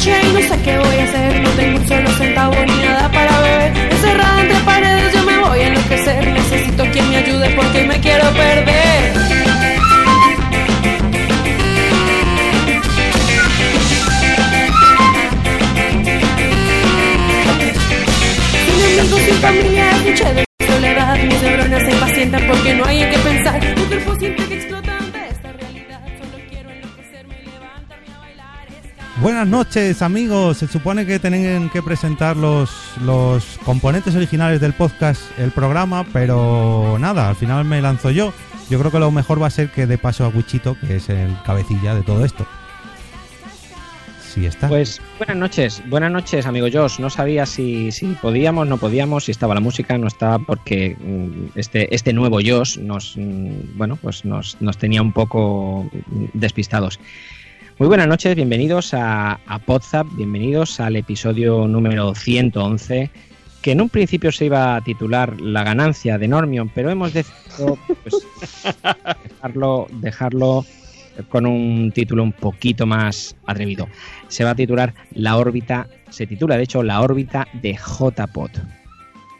[0.00, 1.40] Noche no sé qué voy a hacer.
[1.42, 3.92] No tengo un solo centavo ni nada para beber.
[3.92, 6.26] Encerrada entre paredes, yo me voy a enloquecer.
[6.32, 9.12] Necesito quien me ayude porque me quiero perder.
[18.64, 21.18] Sin amigos, sin familia, escuché de soledad.
[21.18, 23.60] Mis neuronas se impacientan porque no hay en qué pensar.
[23.88, 24.39] Cuerpo siente
[29.20, 32.70] Buenas noches amigos, se supone que tienen que presentar los,
[33.02, 38.32] los componentes originales del podcast, el programa, pero nada, al final me lanzo yo.
[38.70, 41.10] Yo creo que lo mejor va a ser que dé paso a Wichito, que es
[41.10, 42.46] el cabecilla de todo esto.
[44.22, 44.68] Sí está.
[44.68, 46.98] Pues buenas noches, buenas noches, amigo Josh.
[46.98, 51.58] No sabía si, si podíamos, no podíamos, si estaba la música, no estaba, porque mm,
[51.58, 56.98] este, este nuevo Josh nos, mm, bueno, pues nos, nos tenía un poco mm, despistados.
[57.80, 63.10] Muy buenas noches, bienvenidos a, a Podzap, bienvenidos al episodio número 111,
[63.62, 67.78] que en un principio se iba a titular La ganancia de Normion, pero hemos decidido
[68.02, 68.16] pues,
[69.30, 70.66] dejarlo, dejarlo
[71.30, 73.88] con un título un poquito más atrevido.
[74.28, 78.58] Se va a titular La órbita, se titula de hecho La órbita de JPOT.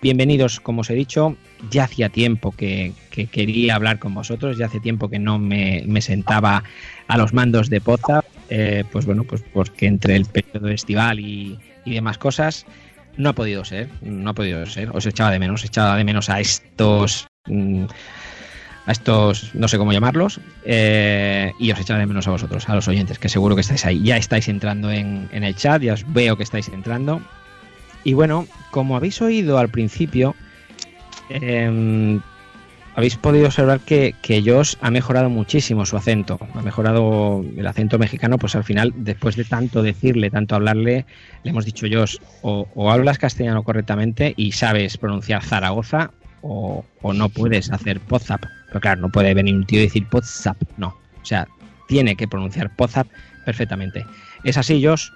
[0.03, 1.37] Bienvenidos, como os he dicho,
[1.71, 5.85] ya hacía tiempo que, que quería hablar con vosotros, ya hace tiempo que no me,
[5.87, 6.65] me sentaba
[7.07, 11.59] a los mandos de Podzap, eh, pues bueno, pues porque entre el periodo estival y,
[11.85, 12.67] y demás cosas
[13.17, 16.29] no ha podido ser, no ha podido ser, os echaba de menos, echaba de menos
[16.29, 17.27] a estos...
[17.47, 17.85] mm,
[18.87, 22.75] a estos, no sé cómo llamarlos, eh, y os echaré de menos a vosotros, a
[22.75, 24.03] los oyentes, que seguro que estáis ahí.
[24.03, 27.21] Ya estáis entrando en, en el chat, ya os veo que estáis entrando.
[28.05, 30.35] Y bueno, como habéis oído al principio,
[31.29, 32.19] eh,
[33.01, 36.39] habéis podido observar que, que Josh ha mejorado muchísimo su acento.
[36.55, 41.07] Ha mejorado el acento mexicano, pues al final, después de tanto decirle, tanto hablarle,
[41.43, 46.11] le hemos dicho, Josh, o, o hablas castellano correctamente y sabes pronunciar Zaragoza,
[46.43, 48.45] o, o no puedes hacer Podzap.
[48.69, 50.89] Pero claro, no puede venir un tío y decir Podzap, no.
[51.23, 51.49] O sea,
[51.89, 53.07] tiene que pronunciar Podzap
[53.47, 54.05] perfectamente.
[54.45, 55.09] ¿Es así, Josh?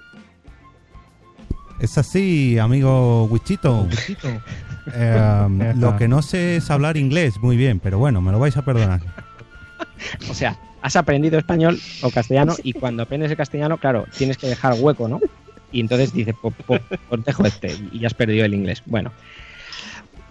[1.79, 3.87] Es así, amigo Wichito.
[4.93, 8.55] Eh, lo que no sé es hablar inglés muy bien, pero bueno, me lo vais
[8.57, 9.01] a perdonar.
[10.29, 14.47] O sea, has aprendido español o castellano y cuando aprendes el castellano, claro, tienes que
[14.47, 15.19] dejar hueco, ¿no?
[15.71, 16.35] Y entonces dices,
[16.67, 16.81] pues,
[17.25, 18.83] dejo este y ya has perdido el inglés.
[18.85, 19.11] Bueno,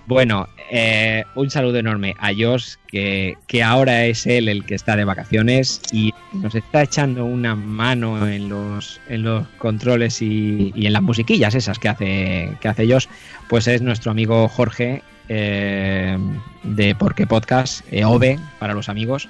[0.06, 4.96] bueno, eh, un saludo enorme a Josh, que, que ahora es él el que está
[4.96, 10.86] de vacaciones y nos está echando una mano en los, en los controles y, y
[10.86, 13.06] en las musiquillas esas que hace, que hace Josh.
[13.48, 16.18] Pues es nuestro amigo Jorge eh,
[16.62, 19.28] de Porque Podcast, OVE para los amigos.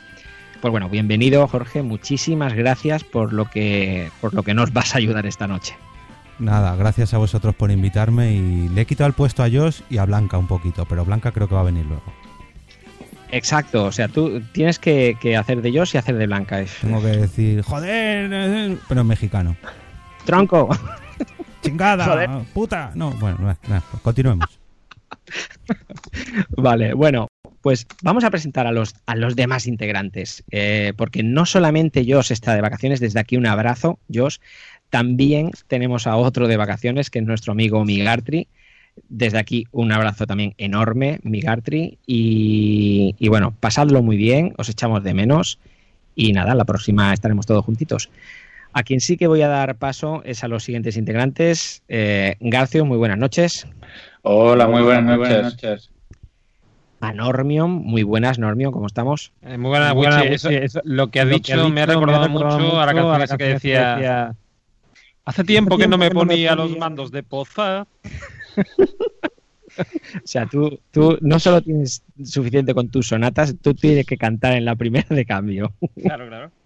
[0.60, 4.98] Pues bueno, bienvenido Jorge, muchísimas gracias por lo que, por lo que nos vas a
[4.98, 5.76] ayudar esta noche.
[6.38, 9.98] Nada, gracias a vosotros por invitarme y le he quitado el puesto a Josh y
[9.98, 12.02] a Blanca un poquito, pero Blanca creo que va a venir luego.
[13.30, 16.64] Exacto, o sea, tú tienes que, que hacer de Josh y hacer de Blanca.
[16.80, 19.56] Tengo que decir, joder, eh", pero en mexicano.
[20.24, 20.68] Tronco.
[21.62, 22.30] Chingada, Joder.
[22.52, 22.92] puta.
[22.94, 24.60] No, bueno, nada, nada, pues continuemos.
[26.56, 27.28] Vale, bueno,
[27.62, 32.30] pues vamos a presentar a los, a los demás integrantes, eh, porque no solamente Josh
[32.32, 34.36] está de vacaciones, desde aquí un abrazo, Josh,
[34.94, 38.46] también tenemos a otro de vacaciones, que es nuestro amigo Migartri.
[39.08, 41.98] Desde aquí un abrazo también enorme, Migartri.
[42.06, 45.58] Y, y bueno, pasadlo muy bien, os echamos de menos.
[46.14, 48.08] Y nada, la próxima estaremos todos juntitos.
[48.72, 51.82] A quien sí que voy a dar paso es a los siguientes integrantes.
[51.88, 53.66] Eh, Garcio, muy buenas noches.
[54.22, 55.90] Hola, muy buenas noches.
[57.00, 59.32] A Normion, muy buenas, Normion, ¿cómo estamos?
[59.42, 60.30] Eh, muy buena, Muy buena, Wichi.
[60.30, 60.34] Wichi.
[60.36, 62.58] Eso- Eso- lo que has Lo que dicho me ha dicho recordado me ha recordado
[62.60, 64.34] mucho a la canción a la que decía...
[65.26, 67.86] Hace tiempo que no me ponía los mandos de poza.
[69.78, 74.54] o sea, tú, tú no solo tienes suficiente con tus sonatas, tú tienes que cantar
[74.56, 75.72] en la primera de cambio.
[76.02, 76.50] Claro, claro.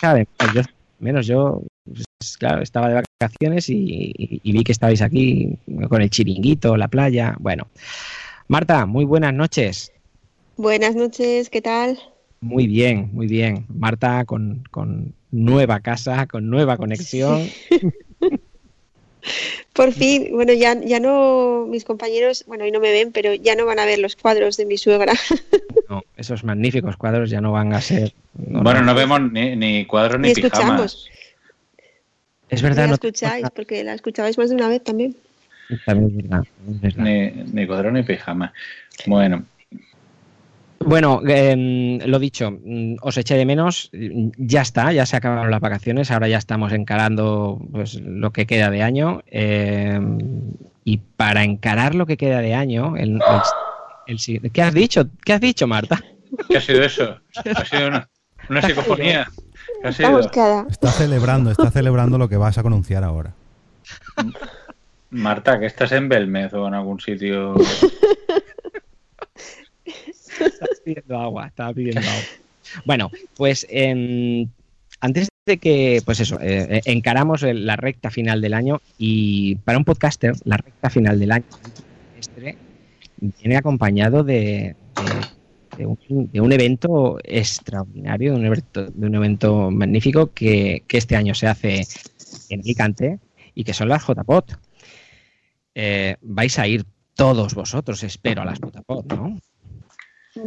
[0.00, 0.24] Claro,
[0.54, 0.62] yo-
[0.98, 3.74] menos yo, pues, claro, estaba de vacaciones y,
[4.16, 5.58] y- y vi que estabais aquí
[5.90, 7.36] con el chiringuito, la playa.
[7.38, 7.68] Bueno,
[8.48, 9.92] Marta, muy buenas noches.
[10.56, 11.98] Buenas noches, ¿qué tal?
[12.40, 13.66] Muy bien, muy bien.
[13.68, 17.48] Marta con, con nueva casa, con nueva conexión.
[19.74, 23.54] Por fin, bueno, ya, ya no, mis compañeros, bueno, hoy no me ven, pero ya
[23.54, 25.12] no van a ver los cuadros de mi suegra.
[25.88, 28.12] No, esos magníficos cuadros ya no van a ser.
[28.46, 28.86] no, bueno, no.
[28.86, 30.54] no vemos ni, ni cuadros ni, Ni pijamas.
[30.60, 31.10] escuchamos.
[32.48, 35.16] Es No verdad, la no escucháis, porque la escuchabais más de una vez también.
[35.84, 37.02] También es verdad, es verdad.
[37.04, 38.52] Ni, ni cuadros ni pijama.
[39.06, 39.44] Bueno,
[40.82, 45.50] Bueno, eh, lo dicho, mm, os eché de menos, mm, ya está, ya se acabaron
[45.50, 49.22] las vacaciones, ahora ya estamos encarando pues, lo que queda de año.
[49.26, 50.00] eh,
[50.82, 53.20] y para encarar lo que queda de año, el,
[54.06, 55.06] el- ¿qué has dicho?
[55.24, 56.02] ¿Qué has dicho, Marta?
[56.48, 57.16] ¿qué ha sido eso?
[57.54, 58.08] Ha sido una,
[58.48, 59.28] una psicofonía.
[59.82, 60.16] ¿Qué ha Está sido?
[60.16, 60.66] buscada.
[60.70, 63.34] Está celebrando, está celebrando lo que vas a anunciar ahora.
[65.10, 67.54] Marta, que estás en Belmez o en algún sitio.
[70.06, 72.22] Estaba pidiendo agua, estaba pidiendo agua.
[72.84, 74.48] Bueno, pues em,
[75.00, 79.78] antes de que, pues eso, eh, eh, encaramos la recta final del año y para
[79.78, 81.46] un podcaster, la recta final del año
[82.18, 82.56] este
[83.20, 84.76] viene acompañado de,
[85.78, 91.46] un, evento extraordinario, de un evento, de un evento magnífico que, que este año se
[91.46, 91.86] hace
[92.48, 93.18] en Alicante
[93.54, 94.52] y que son las JPOT.
[95.74, 99.38] Eh, vais a ir todos vosotros, espero, a las JPOT, ¿no?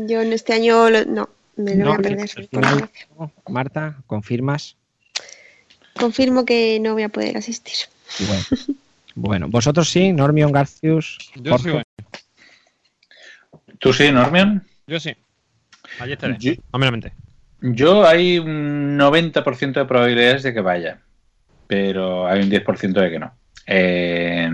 [0.07, 2.29] Yo en este año lo- no, me lo voy a perder.
[2.29, 2.89] final.
[3.47, 4.75] Marta, ¿confirmas?
[5.95, 7.75] Confirmo que no voy a poder asistir.
[8.27, 8.43] Bueno,
[9.15, 11.69] bueno vosotros sí, Normion Garcius, Yo Jorge.
[11.69, 11.83] sí, voy.
[13.79, 14.63] ¿Tú sí, Normion?
[14.87, 15.15] Yo sí.
[15.99, 16.37] Allí estaré.
[16.39, 16.53] Yo,
[17.61, 21.01] yo hay un 90% de probabilidades de que vaya,
[21.67, 23.33] pero hay un 10% de que no.
[23.67, 24.49] Eh,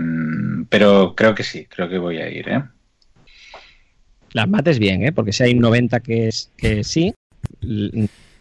[0.68, 2.62] pero creo que sí, creo que voy a ir, ¿eh?
[4.32, 5.12] Las mates bien, ¿eh?
[5.12, 7.12] Porque si hay un 90 que es que sí,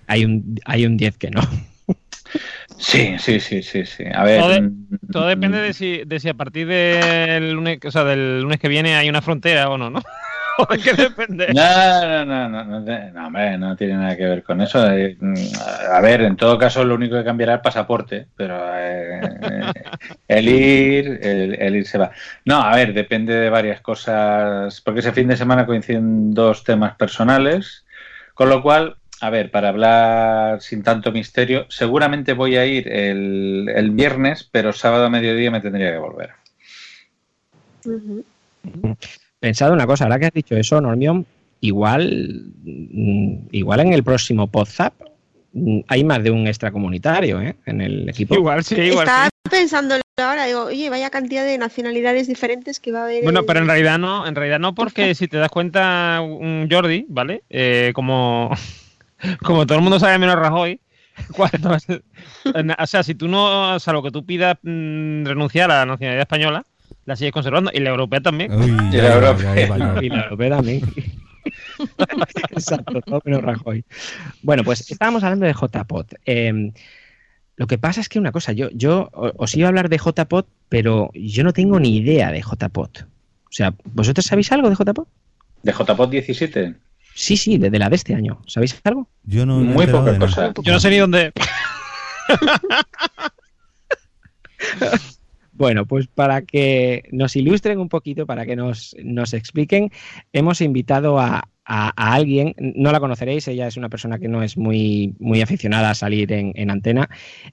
[0.08, 1.42] hay un, hay un 10 que no.
[2.78, 4.04] Sí, sí, sí, sí, sí.
[4.14, 4.40] A ver.
[4.40, 8.04] Todo de- mm, Todo depende de si, de si a partir del lunes, o sea,
[8.04, 10.02] del lunes que viene hay una frontera o no, ¿no?
[10.60, 11.54] ¿O de qué depende?
[11.54, 14.92] No, no, no, no, no, hombre, no tiene nada que ver con eso.
[14.92, 15.34] Eh, mm,
[15.94, 19.72] A ver, en todo caso, lo único que cambiará es el pasaporte, pero eh,
[20.28, 22.12] el ir, el, el ir se va.
[22.46, 26.96] No, a ver, depende de varias cosas, porque ese fin de semana coinciden dos temas
[26.96, 27.86] personales,
[28.34, 33.72] con lo cual, a ver, para hablar sin tanto misterio, seguramente voy a ir el,
[33.74, 36.32] el viernes, pero sábado a mediodía me tendría que volver.
[37.86, 38.26] Ujú.
[39.40, 41.26] Pensado una cosa, ahora que has dicho eso, Normion,
[41.62, 44.94] igual, mm, igual en el próximo Podzap
[45.54, 47.56] mm, hay más de un extracomunitario, ¿eh?
[47.66, 48.36] En el equipo.
[48.36, 49.50] Igual sí, igual Estaba sí.
[49.50, 53.24] pensando ahora, digo, oye, vaya cantidad de nacionalidades diferentes que va a haber.
[53.24, 56.68] Bueno, en- pero en realidad no, en realidad no, porque si te das cuenta, un
[56.70, 57.44] Jordi, ¿vale?
[57.50, 58.52] Eh, como,
[59.44, 60.80] como todo el mundo sabe menos Rajoy,
[61.32, 61.78] cuando-
[62.80, 66.66] o sea, si tú no, salvo que tú pidas mm, renunciar a la nacionalidad española,
[67.06, 68.52] la sigues conservando, y la europea también.
[68.54, 69.18] Uy, Y la
[69.66, 70.04] iba.
[70.04, 70.82] Y la europea también.
[72.52, 73.84] Exacto, todo menos Rajoy.
[74.42, 76.16] Bueno, pues estábamos hablando de JPOT.
[76.26, 76.72] Eh,
[77.56, 80.48] lo que pasa es que una cosa, yo, yo os iba a hablar de JPOT,
[80.70, 83.02] pero yo no tengo ni idea de JPOT.
[83.02, 85.08] O sea, ¿vosotros sabéis algo de JPOT?
[85.64, 86.76] ¿De JPOT 17?
[87.16, 88.42] Sí, sí, de, de la de este año.
[88.48, 89.10] ¿Sabéis algo?
[89.24, 90.54] Yo no, Muy poca cosa.
[90.62, 91.34] Yo no sé ni dónde.
[95.60, 99.92] Bueno, pues para que nos ilustren un poquito, para que nos, nos expliquen,
[100.32, 104.42] hemos invitado a, a- a alguien, no la conoceréis, ella es una persona que no
[104.42, 107.10] es muy, muy aficionada a salir en, en antena.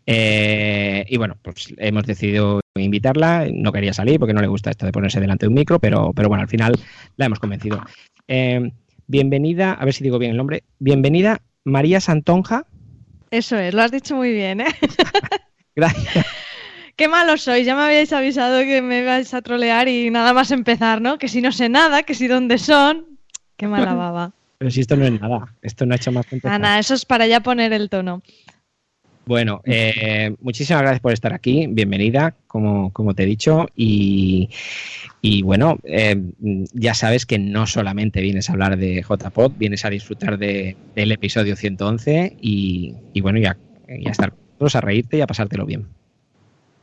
[0.07, 4.87] eh, y bueno, pues hemos decidido invitarla, no quería salir porque no le gusta esto
[4.87, 6.75] de ponerse delante de un micro, pero, pero bueno, al final
[7.17, 7.83] la hemos convencido.
[8.29, 8.71] Eh,
[9.09, 12.67] bienvenida, a ver si digo bien el nombre, bienvenida María Santonja.
[13.33, 14.67] Eso es, lo has dicho muy bien, ¿eh?
[15.75, 16.25] Gracias.
[16.97, 20.51] Qué malo sois, ya me habíais avisado que me ibais a trolear y nada más
[20.51, 21.19] empezar, ¿no?
[21.19, 23.19] Que si no sé nada, que si dónde son.
[23.57, 24.33] Qué mala baba.
[24.59, 26.53] Pero si esto no es nada, esto no ha hecho más empezar.
[26.55, 28.23] Ana, eso es para ya poner el tono.
[29.27, 34.49] Bueno, eh, muchísimas gracias por estar aquí, bienvenida, como, como te he dicho, y,
[35.21, 36.17] y bueno, eh,
[36.73, 41.11] ya sabes que no solamente vienes a hablar de JPod, vienes a disfrutar de- del
[41.13, 45.67] episodio 111 y, y bueno, ya, ya estar con nosotros, a reírte y a pasártelo
[45.67, 45.89] bien.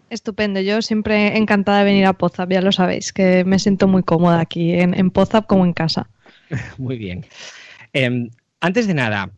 [0.10, 4.04] Estupendo, yo siempre encantada de venir a Pozap, ya lo sabéis, que me siento muy
[4.04, 6.10] cómoda aquí en, en Pozap como en casa.
[6.78, 7.26] Muy bien.
[7.94, 8.30] Em,
[8.60, 9.32] antes de nada,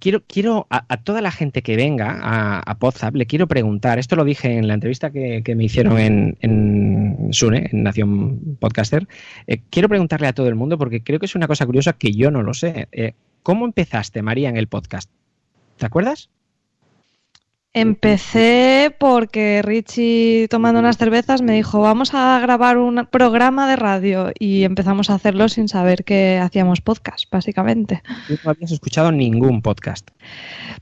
[0.00, 4.24] quiero, quiero a, toda la gente que venga a, a le quiero preguntar, esto lo
[4.24, 9.06] dije en la entrevista que, que me hicieron en, en Sune, en Nación Podcaster,
[9.46, 12.12] eh, quiero preguntarle a todo el mundo porque creo que es una cosa curiosa que
[12.12, 12.88] yo no lo sé.
[12.92, 15.10] Eh, ¿Cómo empezaste, María, en el podcast?
[15.76, 16.30] ¿Te acuerdas?
[17.74, 24.32] Empecé porque Richie, tomando unas cervezas, me dijo, vamos a grabar un programa de radio
[24.38, 28.02] y empezamos a hacerlo sin saber que hacíamos podcast, básicamente.
[28.26, 30.10] Tú no habías escuchado ningún podcast.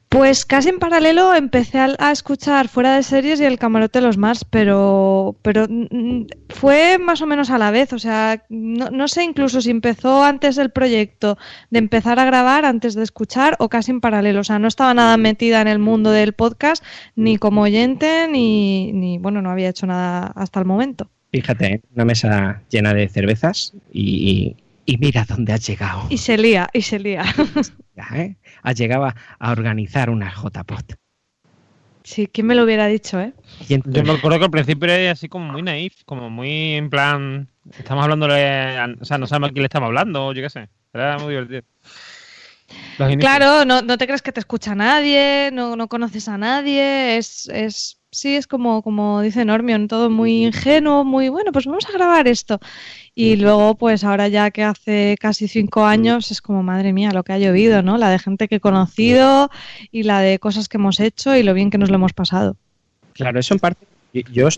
[0.08, 4.06] Pues casi en paralelo empecé a, a escuchar Fuera de Series y El Camarote de
[4.06, 7.92] los Mars, pero, pero mm, fue más o menos a la vez.
[7.92, 11.36] O sea, no, no sé incluso si empezó antes el proyecto
[11.70, 14.40] de empezar a grabar, antes de escuchar, o casi en paralelo.
[14.40, 18.92] O sea, no estaba nada metida en el mundo del podcast, ni como oyente, ni,
[18.92, 21.10] ni bueno, no había hecho nada hasta el momento.
[21.32, 21.82] Fíjate, ¿eh?
[21.94, 26.04] una mesa llena de cervezas y, y- y mira dónde has llegado.
[26.08, 27.24] Y se lía, y se lía.
[27.96, 28.36] Ya, ¿eh?
[28.62, 29.14] Has llegado a,
[29.50, 30.96] organizar una JPOT.
[32.02, 33.32] Sí, ¿quién me lo hubiera dicho, eh?
[33.68, 37.48] Yo me acuerdo que al principio era así como muy naif, como muy en plan.
[37.78, 38.78] Estamos hablándole.
[38.78, 40.68] a- o sea, no sabemos a quién le estamos hablando, yo qué sé.
[40.92, 41.62] Era muy divertido.
[43.20, 47.48] Claro, no, no te crees que te escucha nadie, no, no conoces a nadie, es,
[47.52, 51.92] es sí, es como, como dice Normion, todo muy ingenuo, muy bueno, pues vamos a
[51.92, 52.58] grabar esto.
[53.14, 57.22] Y luego, pues ahora ya que hace casi cinco años, es como, madre mía, lo
[57.24, 57.98] que ha llovido, ¿no?
[57.98, 59.50] La de gente que he conocido
[59.92, 62.56] y la de cosas que hemos hecho y lo bien que nos lo hemos pasado.
[63.12, 64.48] Claro, eso en parte, yo- yo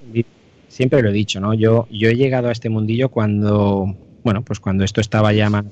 [0.69, 1.55] siempre lo he dicho, ¿no?
[1.55, 5.65] Yo, yo he llegado a este mundillo cuando, bueno, pues cuando esto estaba ya más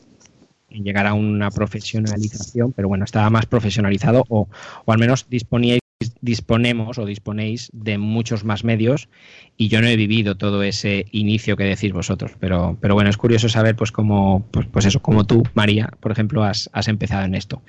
[0.70, 4.48] en llegar a una profesionalización, pero bueno, estaba más profesionalizado o,
[4.84, 5.80] o al menos disponíais,
[6.20, 9.08] disponemos o disponéis de muchos más medios
[9.56, 13.16] y yo no he vivido todo ese inicio que decís vosotros, pero, pero bueno, es
[13.16, 17.24] curioso saber pues cómo, pues, pues eso, como tú, María, por ejemplo, has, has empezado
[17.24, 17.62] en esto.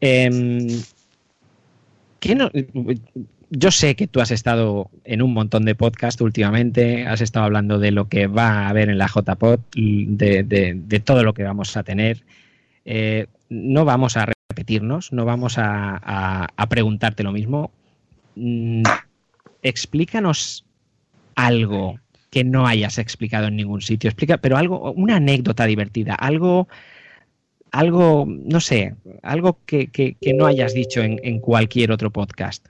[0.00, 0.66] Em,
[2.20, 2.50] ¿qué no-
[3.50, 7.78] yo sé que tú has estado en un montón de podcasts últimamente, has estado hablando
[7.78, 11.76] de lo que va a haber en la JPod, de, de- todo lo que vamos
[11.76, 12.24] a tener.
[12.84, 17.70] Eh, no vamos a repetirnos, no vamos a, preguntarte lo mismo.
[18.34, 18.82] Mm,
[19.62, 20.64] explícanos
[21.34, 21.98] algo
[22.30, 26.68] que no hayas explicado en ningún sitio, explica, pero algo, una anécdota divertida, algo,
[27.70, 32.68] algo, no sé, algo que, no hayas dicho en cualquier otro podcast.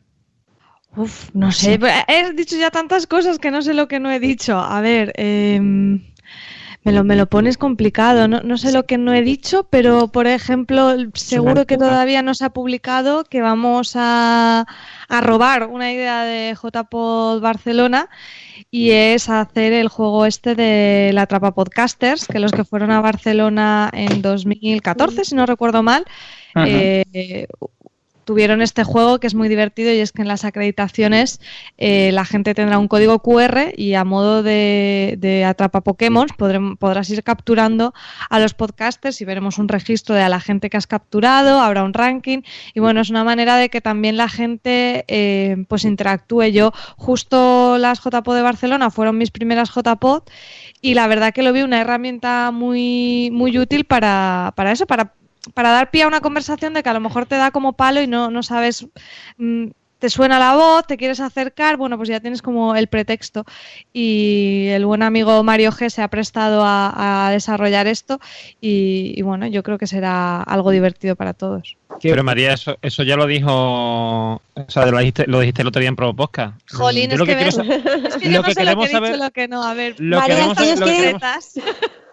[0.97, 1.79] Uf, no sé,
[2.09, 4.59] he dicho ya tantas cosas que no sé lo que no he dicho.
[4.59, 6.03] A ver, em,
[6.83, 10.09] me, lo, me lo pones complicado, no, no sé lo que no he dicho, pero
[10.09, 14.67] por ejemplo, seguro que todavía no se ha publicado que vamos a,
[15.09, 18.09] a robar una idea de JPod Barcelona
[18.71, 23.01] y es hacer el juego este de la Trapa Podcasters, que los que fueron a
[23.01, 26.05] Barcelona en 2014, si no recuerdo mal,
[26.57, 27.47] eh,
[28.29, 31.41] tuvieron este juego que es muy divertido y es que en las acreditaciones
[31.79, 36.27] eh, la gente tendrá un código QR y a modo de, de atrapa Pokémon
[36.79, 37.95] podrás ir capturando
[38.29, 41.85] a los podcasters y veremos un registro de a la gente que has capturado, habrá
[41.85, 42.43] un ranking
[42.75, 46.49] y bueno, es una manera de que también la gente eh, pues interactúe.
[46.53, 50.25] Yo justo las JPod de Barcelona fueron mis primeras JPod
[50.83, 55.15] y la verdad que lo vi una herramienta muy, muy útil para, para eso, para
[55.55, 58.01] para dar pie a una conversación de que a lo mejor te da como palo
[58.03, 58.87] y no, no sabes,
[59.37, 59.67] mm,
[59.99, 63.45] te suena la voz, te quieres acercar, bueno, pues ya tienes como el pretexto.
[63.93, 68.21] Y el buen amigo Mario G se ha prestado a, a desarrollar esto
[68.61, 71.77] y, y bueno, yo creo que será algo divertido para todos.
[72.01, 73.51] Pero María, eso, eso ya lo dijo.
[74.35, 76.55] O sea, lo dijiste, lo dijiste el otro día en Pro Podcast.
[76.73, 78.87] Jolín, Yo es lo que ves- Es que Lo yo que no sé lo queremos
[78.87, 79.65] que he dicho saber- y lo que no.
[79.65, 81.17] A ver, Lo María, queremos lo que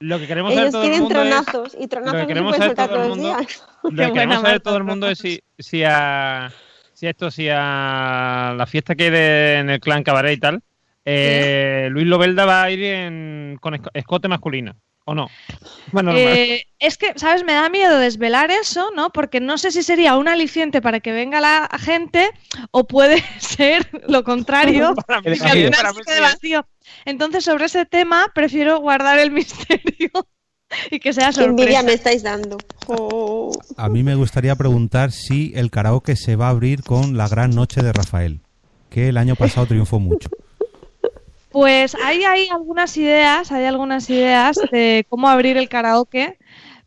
[0.00, 1.46] Lo que queremos saber todo el mundo es.
[1.46, 3.18] tronazos y Lo tronazos que no se queremos pueden saber soltar todo el todos los
[3.18, 3.38] mundo.
[3.38, 3.64] días.
[3.82, 6.52] Lo Qué que buena, queremos saber Marta, todo el mundo es si, si a.
[6.92, 10.62] Si esto, si a la fiesta que hay de- en el clan Cabaret y tal,
[11.04, 14.76] eh, Luis Lobelda va a ir en, con esco- escote masculino,
[15.06, 15.28] ¿o no?
[15.92, 16.12] Bueno.
[16.14, 17.44] Eh, es que, ¿sabes?
[17.44, 19.10] Me da miedo desvelar eso, ¿no?
[19.10, 22.30] Porque no sé si sería un aliciente para que venga la gente
[22.70, 24.94] o puede ser lo contrario.
[25.06, 25.36] Para mí
[25.70, 26.66] para mí vacío.
[27.04, 30.10] Entonces, sobre ese tema, prefiero guardar el misterio
[30.90, 31.82] y que sea Qué envidia sorpresa.
[31.86, 32.58] me estáis dando.
[32.86, 33.52] Oh.
[33.76, 37.50] A mí me gustaría preguntar si el karaoke se va a abrir con la gran
[37.50, 38.40] noche de Rafael,
[38.90, 40.28] que el año pasado triunfó mucho.
[41.50, 46.38] Pues hay, hay algunas ideas, hay algunas ideas de cómo abrir el karaoke,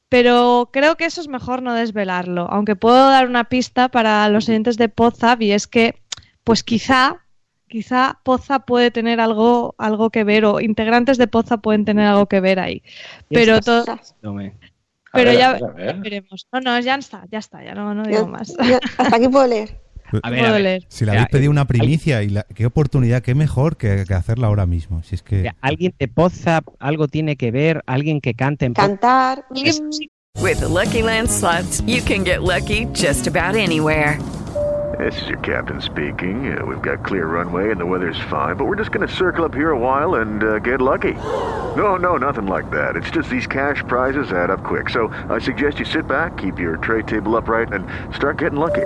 [0.07, 2.47] pero creo que eso es mejor no desvelarlo.
[2.49, 5.95] Aunque puedo dar una pista para los oyentes de Podzap y es que,
[6.43, 7.25] pues quizá,
[7.67, 12.27] quizá Poza puede tener algo, algo que ver, o integrantes de Poza pueden tener algo
[12.27, 12.83] que ver ahí.
[13.29, 13.85] Pero todo.
[15.11, 15.59] Pero ver, ya,
[15.95, 16.47] veremos.
[16.53, 18.55] No, no, ya está, ya está, ya no, no digo más.
[18.97, 19.82] hasta aquí puedo leer.
[20.23, 20.83] A ver, a ver.
[20.89, 24.13] Si le habéis pedido una hay- primicia y la- qué oportunidad, qué mejor que, que
[24.13, 25.01] hacerla ahora mismo.
[25.03, 28.73] Si es que Alguien de Poza, algo tiene que ver, alguien que cante en.
[28.73, 29.45] Cantar.
[29.55, 29.81] Es-
[30.41, 34.17] With the Lucky Land slots, you can get lucky just about anywhere.
[34.99, 36.55] This is your captain speaking.
[36.55, 39.43] Uh, we've got clear runway and the weather's fine, but we're just going to circle
[39.43, 41.13] up here a while and uh, get lucky.
[41.75, 42.95] No, no, nothing like that.
[42.95, 44.89] It's just these cash prizes add up quick.
[44.89, 48.85] So I suggest you sit back, keep your tray table upright, and start getting lucky.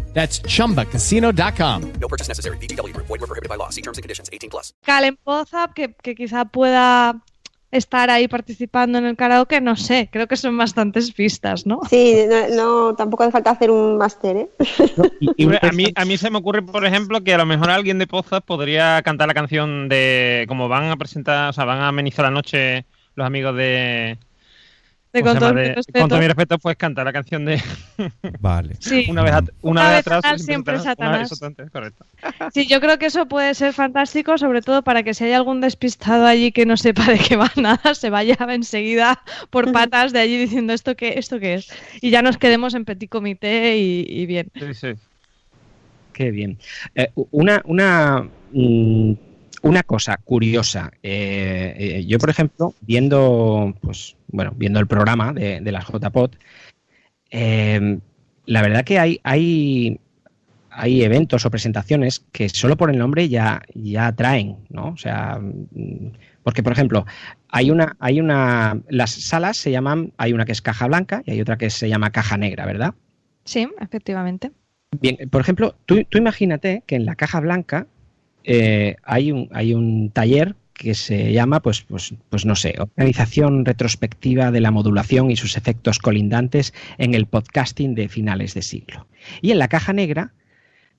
[0.13, 1.81] That's chumbacasino.com.
[1.99, 2.57] No purchase necessary.
[2.57, 3.07] VGW Group.
[3.07, 3.69] Void were prohibited by law.
[3.69, 4.29] See terms and conditions.
[4.31, 4.73] 18 plus.
[4.85, 7.15] Calen Poza, que, que quizá pueda
[7.71, 11.79] estar ahí participando en el karaoke, no sé, creo que son bastantes pistas, ¿no?
[11.89, 12.49] Sí, no,
[12.89, 14.49] no, tampoco hace falta hacer un máster, ¿eh?
[15.21, 17.69] Y- y a, mí, a mí se me ocurre, por ejemplo, que a lo mejor
[17.69, 20.43] alguien de Pozas podría cantar la canción de.
[20.49, 24.17] Como van a presentar, o sea, van a amenizar la noche los amigos de.
[25.13, 25.99] De ¿cómo con todo mi De- respeto.
[25.99, 27.61] con todo mi respeto, pues cantar la canción de.
[28.39, 28.75] vale.
[28.79, 29.05] Sí.
[29.09, 30.21] Una vez, at- una Una vez vez atrás.
[30.21, 31.71] Satanás, siempre Una vez- Satanás.
[31.71, 32.05] correcto.
[32.53, 35.59] Sí, yo creo que eso puede ser fantástico, sobre todo para que si hay algún
[35.61, 40.19] despistado allí que no sepa de qué va nada, se vaya enseguida por patas de
[40.19, 41.67] allí diciendo esto qué, esto qué es.
[42.01, 44.49] Y ya nos quedemos en petit comité y, y bien.
[44.55, 44.87] Sí, sí.
[46.13, 46.57] Qué bien.
[46.95, 49.13] Eh, una, una, mm,
[49.63, 50.91] una cosa curiosa.
[51.03, 56.35] eh, eh, yo, por ejemplo, viendo, pues, bueno, viendo el programa de, de las JPOT,
[57.31, 57.99] eh,
[58.45, 59.99] la verdad que hay, hay,
[60.69, 64.89] hay eventos o presentaciones que solo por el nombre ya, ya atraen, ¿no?
[64.89, 66.11] O sea, mm,
[66.43, 67.05] porque, por ejemplo,
[67.49, 68.81] hay una, hay una.
[68.89, 70.11] Las salas se llaman.
[70.17, 72.93] Hay una que es caja blanca y hay otra que se llama caja negra, ¿verdad?
[73.45, 74.51] Sí, efectivamente.
[74.99, 77.87] Bien, por ejemplo, tú, tú imagínate que en la caja blanca
[78.43, 83.65] eh, hay, un, hay un taller que se llama, pues, pues, pues no sé, Organización
[83.65, 89.07] Retrospectiva de la Modulación y sus efectos colindantes en el podcasting de finales de siglo.
[89.41, 90.33] Y en la caja negra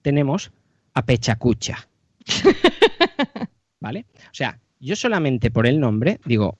[0.03, 0.53] tenemos
[0.95, 1.89] a Pechacucha.
[3.81, 4.07] ¿Vale?
[4.27, 6.59] O sea, yo solamente por el nombre digo,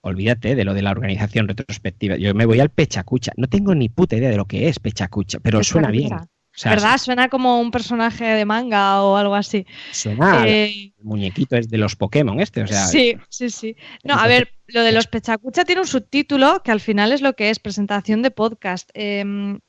[0.00, 2.16] olvídate de lo de la organización retrospectiva.
[2.16, 3.32] Yo me voy al Pechacucha.
[3.36, 6.10] No tengo ni puta idea de lo que es Pechacucha, pero suena bien.
[6.58, 6.98] Sea, ¿Verdad?
[6.98, 9.64] Suena como un personaje de manga o algo así.
[9.92, 13.76] Suena Eh, el muñequito es de los Pokémon este, o sea, sí, sí, sí.
[14.02, 17.34] No, a ver, lo de los pechacucha tiene un subtítulo que al final es lo
[17.34, 18.90] que es, presentación de podcast.
[18.94, 19.24] Eh,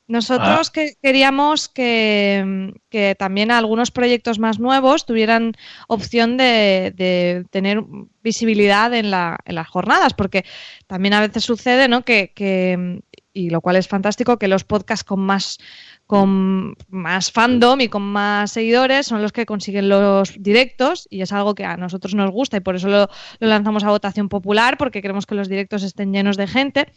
[0.08, 5.52] nosotros que queríamos que, que también algunos proyectos más nuevos tuvieran
[5.86, 7.84] opción de, de tener
[8.20, 10.44] visibilidad en, la, en las jornadas, porque
[10.88, 12.04] también a veces sucede, ¿no?
[12.04, 13.00] Que, que,
[13.32, 15.58] y lo cual es fantástico, que los podcasts con más
[16.10, 21.30] con más fandom y con más seguidores son los que consiguen los directos y es
[21.30, 24.76] algo que a nosotros nos gusta y por eso lo, lo, lanzamos a votación popular
[24.76, 26.92] porque queremos que los directos estén llenos de gente.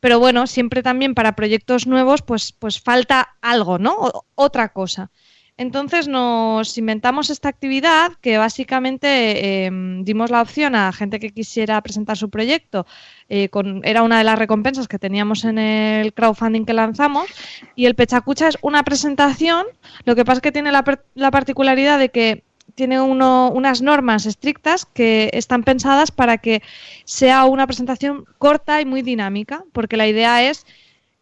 [0.00, 5.10] Pero bueno siempre también para proyectos nuevos pues pues falta algo no o, otra cosa
[5.58, 9.70] entonces nos inventamos esta actividad que básicamente eh,
[10.02, 12.86] dimos la opción a gente que quisiera presentar su proyecto.
[13.28, 17.26] Eh, con, era una de las recompensas que teníamos en el crowdfunding que lanzamos.
[17.74, 19.66] Y el Pechacucha es una presentación.
[20.04, 20.84] Lo que pasa es que tiene la,
[21.16, 22.44] la particularidad de que
[22.76, 26.62] tiene uno, unas normas estrictas que están pensadas para que
[27.04, 30.64] sea una presentación corta y muy dinámica, porque la idea es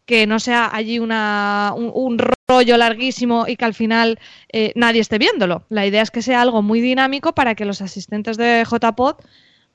[0.05, 4.19] que no sea allí una, un, un, rollo larguísimo y que al final
[4.51, 5.65] eh, nadie esté viéndolo.
[5.69, 9.17] La idea es que sea algo muy dinámico para que los asistentes de JPod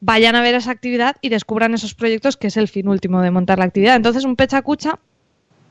[0.00, 3.30] vayan a ver esa actividad y descubran esos proyectos, que es el fin último de
[3.30, 3.96] montar la actividad.
[3.96, 4.98] Entonces, un pechacucha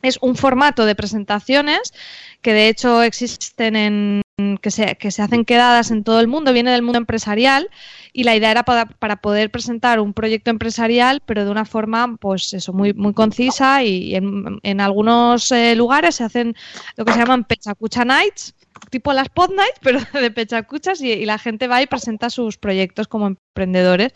[0.04, 1.94] es un formato de presentaciones
[2.42, 4.22] que de hecho existen en
[4.62, 7.70] que se, que se hacen quedadas en todo el mundo, viene del mundo empresarial
[8.14, 12.18] y la idea era para, para poder presentar un proyecto empresarial, pero de una forma,
[12.18, 16.56] pues eso, muy, muy concisa y en, en algunos eh, lugares se hacen
[16.98, 18.54] lo que se llaman Pechacucha Nights,
[18.90, 23.08] tipo las Pod Nights, pero de pechacuchas y, la gente va y presenta sus proyectos
[23.08, 24.14] como emprendedores.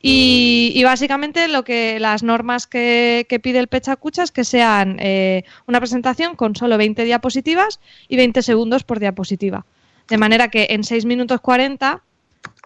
[0.00, 5.44] Y, y básicamente lo que las normas que, pide el pechacucha es que sean eh,
[5.66, 9.64] una presentación con solo 20 diapositivas y 20 segundos por diapositiva.
[10.08, 12.02] De manera que en 6 minutos 40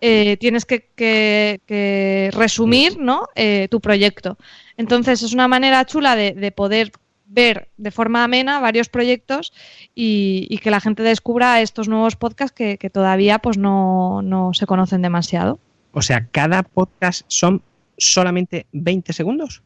[0.00, 3.28] eh, tienes que, que- que resumir ¿no?
[3.34, 4.38] Eh, tu proyecto.
[4.76, 6.90] Entonces es una manera chula de poder
[7.26, 9.52] ver de forma amena varios proyectos
[9.94, 14.54] y, y que la gente descubra estos nuevos podcasts que, que todavía pues no, no
[14.54, 15.58] se conocen demasiado.
[15.92, 17.62] O sea, cada podcast son
[17.98, 19.62] solamente 20 segundos.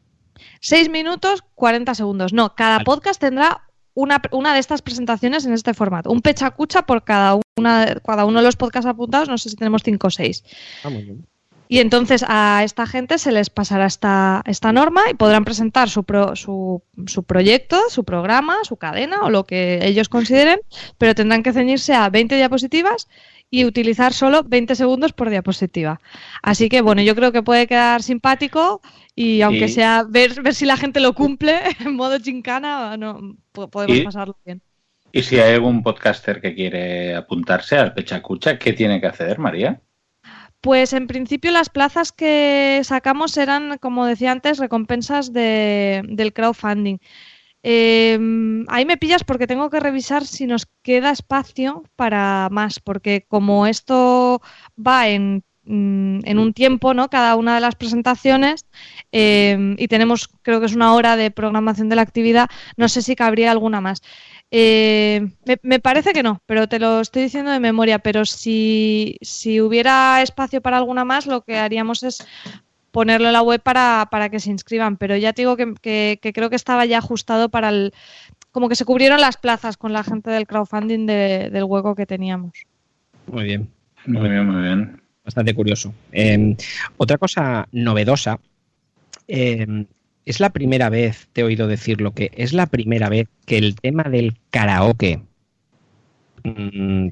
[0.61, 2.33] 6 minutos, 40 segundos.
[2.33, 2.85] No, cada Vale.
[2.85, 6.11] podcast tendrá una, una de estas presentaciones en este formato.
[6.11, 9.27] Un pechacucha por cada, una, cada uno de los podcasts apuntados.
[9.29, 10.43] No sé si tenemos 5 o 6.
[10.83, 11.27] Ah, muy bien.
[11.73, 16.03] Y entonces a esta gente se les pasará esta, esta norma y podrán presentar su,
[16.03, 20.59] pro- su, su proyecto, su programa, su cadena o lo que ellos consideren,
[20.97, 23.07] pero tendrán que ceñirse a 20 diapositivas
[23.49, 26.01] y utilizar solo 20 segundos por diapositiva.
[26.43, 28.81] Así que bueno, yo creo que puede quedar simpático
[29.15, 33.69] y aunque sea ver, ver si la gente lo cumple en modo chincana, no, po-
[33.69, 34.61] podemos Y- pasarlo bien.
[35.13, 39.79] Y si hay algún podcaster que quiere apuntarse al Pechacucha, ¿qué tiene que hacer, María?
[40.61, 46.97] Pues en principio las plazas que sacamos eran, como decía antes, recompensas de- del crowdfunding.
[47.63, 48.19] Eh,
[48.69, 53.67] ahí me pillas porque tengo que revisar si nos queda espacio para más, porque como
[53.67, 54.41] esto
[54.77, 57.09] va en, mm, en un tiempo, ¿no?
[57.09, 58.65] Cada una de las presentaciones
[59.11, 63.01] eh, y tenemos, creo que es una hora de programación de la actividad, no sé
[63.01, 64.01] si cabría alguna más.
[64.51, 67.99] Eh, me, me parece que no, pero te lo estoy diciendo de memoria.
[67.99, 72.25] Pero si, si hubiera espacio para alguna más, lo que haríamos es
[72.91, 74.97] ponerlo en la web para, para que se inscriban.
[74.97, 77.93] Pero ya te digo que, que- que creo que estaba ya ajustado para el.
[78.51, 82.05] Como que se cubrieron las plazas con la gente del crowdfunding de- del hueco que
[82.05, 82.51] teníamos.
[83.27, 83.69] Muy bien.
[84.05, 85.01] Muy bien, muy bien.
[85.23, 85.93] Bastante curioso.
[86.11, 86.57] Eh,
[86.97, 88.39] otra cosa novedosa.
[89.27, 89.85] eh,
[90.25, 93.75] es la primera vez, te he oído decirlo, que es la primera vez que el
[93.75, 95.21] tema del karaoke
[96.43, 97.07] mm,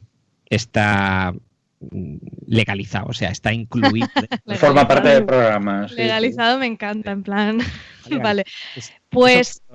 [0.50, 1.34] está
[1.80, 2.16] mm,
[2.48, 4.08] legalizado, o sea, está incluido.
[4.58, 5.88] Forma parte del programa.
[5.88, 6.02] sí, sí.
[6.02, 7.58] Legalizado me encanta, en plan.
[8.10, 8.46] Vale, vale.
[8.76, 9.62] Es- Pues.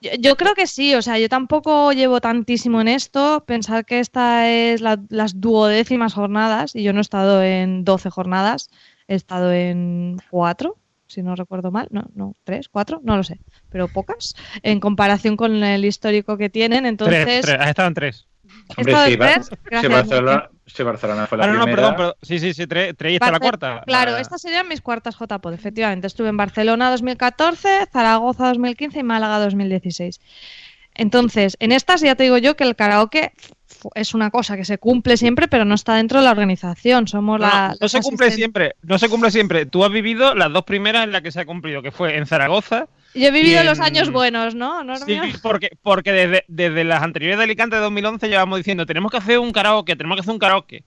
[0.00, 3.44] Yo, yo creo que sí, o sea, yo tampoco llevo tantísimo en esto.
[3.46, 8.08] Pensar que esta es la- las duodécimas jornadas y yo no he estado en 12
[8.08, 8.70] jornadas,
[9.08, 10.74] he estado en 4,
[11.08, 13.40] si no recuerdo mal, no, no, 3, 4, no lo sé,
[13.70, 16.86] pero pocas en comparación con el histórico que tienen.
[16.86, 18.26] Entonces, Tres, tres, has estado en tres.
[18.76, 21.76] estado sí, tres, si Barcelona, si Barcelona fue la Ah, no, no, primera.
[21.82, 22.14] perdón, perdón.
[22.22, 23.82] Sí, sí, sí, tres, tres y esta la cuarta.
[23.86, 26.06] Claro, Ah, estas serían mis cuartas JPOD, efectivamente.
[26.06, 30.20] Estuve en Barcelona 2014, Zaragoza 2015 y Málaga 2016.
[30.94, 33.32] Entonces, en estas ya te digo yo que el karaoke
[33.94, 37.08] es una cosa que se cumple siempre, pero no está dentro de la organización.
[37.08, 37.74] Somos No, la.
[37.80, 39.66] no se cumple siempre, no se cumple siempre.
[39.66, 42.26] Tú has vivido las dos primeras en las que se ha cumplido, que fue en
[42.26, 42.88] Zaragoza.
[43.14, 47.44] Yo he vivido los años buenos, ¿no, Sí, porque, porque desde, desde las anteriores de
[47.44, 50.84] Alicante de 2011 llevamos diciendo, tenemos que hacer un karaoke, tenemos que hacer un karaoke.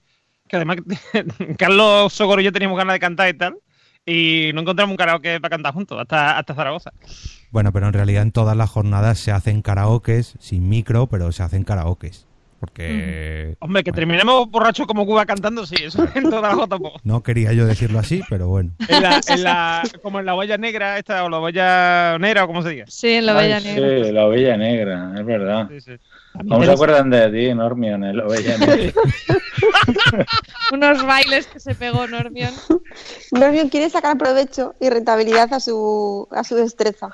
[0.48, 0.78] Que además
[1.58, 3.58] Carlos Sogoro y yo teníamos ganas de cantar y tal,
[4.06, 6.92] y no encontramos un karaoke para cantar juntos, hasta, hasta Zaragoza.
[7.50, 11.44] Bueno, pero en realidad en todas las jornadas se hacen karaokes, sin micro, pero se
[11.44, 12.26] hacen karaokes.
[12.62, 16.78] Porque Hombre, que terminemos borrachos como Cuba cantando, sí, eso en toda la jota.
[16.78, 16.94] po.
[17.04, 18.72] no quería yo decirlo así, pero bueno.
[18.88, 22.48] En la, en la- como en la huella negra esta, o la huella negra, o
[22.48, 22.86] como se diga.
[22.88, 24.06] Sí, en la Bella Negra.
[24.06, 25.68] Sí, la ovella negra, es verdad.
[25.70, 25.92] Sí, sí.
[26.48, 28.94] ¿Cómo se acuerdan de ti, Normion, en la ovella negra?
[30.72, 32.54] Unos bailes que se pegó Normion.
[33.32, 37.10] Normion quiere sacar provecho y rentabilidad a su, a su destreza.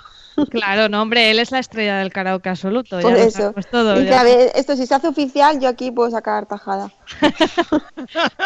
[0.51, 2.99] Claro, no, hombre, él es la estrella del karaoke absoluto.
[2.99, 3.53] Por ya eso.
[3.71, 3.95] todo.
[3.95, 4.21] Dice, ya.
[4.21, 6.91] a ver, esto si se hace oficial, yo aquí puedo sacar tajada.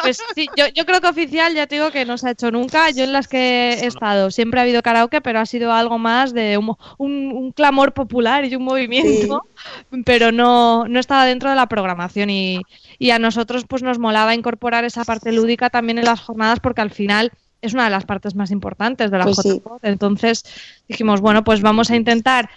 [0.02, 2.50] Pues sí, yo, yo creo que oficial ya te digo que no se ha hecho
[2.52, 2.90] nunca.
[2.92, 6.34] Yo en las que he estado siempre ha habido karaoke, pero ha sido algo más
[6.34, 9.44] de un, un- un clamor popular y un movimiento,
[10.06, 12.62] pero no, no estaba dentro de la programación y,
[12.98, 16.82] y a nosotros pues nos molaba incorporar esa parte lúdica también en las jornadas porque
[16.82, 19.62] al final es una de las partes más importantes de la Pues sí.
[19.84, 20.44] Entonces
[20.88, 22.50] dijimos, bueno, pues vamos a intentar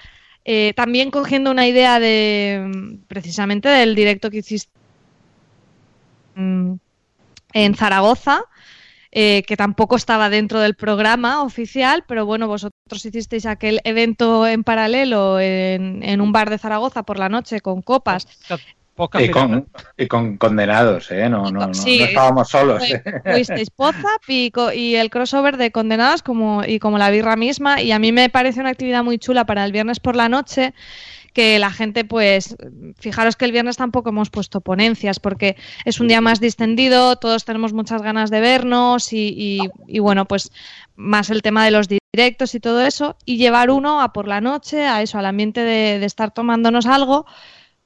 [0.45, 4.71] eh, también cogiendo una idea de mm, precisamente del directo que hiciste
[6.35, 6.75] mm,
[7.55, 8.43] en Zaragoza,
[9.13, 14.65] eh, que tampoco estaba dentro del programa oficial, pero bueno, vosotros hicisteis aquel evento en
[14.65, 18.27] paralelo en, en un bar de Zaragoza por la noche con copas.
[18.95, 21.29] Podcast Y con, y con condenados, ¿eh?
[21.29, 22.79] No, no, no, Sí, no estábamos solos.
[22.87, 23.21] Fue- ¿eh?
[23.33, 27.83] Fuisteis Pozap y, co- y el crossover de Condenados como, y como la birra misma.
[27.83, 30.75] Y a mí me parece una actividad muy chula para el viernes por la noche
[31.33, 32.57] que la gente, pues,
[32.97, 37.45] fijaros que el viernes tampoco hemos puesto ponencias porque es un día más distendido, todos
[37.45, 40.53] tenemos muchas ganas de vernos y, y- y bueno, pues
[40.95, 44.41] más el tema de los directos y todo eso, y llevar uno a por la
[44.41, 47.27] noche, a eso, al ambiente de, de estar tomándonos algo.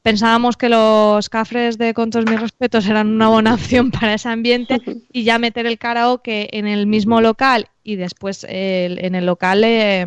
[0.03, 4.81] Pensábamos que los cafres de Con mis respetos eran una buena opción para ese ambiente
[5.13, 9.65] y ya meter el karaoke en el mismo local y después el- en el local
[9.65, 10.07] eh,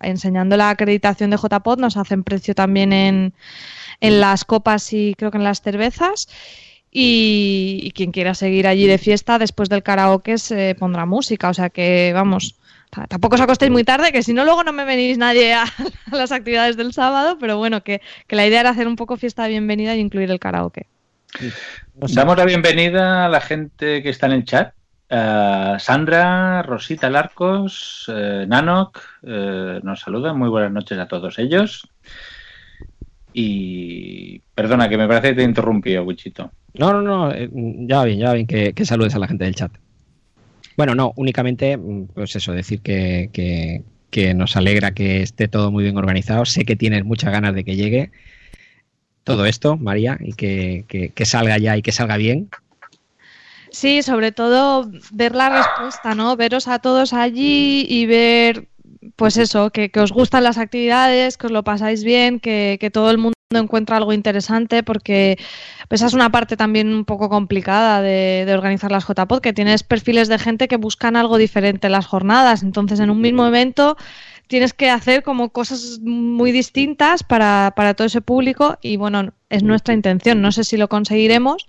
[0.00, 3.34] enseñando la acreditación de JPod nos hacen precio también en,
[4.00, 6.28] en las copas y creo que en las cervezas.
[6.90, 11.50] Y, y quien quiera seguir allí de fiesta después del karaoke se pondrá música.
[11.50, 12.56] O sea que, vamos,
[13.08, 15.64] tampoco os acostéis muy tarde, que si no luego no me venís nadie a,
[16.12, 19.16] a las actividades del sábado, pero bueno, que, que la idea era hacer un poco
[19.16, 20.86] fiesta de bienvenida y incluir el karaoke.
[21.94, 24.72] Damos la bienvenida a la gente que está en el chat.
[25.08, 30.38] Eh, Sandra, Rosita Larcos, eh, Nanok, eh, nos saludan.
[30.38, 31.88] Muy buenas noches a todos ellos.
[33.32, 36.50] Y perdona, que me parece que te he interrumpido, Wichito.
[36.74, 39.28] No, no, no, eh, ya va bien, ya va bien que, que saludes a la
[39.28, 39.72] gente del chat.
[40.76, 45.70] Bueno, no, únicamente, mm, pues eso, decir que, que- que nos alegra que esté todo
[45.70, 46.44] muy bien organizado.
[46.44, 48.10] Sé que tienes muchas ganas de que llegue
[49.24, 52.48] todo esto, María, y que, que- que salga ya y que salga bien.
[53.70, 56.36] Sí, sobre todo ver la respuesta, ¿no?
[56.36, 58.68] Veros a todos allí y ver,
[59.16, 62.90] pues eso, que, que os gustan las actividades, que os lo pasáis bien, que, que
[62.90, 65.38] todo el mundo encuentra algo interesante, porque
[65.90, 69.84] esa es una parte también un poco complicada de, de organizar las JPod, que tienes
[69.84, 72.64] perfiles de gente que buscan algo diferente en las jornadas.
[72.64, 73.96] Entonces, en un mismo evento
[74.48, 79.62] tienes que hacer como cosas muy distintas para, para todo ese público y bueno, es
[79.62, 80.42] nuestra intención.
[80.42, 81.68] No sé si lo conseguiremos.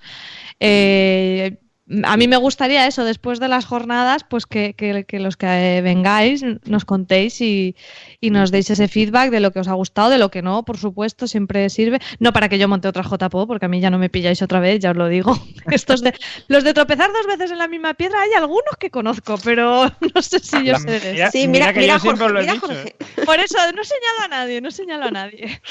[0.59, 1.57] Eh,
[2.03, 5.79] a mí me gustaría eso, después de las jornadas, pues que, que- que los que
[5.81, 7.75] vengáis nos contéis y,
[8.19, 10.65] y nos deis ese feedback de lo que os ha gustado, de lo que no,
[10.65, 11.99] por supuesto, siempre sirve.
[12.19, 14.59] No para que yo monte otra JPO, porque a mí ya no me pilláis otra
[14.59, 15.39] vez, ya os lo digo.
[15.71, 16.13] Estos de,
[16.49, 20.21] los de tropezar dos veces en la misma piedra, hay algunos que conozco, pero no
[20.21, 21.31] sé si yo sé de eso.
[21.31, 22.95] Sí, mira, que mira, yo siempre Jorge, lo he mira, dicho, Jorge.
[23.25, 25.61] Por eso no señalo a nadie, no señalo a nadie.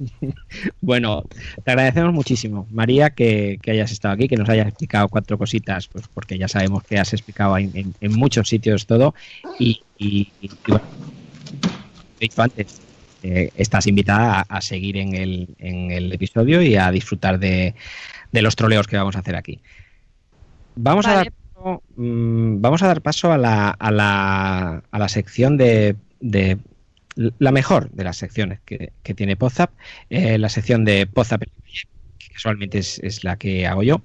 [0.80, 1.24] Bueno,
[1.64, 5.88] te agradecemos muchísimo, María, que, que hayas estado aquí, que nos hayas explicado cuatro cositas,
[5.88, 9.14] pues porque ya sabemos que has explicado en, en- en muchos sitios todo.
[9.58, 10.86] Y, y- y, bueno,
[12.18, 12.82] he dicho antes,
[13.22, 17.74] eh, estás invitada a, a seguir en el, en el episodio y a disfrutar de,
[18.32, 19.62] de los troleos que vamos a hacer aquí.
[20.74, 25.08] Vamos a dar paso, mm, vamos a dar paso a la, a la, a la
[25.08, 26.58] sección de, de
[27.38, 29.70] la mejor de las secciones que, que tiene Podzap,
[30.08, 34.02] eh, la sección de Podzap, que casualmente es, es la que hago yo.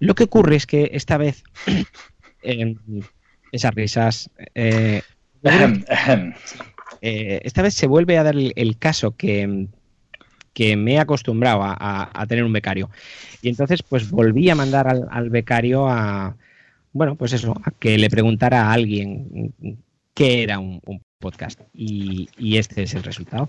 [0.00, 1.44] Lo que ocurre es que esta vez
[3.52, 5.02] esas risas eh,
[7.00, 9.68] eh, esta vez se vuelve a dar el, caso que,
[10.52, 12.90] que me he acostumbrado a, tener un becario.
[13.40, 16.36] Y entonces, pues volví a mandar al, becario a,
[16.92, 19.54] bueno, pues eso, a que le preguntara a alguien
[20.12, 20.82] qué era un
[21.22, 21.60] podcast.
[21.74, 23.48] Y, y este es el resultado.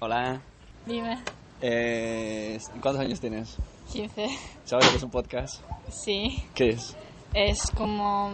[0.00, 0.40] Hola.
[0.84, 1.18] Dime,
[1.62, 3.56] Eh, ¿Cuántos años tienes?
[3.92, 4.28] 15.
[4.64, 5.62] ¿Sabes lo que es un podcast?
[5.90, 6.96] Sí, ¿Qué es?
[7.34, 8.28] es como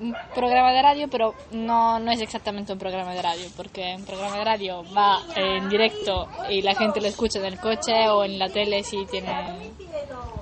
[0.00, 4.04] un programa de radio, pero no, no es exactamente un programa de radio, porque un
[4.04, 8.24] programa de radio va en directo y la gente lo escucha en el coche o
[8.24, 9.28] en la tele si tiene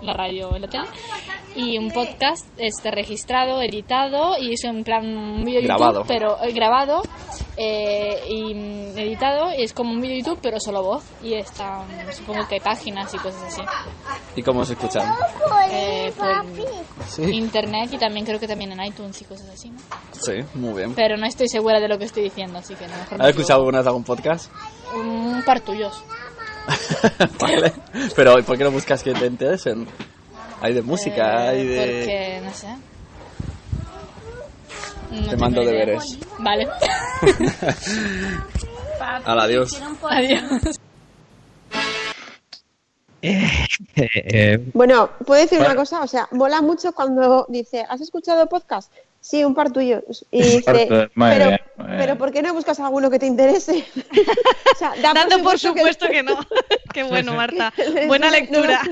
[0.03, 0.85] la radio en la tele.
[1.57, 6.01] Y un podcast está registrado, editado y es en plan un vídeo de Grabado.
[6.01, 7.03] YouTube, pero eh, grabado
[7.57, 11.05] eh, y mm, editado y es como un vídeo de YouTube, pero solo voz.
[11.23, 13.63] Y está, mm, supongo que hay páginas y cosas así.
[14.35, 15.15] ¿Y cómo se escuchan?
[15.71, 16.45] Eh, por
[17.07, 17.23] Sí.
[17.23, 19.79] internet y también creo que también en iTunes y cosas así, ¿no?
[20.13, 20.95] Sí, muy bien.
[20.95, 23.31] Pero no estoy segura de lo que estoy diciendo, así que no mejor me ¿Has
[23.31, 24.51] escuchado alguna vez algún podcast?
[24.97, 26.03] Un par tuyos.
[27.41, 27.73] vale.
[28.17, 29.87] Pero ¿por qué no buscas que te interesen?
[30.65, 31.77] Hay de música, Eh, hay de...
[31.77, 32.69] Porque, no sé.
[35.11, 36.19] No Te mando deberes.
[36.39, 36.67] Vale.
[39.27, 39.79] Al adiós.
[40.09, 40.43] Adiós.
[43.97, 45.73] Eh, Bueno, ¿puedo decir Bueno.
[45.73, 46.01] una cosa?
[46.03, 48.91] O sea, mola mucho cuando dice, ¿has escuchado podcast?
[49.21, 50.03] Sí, un par tuyo.
[50.31, 51.59] Y dice, pero, bien,
[51.99, 53.87] pero ¿por qué no buscas alguno que te interese?
[54.75, 56.39] o sea, da Dando por supuesto que no.
[56.93, 57.73] Qué bueno, Marta.
[58.07, 58.83] Buena no- no lectura.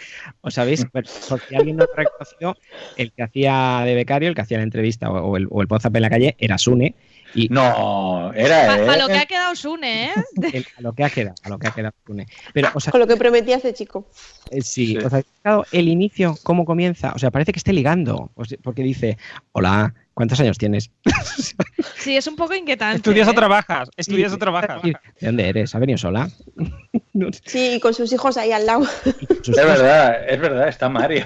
[0.42, 0.84] ¿Os sabéis?
[0.92, 2.56] Por por si alguien no lo reconoció,
[2.96, 5.68] el que hacía de becario, el que hacía la entrevista o, o el, o el
[5.70, 6.94] WhatsApp en la calle era Sune.
[7.32, 9.00] Y No, era Para él.
[9.00, 10.10] lo que ha quedado Sune, ¿eh?
[10.52, 12.26] el- a lo que ha quedado, a lo que ha quedado Sune.
[12.52, 14.08] Pero, o sea, Con lo que prometías de chico.
[14.50, 14.96] Eh, Sí, Sí.
[14.98, 17.12] ¿os habéis fijado el inicio, cómo comienza?
[17.14, 19.16] O sea, parece que esté ligando, o sea, porque dice,
[19.52, 20.90] hola, ¿Cuántos años tienes?
[21.96, 22.96] Sí, es un poco inquietante.
[22.98, 23.34] ¿Estudias o ¿eh?
[23.34, 23.88] trabajas?
[23.96, 24.82] ¿Estudias o trabajas?
[24.82, 25.74] ¿De dónde eres?
[25.74, 26.28] ¿Ha venido sola?
[27.46, 28.82] Sí, y con sus hijos ahí al lado.
[29.06, 31.24] Es verdad, es verdad, está Mario.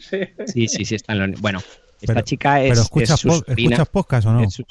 [0.00, 0.18] sí.
[0.46, 1.58] Sí, sí, sí, está en lo- Bueno,
[2.00, 3.70] esta Pero- chica es, pero es escuchas, po- sobrina.
[3.74, 4.42] ¿escuchas podcast o no?
[4.44, 4.62] es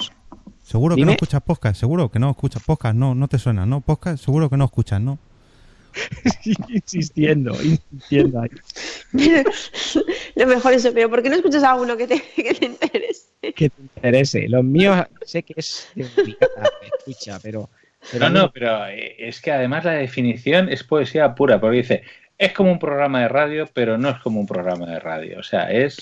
[0.62, 1.06] Seguro que Dime.
[1.06, 3.82] no escuchas podcast, seguro que no escuchas podcast, no, no te suena, ¿no?
[3.82, 5.18] Podcast, seguro que no escuchas, ¿no?
[6.68, 8.40] insistiendo, insistiendo.
[8.42, 8.50] ahí.
[10.34, 12.66] Lo mejor es eso, pero ¿por qué no escuchas a uno que te, que te
[12.66, 13.26] interese?
[13.54, 14.48] Que te interese.
[14.48, 17.68] Los míos sé que es complicada, escucha, pero...
[18.12, 22.02] pero No, no, pero eh, es que además la definición es poesía pura, porque dice,
[22.36, 25.38] es como un programa de radio, pero no es como un programa de radio.
[25.40, 25.98] O sea, es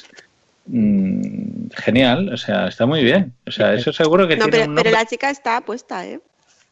[0.66, 3.32] mm, genial, o sea, está muy bien.
[3.46, 4.92] O sea, eso seguro que No, tiene pero, un pero nombre.
[4.92, 6.20] la chica está puesta, ¿eh?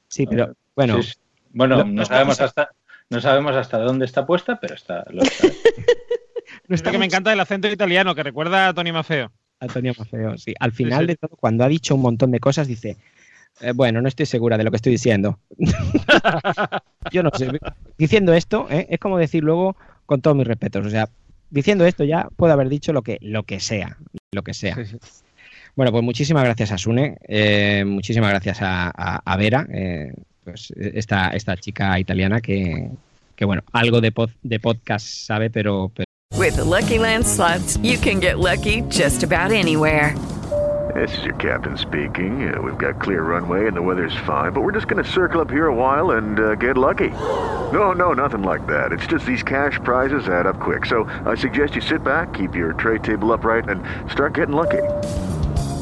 [0.08, 1.18] Sí, pero bueno, Sí, sí.
[1.56, 2.70] Bueno, Lo- no lo- sabemos hasta
[3.14, 5.04] no sabemos hasta dónde está puesta, pero está.
[5.10, 5.48] Lo está.
[6.68, 9.30] no Es lo que me encanta el acento italiano, que recuerda a Tony Mafeo.
[9.60, 10.52] Antonio Mafeo, sí.
[10.60, 11.06] Al final sí.
[11.06, 12.96] de todo, cuando ha dicho un montón de cosas, dice,
[13.60, 15.38] eh, bueno, no estoy segura de lo que estoy diciendo.
[17.12, 17.48] Yo no sé.
[17.96, 18.86] Diciendo esto, ¿eh?
[18.90, 21.08] es como decir luego, con todos mis respetos, o sea,
[21.50, 23.96] diciendo esto ya puedo haber dicho lo que, lo que sea,
[24.32, 24.76] lo que sea.
[25.76, 30.12] Bueno, pues muchísimas gracias a Sune, eh, muchísimas gracias a, a- a Vera, eh,
[30.44, 32.90] pues esta, esta chica italiana que,
[33.36, 36.04] que bueno, algo de, pod- de podcast sabe, pero, pero
[36.36, 40.14] With the Lucky Land slots, you can get lucky just about anywhere.
[40.94, 42.52] This is your captain speaking.
[42.54, 45.40] Uh, we've got clear runway and the weather's fine, but we're just going to circle
[45.40, 47.10] up here a while and uh, get lucky.
[47.72, 48.92] No, no, nothing like that.
[48.92, 50.86] It's just these cash prizes add up quick.
[50.86, 54.82] So I suggest you sit back, keep your tray table upright, and start getting lucky.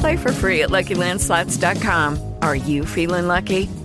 [0.01, 2.35] Play for free at LuckyLandSlots.com.
[2.43, 3.69] Are you feeling lucky?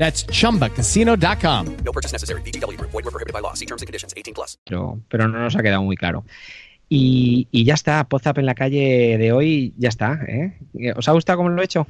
[0.00, 1.66] That's chumbacasino.com.
[1.84, 2.40] No purchase necessary.
[2.40, 2.90] VGW Group.
[2.90, 3.52] Void were prohibited by law.
[3.54, 4.14] See terms and conditions.
[4.16, 4.56] 18 plus.
[4.64, 6.24] pero, pero no nos ha quedado muy claro.
[6.88, 10.18] Y, y ya está, Pozap en la calle de hoy, ya está.
[10.26, 10.58] ¿eh?
[10.96, 11.86] ¿Os ha gustado cómo lo he hecho?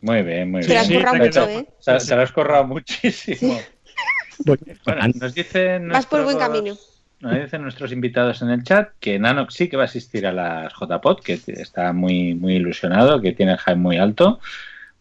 [0.00, 0.72] Muy bien, muy bien.
[0.74, 1.68] lo has currado Te- mucho, ¿eh?
[1.84, 3.58] te- te lo has currado muchísimo.
[4.86, 6.76] Bueno, nos dicen Vas por buen nuestros- camino.
[7.20, 10.32] Nos dicen nuestros invitados en el chat que Nanox sí que va a asistir a
[10.32, 14.40] las JPod, que está muy, muy ilusionado, que tiene el hype muy alto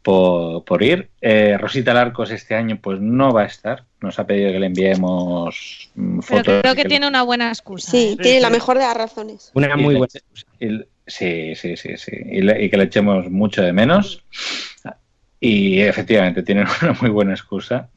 [0.02, 1.10] por, por ir.
[1.22, 3.86] Eh, Rosita Larcos este año pues no va a estar.
[4.02, 6.62] Nos ha pedido que le enviemos mm, Pero fotos.
[6.62, 7.92] creo y que le- tiene una buena excusa.
[7.92, 8.22] Sí, ¿eh?
[8.22, 9.52] tiene la mejor de las razones.
[9.54, 10.12] Una y muy buena
[10.60, 12.12] y- sí, sí, sí, sí.
[12.32, 14.24] Y, le- y que le echemos mucho de menos.
[15.40, 17.90] Y efectivamente, tienen una muy buena excusa.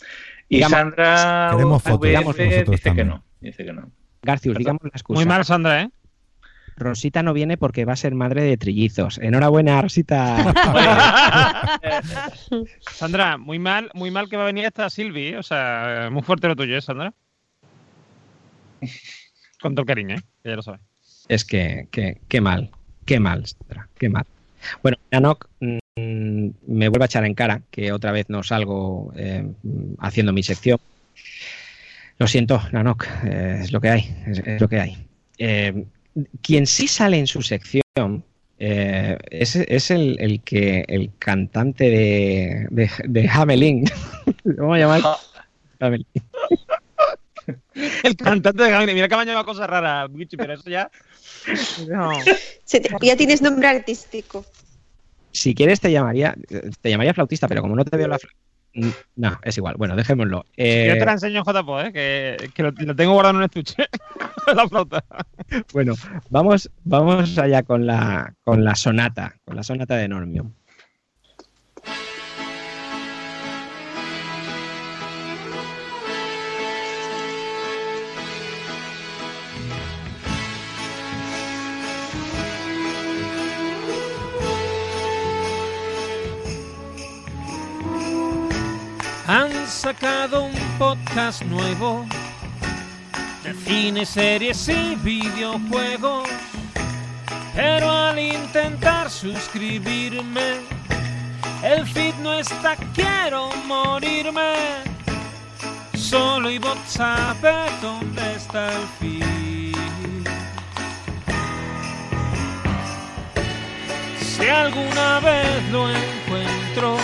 [0.49, 3.25] Y Digamos- Sandra Queremos fotos VF dice que no.
[3.41, 3.91] Dice que no.
[4.23, 5.17] Garcius, digamos la excusa.
[5.19, 5.91] Muy mal, Sandra, ¿eh?
[6.77, 9.19] Rosita no viene porque va a ser madre de trillizos.
[9.19, 10.53] Enhorabuena, Rosita.
[12.81, 15.39] Sandra, muy mal, muy mal que va a venir esta Silvi, ¿eh?
[15.39, 17.13] o sea, muy fuerte lo tuyo, ¿eh, Sandra?
[19.61, 20.21] Con todo el cariño, ¿eh?
[20.43, 20.81] Que ya lo sabes.
[21.29, 22.71] es que, que- qué mal,
[23.05, 24.25] qué mal, Sandra, qué mal.
[24.83, 25.79] Bueno, Nanok mm,
[26.67, 29.47] me vuelve a echar en cara que otra vez no salgo eh,
[30.01, 30.79] haciendo mi sección.
[32.19, 35.07] Lo siento, Nanok, eh, es lo que hay, es, es lo que hay.
[35.39, 35.85] Eh,
[36.43, 38.25] quien sí sale en su sección
[38.59, 43.85] eh, es, es el, el que el cantante de, de, de Hamelin.
[44.59, 45.01] ¿Cómo se llama?
[45.81, 46.07] Hamelin.
[48.05, 48.95] El cantante de Gabinete.
[48.95, 50.91] Mira que me ha llamado cosas raras, pero eso ya.
[51.89, 52.21] No.
[53.03, 54.47] Ya tienes nombre artístico.
[55.33, 56.37] Si quieres te llamaría,
[56.81, 58.54] te llamaría flautista, pero como no te veo la fla- Mm,
[59.17, 59.77] No, es igual.
[59.79, 60.45] Bueno, dejémoslo.
[60.57, 61.93] Eh, Yo te la enseño en JPO, ¿eh?
[61.93, 63.85] Que, que lo, lo tengo guardado en un estuche.
[64.55, 65.05] la flauta.
[65.73, 65.95] bueno,
[66.31, 70.51] vamos, vamos allá con la, con la sonata, con la sonata de Normio.
[89.27, 92.05] Han sacado un podcast nuevo
[93.43, 96.29] de cine, series y videojuegos.
[97.55, 100.61] Pero al intentar suscribirme,
[101.63, 104.53] el feed no está, quiero morirme.
[105.95, 109.75] Solo y sabe dónde está el feed.
[114.21, 116.99] Si alguna vez lo encuentro,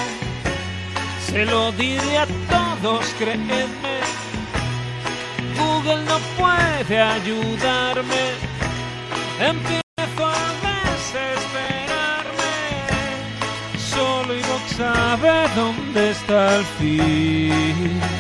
[1.31, 3.65] se lo diré a todos, créeme.
[5.57, 8.23] Google no puede ayudarme.
[9.39, 12.53] Empiezo a desesperarme.
[13.79, 18.20] Solo Ivox sabe dónde está el fin.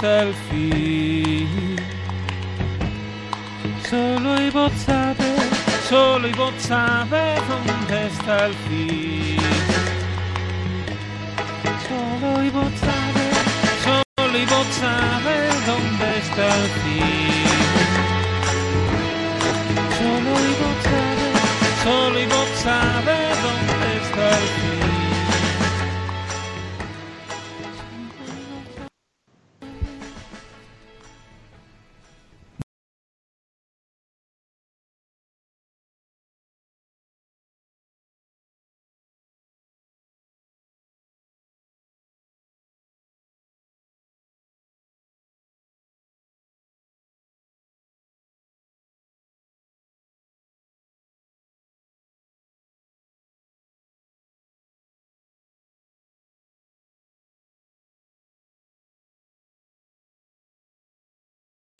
[0.00, 1.76] Dónde está el fin.
[3.88, 5.36] Solo Ivo sabe,
[5.88, 8.54] solo Ivo sabe dónde está el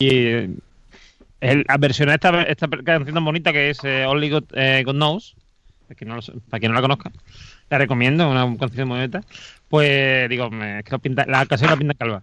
[0.00, 0.50] Y eh,
[1.40, 4.94] el, a versionar esta, esta canción tan bonita que es eh, Only God, eh, God
[4.94, 5.36] Knows,
[5.86, 7.12] para quien, no lo, para quien no la conozca,
[7.68, 9.20] la recomiendo, una canción muy bonita.
[9.68, 12.22] Pues digo, me, es que lo pinta, la canción la pinta calva.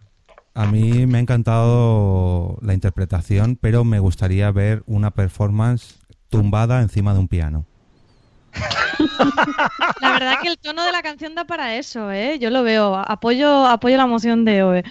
[0.55, 5.99] A mí me ha encantado la interpretación, pero me gustaría ver una performance
[6.29, 7.63] tumbada encima de un piano.
[10.01, 12.39] La verdad que el tono de la canción da para eso, ¿eh?
[12.39, 12.95] Yo lo veo.
[12.95, 14.83] Apoyo, apoyo la moción de OE.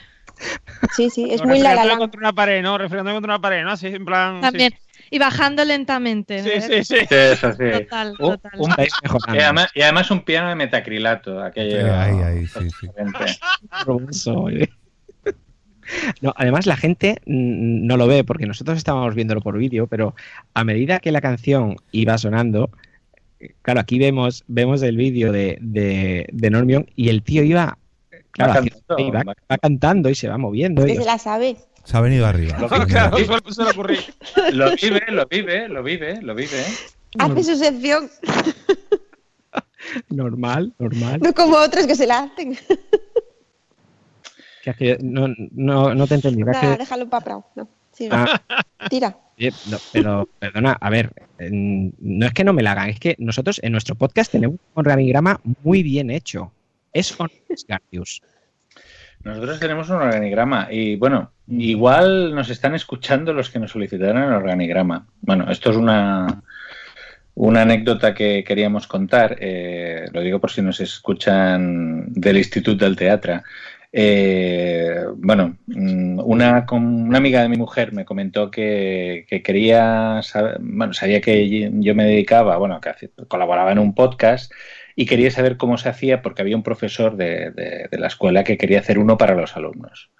[0.94, 2.76] Sí, sí, es No, muy la la contra una pared, ¿no?
[2.78, 3.70] Refregándome contra una pared, ¿no?
[3.72, 4.36] Así, en plan...
[4.36, 4.42] sí.
[4.42, 4.74] También.
[5.10, 6.42] Y bajando lentamente.
[6.42, 7.06] Sí, sí, sí.
[7.08, 7.70] Sí, eso sí.
[7.70, 8.60] Total, Un- total.
[8.60, 8.74] un-
[9.34, 11.40] y, además, y además un piano de metacrilato.
[11.40, 12.88] Aquello, Ahí, ahí, sí, sí.
[16.20, 20.14] No, además la gente no lo ve porque nosotros estábamos viéndolo por vídeo, pero
[20.54, 22.70] a medida que la canción iba sonando,
[23.38, 27.78] eh, claro, aquí vemos, vemos el vídeo de, de, de Normion y el tío iba,
[28.36, 30.82] claro, Va cantando, va, va- va cantando y se va moviendo.
[30.86, 31.56] Se la sabe.
[31.84, 32.58] Se ha venido arriba.
[32.60, 33.16] Lo- Claro,
[34.80, 36.64] vive, lo vive, lo vive, lo vive.
[37.18, 38.10] Hace su sección,
[40.10, 41.20] normal, normal.
[41.22, 42.56] no como otros que se la hacen.
[44.62, 46.42] Que es que no, no, no te entendí.
[46.42, 47.44] Nada, que- déjalo para Prado.
[47.54, 47.68] No.
[48.10, 48.40] Ah,
[48.90, 49.16] Tira.
[49.70, 53.14] no, pero, perdona, a ver, en- no es que no me la hagan, es que
[53.18, 56.52] nosotros en nuestro podcast tenemos un organigrama muy bien hecho.
[56.96, 58.22] Es Honest Garcius.
[59.22, 64.32] Nosotros tenemos un organigrama y bueno, igual nos están escuchando los que nos solicitaron el
[64.32, 65.06] organigrama.
[65.20, 66.42] Bueno, esto es una,
[67.34, 72.96] una anécdota que queríamos contar, eh, lo digo por si nos escuchan del Instituto del
[72.96, 73.42] Teatro.
[73.92, 80.56] Eh, bueno, mm, una, una amiga de mi mujer me comentó que, que quería saber,
[80.60, 84.50] bueno, sabía que yo me dedicaba, bueno, que colaboraba en un podcast
[84.96, 88.42] y quería saber cómo se hacía porque había un profesor de, de- de la escuela
[88.42, 90.10] que quería hacer uno para los alumnos.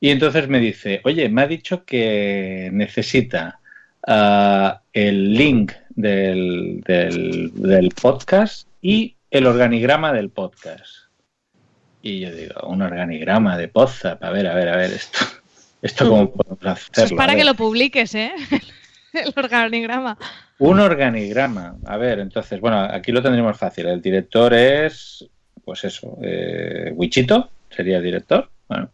[0.00, 3.60] Y entonces me dice, oye, me ha dicho que necesita
[4.06, 10.92] ah, el link del, del, del podcast y el organigrama del podcast.
[12.02, 15.18] Y yo digo, un organigrama de Podzap, a ver, a ver, a ver, esto,
[15.82, 16.92] esto cómo podemos hacerlo.
[16.92, 18.32] Eso es para que lo publiques, ¿eh?
[19.12, 20.16] El organigrama.
[20.58, 21.76] Un organigrama.
[21.84, 23.86] A ver, entonces, bueno, aquí lo tendremos fácil.
[23.86, 25.26] El director es,
[25.64, 28.48] pues eso, eh, Wichito sería el director.
[28.68, 28.90] Bueno,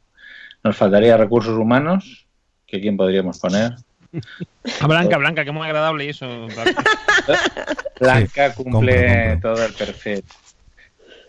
[0.64, 2.26] nos faltaría recursos humanos.
[2.66, 3.74] ¿Que quién podríamos poner?
[4.80, 6.26] A Blanca, Blanca, que es muy agradable eso.
[8.00, 10.24] Blanca Sí, cumple todo el perfil.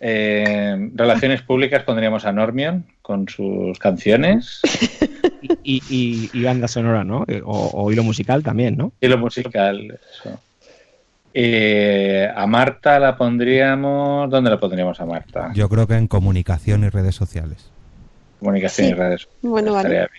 [0.05, 4.61] Eh, relaciones públicas pondríamos a Normion con sus canciones.
[5.63, 7.25] Y, y- y banda sonora, ¿no?
[7.27, 8.91] Eh, O, o hilo musical también, ¿no?
[9.01, 10.39] Y lo musical, eso.
[11.33, 14.29] Eh, a Marta la pondríamos.
[14.29, 15.51] ¿Dónde la pondríamos a Marta?
[15.53, 17.69] Yo creo que en comunicación y redes sociales.
[18.39, 18.91] Comunicación Sí.
[18.93, 19.27] y redes.
[19.41, 20.11] Bueno, Estaría vale.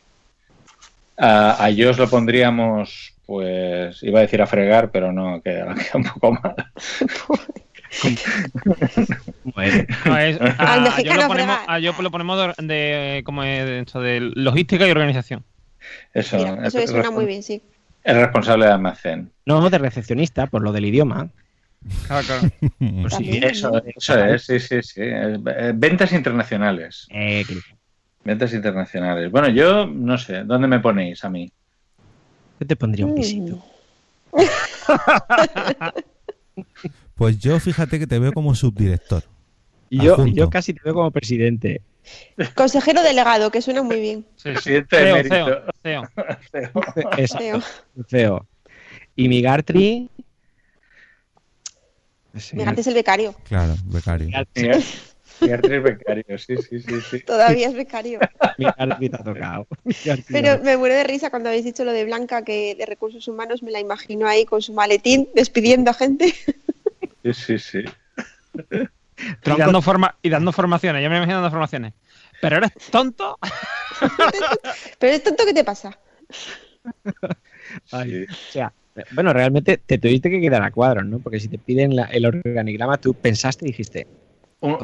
[1.17, 5.91] A, a Josh lo pondríamos, pues, iba a decir a fregar, pero no, queda, queda
[5.95, 6.55] un poco mal.
[9.55, 11.77] Bueno, No, es- Al a, yo mexicano lo ponemos, fregar.
[11.77, 15.45] a yo lo ponemos de, de- como de, logística y organización.
[16.13, 17.63] Eso, Mira, eso es suena muy bien, sí.
[18.03, 19.31] El responsable de almacén.
[19.47, 21.29] no de recepcionista, por lo del idioma.
[22.07, 22.43] Claro, claro.
[23.03, 23.41] Pues sí.
[23.43, 25.01] Eso, eso es, sí, sí, sí.
[25.03, 27.07] Eh, Ventas internacionales.
[27.11, 27.59] Eh, que-
[28.25, 29.31] Ventas internacionales.
[29.31, 31.53] Bueno, yo no sé, ¿dónde me ponéis a mí?
[32.61, 33.17] yo te pondría un Mm.
[33.17, 33.63] pisito.
[37.15, 39.23] Pues yo fíjate que te veo como subdirector.
[39.91, 41.83] Y yo, yo casi te veo como presidente.
[42.55, 44.27] Consejero delegado, que suena muy bien.
[44.43, 45.63] Presidente de Feo, mérito.
[45.83, 46.03] feo,
[46.53, 46.71] feo.
[47.19, 47.63] Exacto, Feo.
[48.09, 48.47] feo.
[49.17, 50.11] Y mi Gartry.
[52.37, 53.35] Sí, Mira, antes el becario.
[53.45, 54.29] Claro, becario.
[54.57, 54.83] Miguel
[55.41, 57.21] Miguel Becario, sí, sí, sí, sí.
[57.21, 58.19] Todavía es becario.
[58.59, 59.67] mi Gartry te ha tocado.
[60.29, 63.63] Pero me muero de risa cuando habéis dicho lo de Blanca, que de recursos humanos
[63.63, 66.35] me la imagino ahí con su maletín despidiendo a gente.
[67.25, 67.85] Sí, sí, sí.
[69.47, 71.95] Y dando, forma, y dando formaciones, yo me imagino dando formaciones.
[72.41, 73.39] Pero eres tonto.
[74.99, 75.99] Pero es tonto, ¿qué te pasa?
[77.93, 78.73] Ay, o sea,
[79.13, 81.21] bueno, realmente te tuviste que quedar a cuadros, ¿no?
[81.21, 84.07] Porque si te piden la- el organigrama, tú pensaste y dijiste,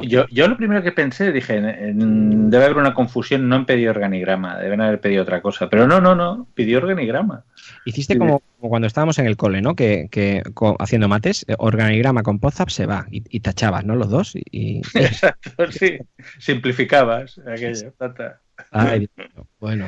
[0.03, 4.57] Yo, yo lo primero que pensé, dije, debe haber una confusión, no han pedido organigrama,
[4.59, 5.69] deben haber pedido otra cosa.
[5.69, 7.45] Pero no, no, no, pidió organigrama.
[7.85, 9.75] hiciste como, como cuando estábamos en el cole, ¿no?
[9.75, 10.43] Que, que
[10.79, 13.95] haciendo mates, eh, organigrama con Podzap se va y, y tachabas, ¿no?
[13.95, 14.33] Los dos.
[14.35, 15.97] Y, Exacto, sí.
[16.37, 17.91] Simplificabas aquello.
[17.97, 18.39] tata.
[18.69, 19.09] Ay,
[19.59, 19.87] bueno.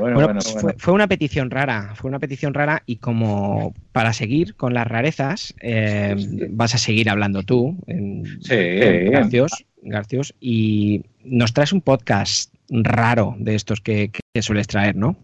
[0.00, 0.68] Bueno, Bueno, bueno, pues bueno.
[0.70, 4.86] Fue, fue una petición rara, fue una petición rara y como para seguir con las
[4.86, 6.16] rarezas, eh,
[6.50, 8.54] vas a seguir hablando tú, en, Sí.
[8.54, 14.96] en Garcios, Garcios, y nos traes un podcast raro de estos que, que sueles traer,
[14.96, 15.16] ¿no?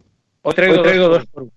[0.43, 1.53] Hoy traigo, traigo dos por uno.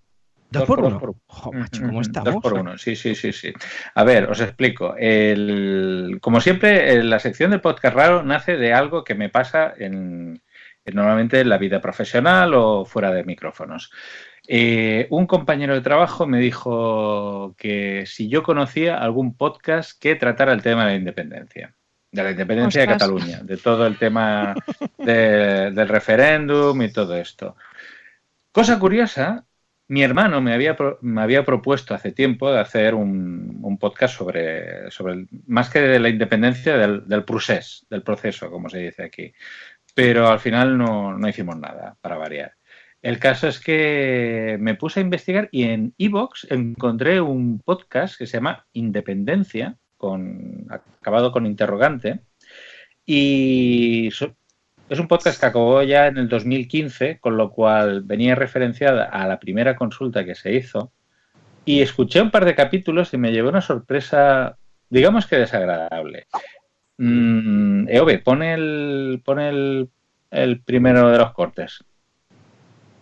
[0.51, 0.99] ¿Dos por uno?
[0.99, 1.19] por uno.
[1.27, 2.33] Jo, macho, Ujú, ¿cómo estamos?
[2.33, 3.53] Dos por uno, sí, sí, sí, sí.
[3.93, 4.95] A ver, os explico.
[4.97, 9.71] El- como siempre, eh, la sección del podcast raro nace de algo que me pasa
[9.77, 10.41] en
[10.85, 13.91] normalmente en la vida profesional o fuera de micrófonos.
[14.47, 20.53] Eh, un compañero de trabajo me dijo que si yo conocía algún podcast que tratara
[20.53, 21.75] el tema de la independencia,
[22.11, 22.87] de la independencia de.
[22.87, 24.55] Cataluña, de todo el tema
[24.97, 27.55] de- del referéndum y todo esto.
[28.51, 29.45] Cosa curiosa,
[29.87, 34.89] mi hermano me había, me había propuesto hace tiempo de hacer un, un podcast sobre,
[34.89, 39.03] sobre el- más que de la independencia, del, del procés, del proceso, como se dice
[39.03, 39.31] aquí.
[39.99, 42.53] Pero al final no, no hicimos nada, para variar.
[43.01, 48.25] El caso es que me puse a investigar y en Evox encontré un podcast que
[48.25, 52.21] se llama Independencia, con, acabado con interrogante,
[53.05, 59.03] y es un podcast que acabó ya en el 2015, con lo cual venía referenciada
[59.03, 60.93] a la primera consulta que se hizo.
[61.65, 64.57] Y escuché un par de capítulos y me llevé una sorpresa,
[64.89, 66.27] digamos que desagradable.
[67.01, 69.89] Mm, Eove, pone el, pone el,
[70.31, 71.81] el primero de los cortes.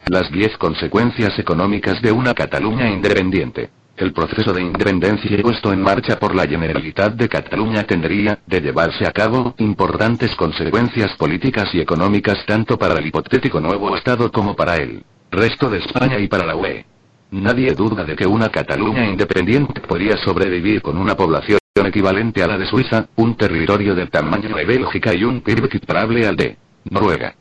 [0.05, 3.69] Las 10 consecuencias económicas de una Cataluña independiente.
[3.97, 9.07] El proceso de independencia puesto en marcha por la Generalitat de Cataluña tendría, de llevarse
[9.07, 14.75] a cabo, importantes consecuencias políticas y económicas tanto para el hipotético nuevo Estado como para
[14.75, 16.85] el resto de España y para la UE.
[17.31, 22.57] Nadie duda de que una Cataluña independiente podría sobrevivir con una población equivalente a la
[22.57, 26.57] de Suiza, un territorio del tamaño de Bélgica y un PIB equiparable al de
[26.89, 27.35] Noruega.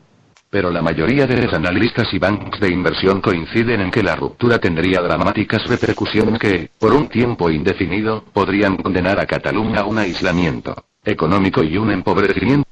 [0.49, 4.59] Pero la mayoría de los analistas y bancos de inversión coinciden en que la ruptura
[4.59, 10.85] tendría dramáticas repercusiones que, por un tiempo indefinido, podrían condenar a Cataluña a un aislamiento
[11.03, 12.67] económico y un empobrecimiento.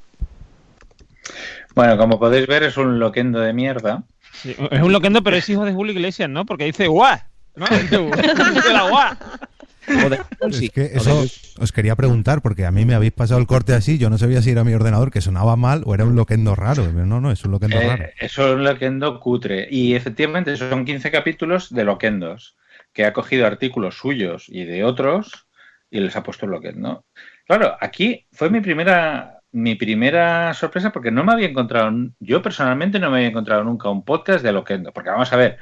[1.74, 4.04] Bueno, como podéis ver, es un loquendo de mierda.
[4.32, 6.46] Sí, es un loquendo, pero es hijo de Julio Iglesias, ¿no?
[6.46, 7.18] Porque dice guau.
[7.56, 7.66] ¿no?
[7.82, 7.98] Dice,
[9.88, 10.50] guau.
[10.50, 11.26] Es que eso
[11.60, 14.42] os quería preguntar, porque a mí me habéis pasado el corte así, yo no sabía
[14.42, 16.92] si era mi ordenador que sonaba mal o era un loquendo raro.
[16.92, 18.06] No, no, es un loquendo Eh, raro.
[18.20, 19.68] es un loquendo cutre.
[19.70, 22.56] Y efectivamente son 15 capítulos de loquendos,
[22.94, 25.48] que ha cogido artículos suyos y de otros
[25.92, 27.06] y les ha puesto un loquendo.
[27.48, 33.00] Claro, aquí fue mi primera, mi primera sorpresa porque no me había encontrado, yo personalmente
[33.00, 34.92] no me había encontrado nunca un podcast de loquendo.
[34.92, 35.58] Porque vamos a ver,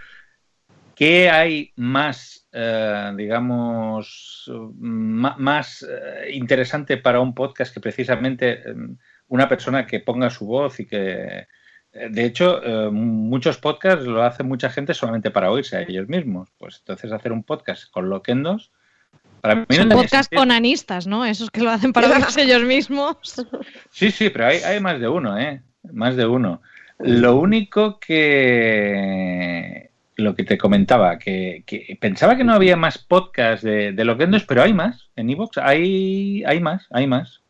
[0.95, 4.49] ¿qué hay más, eh, digamos,
[4.79, 8.75] más eh, interesante para un podcast que precisamente eh,
[9.29, 11.47] una persona que ponga su voz y que,
[11.93, 16.07] eh, de hecho, eh, muchos podcasts lo hace mucha gente solamente para oírse a ellos
[16.07, 16.49] mismos.
[16.59, 18.71] Pues entonces hacer un podcast con Loquendos,
[19.41, 20.41] para mí no Son tenía podcast sentido.
[20.41, 21.25] con anistas, ¿no?
[21.25, 23.17] Esos que lo hacen para verse ellos mismos.
[23.89, 25.61] Sí, sí, pero hay, hay más de uno, ¿eh?
[25.91, 26.61] Más de uno.
[26.99, 29.82] Lo único que
[30.15, 31.63] lo que te comentaba, que,
[31.99, 35.09] pensaba que no había más podcasts de, de Loquendos, pero hay más.
[35.15, 37.41] En Evox hay, hay más, hay más.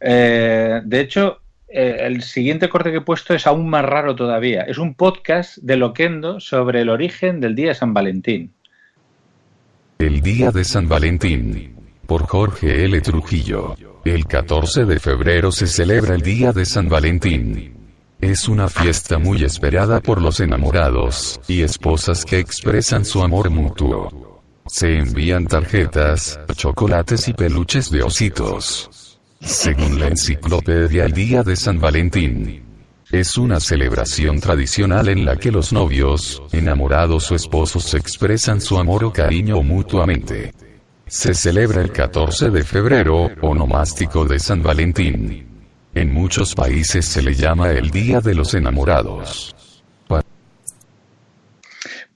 [0.00, 4.62] Eh, de hecho, eh, el siguiente corte que he puesto es aún más raro todavía.
[4.62, 8.52] Es un podcast de Loquendo sobre el origen del día de San Valentín.
[9.98, 11.74] El Día de San Valentín.
[12.06, 13.00] Por Jorge L.
[13.00, 13.74] Trujillo.
[14.04, 17.77] El 14 de febrero se celebra el Día de San Valentín.
[18.20, 24.42] Es una fiesta muy esperada por los enamorados y esposas que expresan su amor mutuo.
[24.66, 29.20] Se envían tarjetas, chocolates y peluches de ositos.
[29.40, 32.64] Según la enciclopedia El Día de San Valentín.
[33.12, 39.04] Es una celebración tradicional en la que los novios, enamorados o esposos expresan su amor
[39.04, 40.52] o cariño mutuamente.
[41.06, 45.47] Se celebra el 14 de febrero, onomástico de San Valentín.
[45.98, 49.52] En muchos países se le llama el Día de los Enamorados.
[50.06, 50.22] Pa-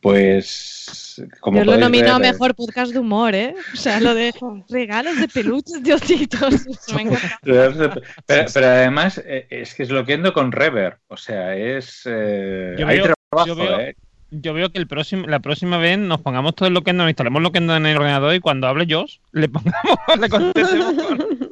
[0.00, 3.56] Pues, como Yo lo nominado ver, eh, mejor podcast de humor, ¿eh?
[3.74, 4.32] O sea, lo de
[4.68, 6.54] regalos de peluches de ositos.
[6.66, 7.38] Eso me encanta.
[7.42, 10.98] Pero, pero además eh, es que es Loquendo con reverb.
[11.08, 12.02] O sea, es.
[12.04, 13.96] eh, Yo hay veo- trabajo, yo veo- ¿eh?
[14.34, 17.42] Yo veo que el próximo, la próxima vez nos pongamos todo el Loquendo, nos instalemos
[17.42, 21.51] Loquendo en el ordenador y cuando hable Josh, le pongamos, le contestemos con-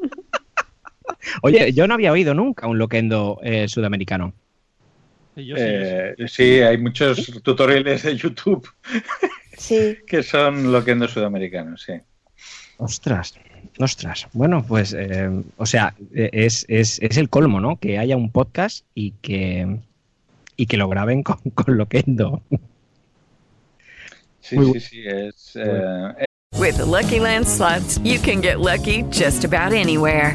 [1.42, 4.32] Oye, yo no había oído nunca un loquendo eh, sudamericano.
[5.36, 8.68] Eh, sí, hay muchos tutoriales de YouTube
[10.06, 11.94] que son Loquendo sudamericanos, sí.
[12.78, 13.34] Ostras,
[13.78, 14.26] ostras.
[14.32, 17.76] Bueno, pues, eh, o sea, eh, es, es, es el colmo, ¿no?
[17.76, 19.78] Que haya un podcast y que,
[20.56, 22.42] y que lo graben con, con Loquendo.
[24.40, 25.52] Sí, Muy sí, sí, es.
[25.56, 26.24] eh,
[26.58, 30.34] With the Lucky Land slots, you can get lucky just about anywhere.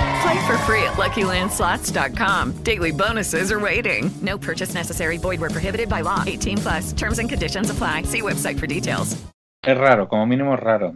[0.21, 2.63] Play for free at LuckyLandSlots.com.
[2.63, 4.11] Daily bonuses are waiting.
[4.21, 5.17] No purchase necessary.
[5.17, 6.23] Void where prohibited by law.
[6.27, 6.93] 18 plus.
[6.93, 8.03] Terms and conditions apply.
[8.03, 9.15] See website for details.
[9.63, 10.95] es raro, como mínimo es raro.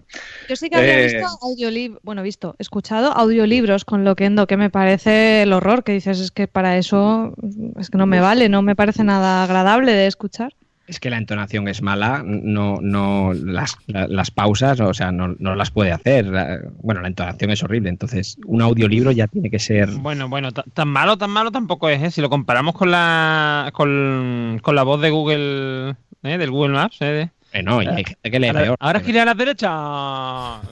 [0.49, 4.71] Yo sí que había Eh, visto audiolibros, bueno, visto, escuchado audiolibros con Loquendo, que me
[4.71, 7.35] parece el horror, que dices, es que para eso
[7.79, 10.55] es que no me vale, no me parece nada agradable de escuchar.
[10.87, 15.35] Es que la entonación es mala, no, no las, la- las pausas, o sea, no,
[15.39, 16.27] no las puede hacer.
[16.27, 19.89] La- Bueno, la entonación es horrible, entonces un audiolibro ya tiene que ser.
[19.89, 22.11] Bueno, bueno, ta- tan malo, tan malo tampoco es, ¿eh?
[22.11, 26.37] Si lo comparamos con la con, con la voz de Google, ¿eh?
[26.37, 27.29] del Google Maps, ¿eh?
[27.51, 28.77] Eh, no, y hay gente que lee ahora, peor.
[28.79, 29.67] ahora gira a la derecha.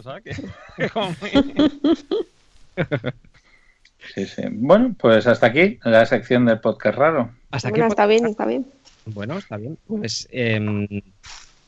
[0.03, 0.36] ¿Sabes qué?
[4.14, 4.41] Sí, sí.
[4.51, 7.32] Bueno, pues hasta aquí la sección del podcast raro.
[7.51, 8.66] Hasta Bueno, está bien, está bien.
[9.06, 9.78] Bueno, está bien.
[9.88, 10.88] Pues em,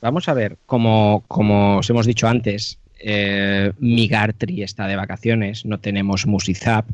[0.02, 5.80] vamos a ver, como, como os hemos dicho antes, eh, Migartri está de vacaciones, no
[5.80, 6.86] tenemos Musizap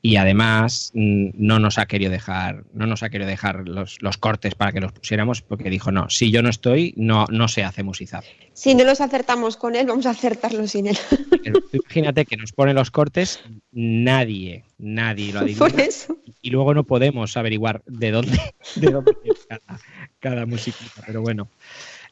[0.00, 4.16] y además mm, no nos ha querido dejar, no nos ha querido dejar los, los
[4.18, 7.64] cortes para que los pusiéramos porque dijo no, si yo no estoy, no, no se
[7.64, 8.24] hace Musizap.
[8.52, 10.98] Si no los acertamos con él, vamos a acertarlos sin él.
[11.42, 13.40] Pero Imagínate que nos pone los cortes,
[13.72, 15.68] nadie, nadie lo adivina.
[15.68, 16.16] Por eso.
[16.42, 18.40] Y luego no podemos averiguar de dónde,
[18.76, 19.12] de dónde
[19.48, 19.80] cada,
[20.18, 21.02] cada musiquita.
[21.06, 21.48] Pero bueno.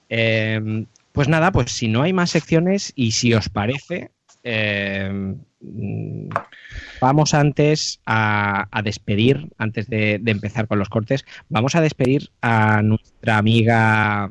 [0.08, 0.84] Eh,
[1.16, 4.10] pues nada, pues si no hay más secciones y si os parece,
[4.44, 5.32] eh, mm,
[7.00, 12.30] vamos antes a, a despedir, antes de, de empezar con los cortes, vamos a despedir
[12.42, 14.30] a nuestra amiga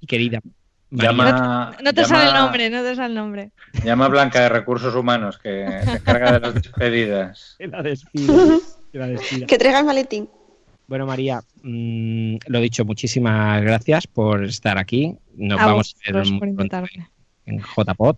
[0.00, 0.40] y querida.
[0.90, 3.50] Llama, No te llama- sale el nombre, no te sale el nombre.
[3.84, 7.56] Llama a Blanca de Recursos Humanos, que se encarga de las despedidas.
[7.58, 8.34] Que la despida.
[8.92, 9.46] que la despida.
[9.46, 10.28] Que traiga el maletín.
[10.86, 15.16] Bueno, María, mm, lo dicho, muchísimas gracias por estar aquí.
[15.34, 16.84] Nos A vamos a ver muy pronto
[17.46, 18.16] en JPod.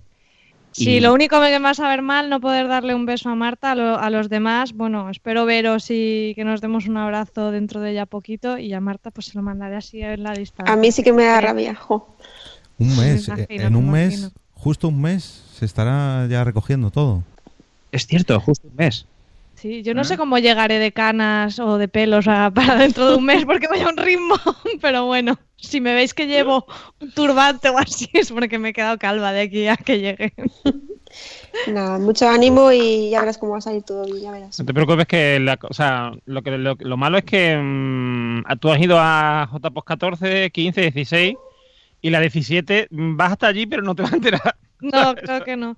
[0.76, 3.30] Sí, Y- lo único que me va a saber mal no poder darle un beso
[3.30, 6.98] a Marta, a, lo- a los demás, bueno, espero veros y que nos demos un
[6.98, 10.32] abrazo dentro de ya poquito y a Marta pues se lo mandaré así en la
[10.32, 10.72] distancia.
[10.72, 11.74] A mí sí que me da rabia.
[11.74, 12.14] jo.
[12.78, 16.44] Un mes, Me eh, imagino, en un me mes, justo un mes, se estará ya
[16.44, 17.22] recogiendo todo.
[17.90, 19.06] Es cierto, justo un mes.
[19.56, 23.16] Sí, yo no sé cómo llegaré de canas o de pelos a- para dentro de
[23.16, 24.34] un mes porque voy a un ritmo,
[24.82, 26.66] pero bueno, si me veis que llevo
[27.00, 30.32] un turbante o así es porque me he quedado calva de aquí a que llegue.
[31.72, 34.58] Nada, mucho ánimo y ya verás cómo va a salir todo bien, ya verás.
[34.58, 38.44] No te preocupes que la, o sea, lo, que, lo, lo malo es que mm,
[38.60, 41.34] tú has ido a JPOS 14, 15, 16
[42.02, 44.56] y la 17 mm, vas hasta allí pero no te vas a enterar.
[44.80, 45.76] No, creo que no.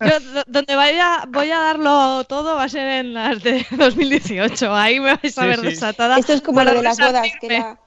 [0.00, 4.74] Yo do- donde vaya, voy a darlo todo va a ser en las de 2018.
[4.74, 5.66] Ahí me vais a Sí, ver sí.
[5.66, 6.18] desatada.
[6.18, 7.78] Esto es como lo de las bodas, que la,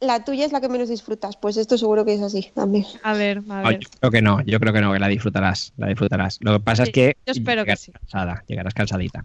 [0.00, 1.36] la tuya es la que menos disfrutas.
[1.36, 2.84] Pues esto seguro que es así también.
[3.02, 5.72] A ver, a No, yo creo que no, yo creo que no, que la disfrutarás,
[5.76, 6.38] la disfrutarás.
[6.42, 7.92] Lo que pasa Sí, es que yo espero que llegarás sí.
[7.92, 9.24] cansada, llegarás cansadita.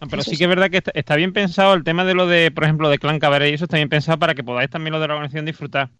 [0.00, 2.26] No, pero sí que es verdad que está, está bien pensado el tema de lo
[2.26, 4.92] de, por ejemplo, de Clan Cabaret y eso está bien pensado para que podáis también
[4.92, 5.90] lo de la organización disfrutar.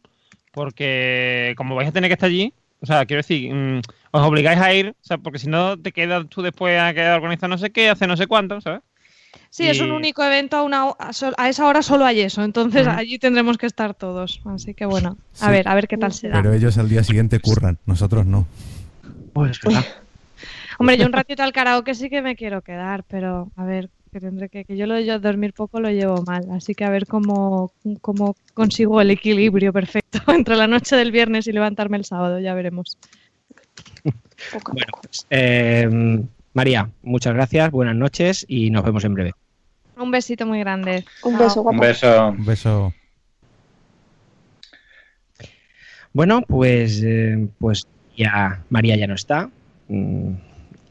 [0.52, 2.52] Porque como vais a tener que estar allí,
[2.82, 3.80] o sea, quiero decir, mm,
[4.10, 7.16] os obligáis a ir, o sea, porque si no te quedas tú después a quedar
[7.16, 8.80] organizar no sé qué, hacer no sé cuánto, ¿sabes?
[9.50, 13.18] Sí, es un único evento, a, una, a, esa hora solo hay eso, entonces allí
[13.18, 14.40] tendremos que estar todos.
[14.46, 15.52] Así que bueno, a Sí.
[15.52, 16.42] ver, a ver qué tal será.
[16.42, 18.46] Pero ellos al día siguiente curran, nosotros no.
[19.32, 19.60] Pues,
[20.78, 24.20] Hombre, yo un ratito al karaoke sí que me quiero quedar, pero a ver, que
[24.20, 26.90] tendré que, que yo lo de yo dormir poco lo llevo mal, así que a
[26.90, 32.04] ver cómo, cómo consigo el equilibrio perfecto entre la noche del viernes y levantarme el
[32.04, 32.98] sábado, ya veremos.
[34.04, 35.88] Bueno, pues, eh,
[36.52, 39.32] María, muchas gracias, buenas noches y nos vemos en breve.
[39.96, 41.04] Un besito muy grande.
[41.22, 42.28] Un beso, Un beso.
[42.28, 42.94] Un beso.
[46.12, 49.48] Bueno, pues, eh, pues ya María ya no está.
[49.88, 50.34] Mm,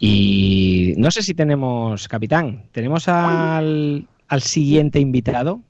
[0.04, 2.64] Y no sé si tenemos capitán.
[2.72, 5.62] ¿Tenemos al, al siguiente invitado?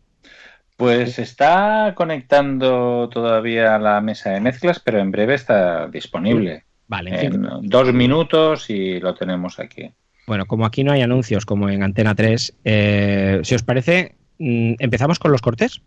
[0.77, 6.63] Pues está conectando todavía la mesa de mezclas, pero en breve está disponible.
[6.87, 9.91] Vale, En dos minutos y lo tenemos aquí.
[10.27, 14.75] Bueno, como aquí no hay anuncios como en Antena 3, eh, si os parece, mm,
[14.79, 15.81] empezamos con los cortes.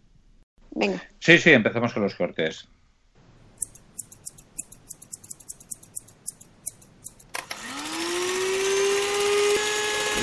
[0.73, 1.03] Venga.
[1.19, 2.69] Sí, sí, empezamos con los cortes.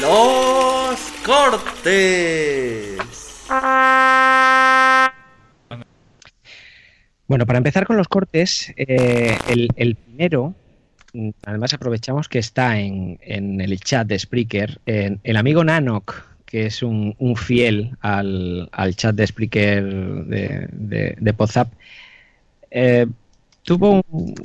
[0.02, 2.98] Los cortes.
[7.28, 9.38] Bueno, para empezar con los cortes, eh,
[9.76, 10.56] el, primero,
[11.14, 16.82] mm, además aprovechamos que está en, el chat de Spreaker, el amigo Nanok, que es
[16.82, 19.84] un, fiel al, chat de Spreaker
[20.26, 21.36] de, de,
[22.72, 23.06] eh,
[23.64, 24.36] tuvo un...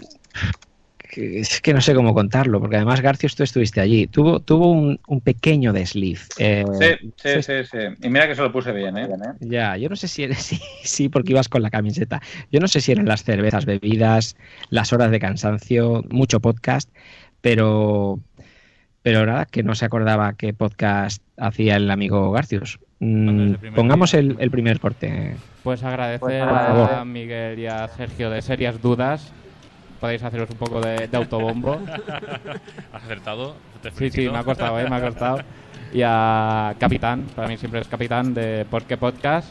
[1.16, 4.06] que- Es que no sé cómo contarlo, porque además, Garcios, tú estuviste allí.
[4.06, 6.28] Tuvo, tuvo un, un pequeño desliz.
[6.38, 7.78] eh, Sí, sí, sí, sí.
[8.02, 9.08] Y mira que se lo puse bien, ¿eh?
[9.40, 12.20] ya, yo no sé si eres, sí, sí, porque ibas con la camiseta.
[12.52, 14.36] Yo no sé si eran las cervezas bebidas,
[14.70, 16.90] las horas de cansancio, mucho podcast,
[17.40, 18.20] pero,
[19.02, 22.78] pero nada, que no se acordaba qué podcast hacía el amigo Garcius.
[22.98, 25.36] Mm, pongamos el, el primer corte.
[25.62, 26.92] Pues agradecer favor.
[26.92, 29.32] a Miguel y a Sergio de Serias Dudas.
[30.00, 31.80] Podéis haceros un poco de, de autobombo.
[32.92, 33.56] Has acertado.
[33.82, 34.88] te Sí, sí, me ha costado, ¿eh?
[34.88, 35.38] me ha costado.
[35.92, 39.48] Y a Capitán, para mí siempre es Capitán de Por qué Podcast.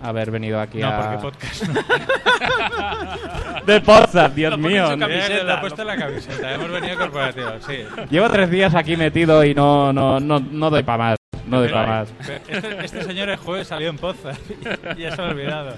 [0.00, 1.00] Haber venido aquí No, a...
[1.00, 1.64] ¿por qué podcast?
[3.66, 4.92] de podcast, Dios Lo mío.
[4.92, 6.54] su camiseta, lo ha puesto en la camiseta.
[6.54, 7.78] Hemos venido corporativo, sí.
[8.08, 11.16] Llevo tres días aquí metido y no, no, no, no doy para más.
[11.48, 12.14] No doy para más.
[12.24, 14.36] pero Este, este señor el jueves salió en Podzap
[14.96, 15.74] y ya se ha olvidado.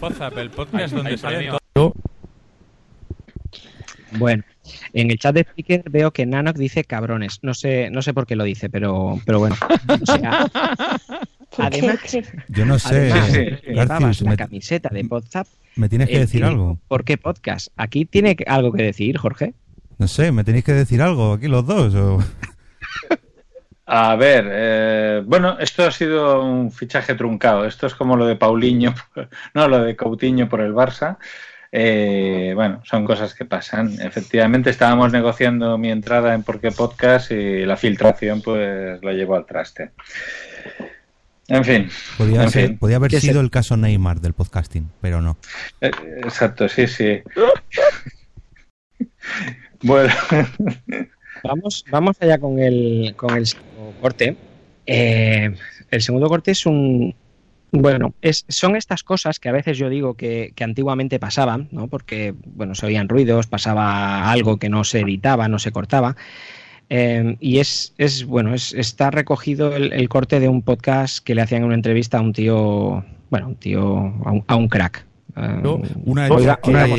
[0.00, 1.18] Podzap, el podcast donde
[1.74, 1.92] todos.
[4.18, 4.42] Bueno,
[4.92, 7.38] en el chat de Spreaker veo que Nanok dice cabrones.
[7.42, 9.56] No sé, no sé por qué lo dice, pero, pero bueno.
[9.88, 10.46] O sea,
[11.58, 11.98] además,
[12.48, 15.46] Yo no sé, además, Garcius, llevabas la me- camiseta de WhatsApp.
[15.76, 16.78] me tienes que decir algo.
[16.88, 17.68] ¿Por qué podcast?
[17.76, 19.54] Aquí tiene algo que decir, Jorge.
[19.98, 21.94] No sé, me tenéis que decir algo aquí los dos.
[21.94, 22.18] o-
[23.86, 27.66] A ver, eh, bueno, esto ha sido un fichaje truncado.
[27.66, 28.94] Esto es como lo de Paulinho,
[29.54, 31.18] no, lo de Coutinho por el Barça.
[31.74, 33.98] Eh, bueno, son cosas que pasan.
[34.02, 39.46] Efectivamente, estábamos negociando mi entrada en Porqué Podcast y la filtración pues la llevó al
[39.46, 39.90] traste.
[41.48, 41.88] En fin.
[42.18, 42.78] Podía, en ser- fin.
[42.78, 45.38] podía haber ¿Qué sido el caso Neymar del podcasting, pero no.
[45.80, 45.90] Eh,
[46.22, 47.20] Exacto, sí, sí.
[49.82, 50.12] Bueno.
[51.42, 54.36] Vamos, vamos allá con el, con el segundo corte.
[54.86, 55.52] Eh,
[55.90, 57.14] el segundo corte es un,
[57.72, 61.88] Bueno, es, son estas cosas que a veces yo digo que, que antiguamente pasaban, ¿no?
[61.88, 66.14] Porque, bueno, se oían ruidos, pasaba algo que no se editaba, no se cortaba.
[66.90, 71.34] Eh, y es, es bueno, es, está recogido el, el corte de un podcast que
[71.34, 73.86] le hacían una entrevista a un tío, bueno, un tío,
[74.24, 75.06] a un, a un crack.
[75.62, 75.80] ¿no?
[76.04, 76.90] Una oiga- que hay-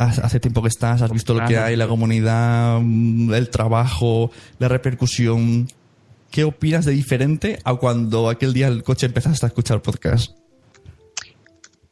[0.00, 4.66] hace tiempo que estás, has visto lo que hay, la comunidad, mm, el trabajo, la
[4.66, 5.68] repercusión.
[6.34, 10.36] ¿Qué opinas de diferente a cuando aquel día el coche empezaste a escuchar podcast?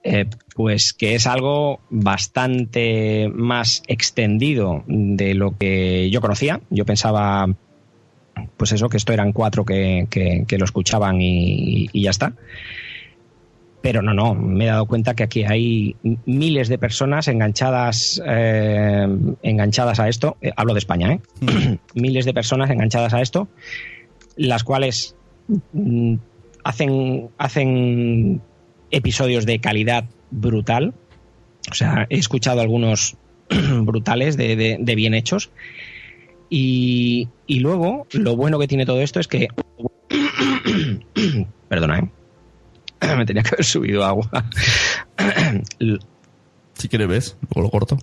[0.03, 0.27] Eh,
[0.57, 6.61] pues que es algo bastante más extendido de lo que yo conocía.
[6.71, 7.55] Yo pensaba,
[8.57, 12.33] pues eso, que esto eran cuatro que, que- que lo escuchaban y, y ya está.
[13.81, 15.95] Pero no, no, me he dado cuenta que aquí hay
[16.27, 19.07] miles de personas enganchadas, eh,
[19.45, 20.37] enganchadas a esto.
[20.41, 21.79] Eh, hablo de España, ¿eh?
[21.95, 23.47] miles de personas enganchadas a esto,
[24.37, 25.15] las cuales
[25.73, 26.15] mm,
[26.65, 28.41] hacen, hacen
[28.91, 30.95] episodios de calidad brutal.
[31.71, 33.17] O sea, he escuchado algunos
[33.83, 35.51] brutales de, de- de bien hechos.
[36.51, 39.49] Y, y luego, lo bueno que tiene todo esto es que.
[41.69, 42.11] Perdona, ¿eh?
[43.17, 44.29] Me tenía que haber subido agua.
[46.75, 47.99] Si quieres, ves, luego lo corto.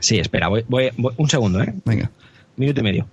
[0.00, 1.72] Sí, espera, voy, voy- voy- un segundo, ¿eh?
[1.84, 2.10] Venga.
[2.56, 3.06] Minuto y medio.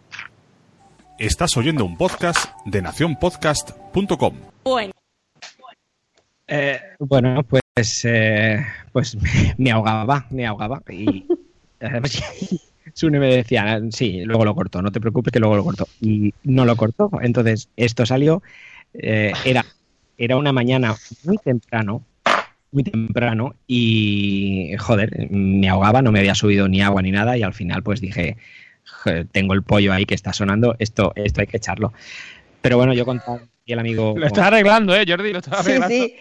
[1.22, 4.34] Estás oyendo un podcast de nacionpodcast.com.
[4.64, 4.92] Bueno.
[6.48, 9.16] Eh, bueno, pues, eh, pues
[9.60, 10.82] me ahogaba, me ahogaba.
[10.90, 11.28] Y
[11.80, 12.24] además,
[12.96, 15.88] Sune me decía, sí, luego lo corto, no te preocupes que luego lo corto.
[16.00, 17.12] Y no lo cortó.
[17.22, 18.42] Entonces, esto salió,
[18.96, 19.64] eh, era,
[20.18, 22.04] era una mañana muy temprano,
[22.72, 27.44] muy temprano, y joder, me ahogaba, no me había subido ni agua ni nada, y
[27.44, 28.38] al final pues dije, "Joder,
[29.32, 31.94] tengo el pollo ahí que está sonando, esto, esto hay que echarlo.
[32.62, 34.14] Pero bueno, yo contaba y el amigo...
[34.18, 35.32] Lo estás arreglando, ¿eh, Jordi?
[35.34, 35.96] Lo estás Sí, arreglando.
[35.96, 36.16] sí.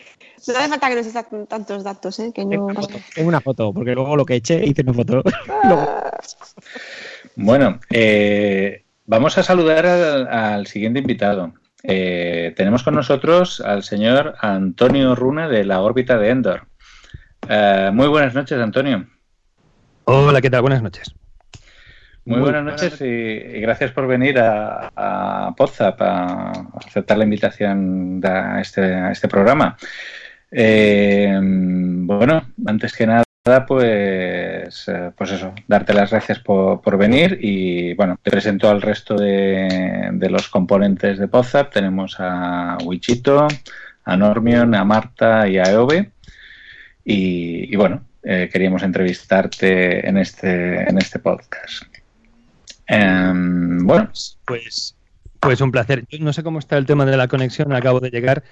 [0.49, 2.33] No hace falta que nos des tantos datos, ¿eh?
[2.35, 2.69] Que no...
[3.15, 5.23] Tengo una foto, porque luego lo que eché hice una foto.
[7.37, 11.55] Bueno, eh, vamos a saludar al, al siguiente invitado.
[11.83, 16.67] Eh, tenemos con nosotros al señor Antonio Runa de la órbita de Endor.
[17.49, 19.07] Eh, muy buenas noches, Antonio.
[20.05, 20.61] Hola, ¿qué tal?
[20.63, 21.15] Buenas noches.
[22.25, 27.25] Muy, Muy buenas noches y, y gracias por venir a, a Podzap a aceptar la
[27.25, 29.77] invitación a este, a este programa.
[30.51, 33.25] Eh, bueno, antes que nada,
[33.67, 38.83] pues, eh, pues eso, darte las gracias por, por venir y bueno, te presento al
[38.83, 41.73] resto de, de los componentes de Podzap.
[41.73, 43.49] Tenemos a Wichito,
[44.05, 46.11] a Normion, a Marta y a Eove.
[47.03, 51.90] Y, y bueno, eh, queríamos entrevistarte en este, en este podcast.
[52.91, 54.11] Em, bueno,
[54.45, 54.97] Pues,
[55.39, 56.05] pues un placer.
[56.09, 58.43] Yo no sé cómo está el tema de la conexión, acabo de llegar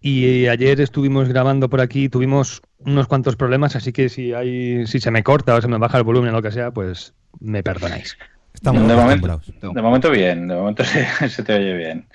[0.00, 4.98] y ayer estuvimos grabando por aquí, tuvimos unos cuantos problemas, así que si hay, si
[4.98, 7.62] se me corta o se me baja el volumen o lo que sea, pues me
[7.62, 8.16] perdonáis.
[8.62, 12.06] de, momento, de momento bien, de momento se, se te oye bien.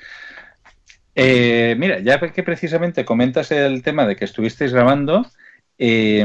[1.13, 5.27] Eh, mira, ya que precisamente comentas el tema de que estuvisteis grabando,
[5.83, 6.23] eh,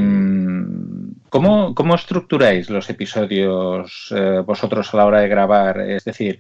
[1.31, 5.81] ¿cómo, cómo estructuráis los episodios eh, vosotros a la hora de grabar?
[5.81, 6.39] Es decir,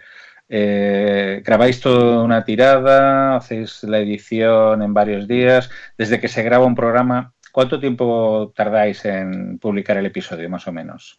[0.51, 3.37] eh, ¿grabáis toda una tirada?
[3.37, 5.71] ¿Hacéis la edición en varios días?
[5.97, 10.73] Desde que se graba un programa, ¿cuánto tiempo tardáis en publicar el episodio, más o
[10.73, 11.19] menos?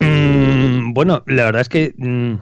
[0.00, 2.34] Mm, bueno, la verdad es que mm,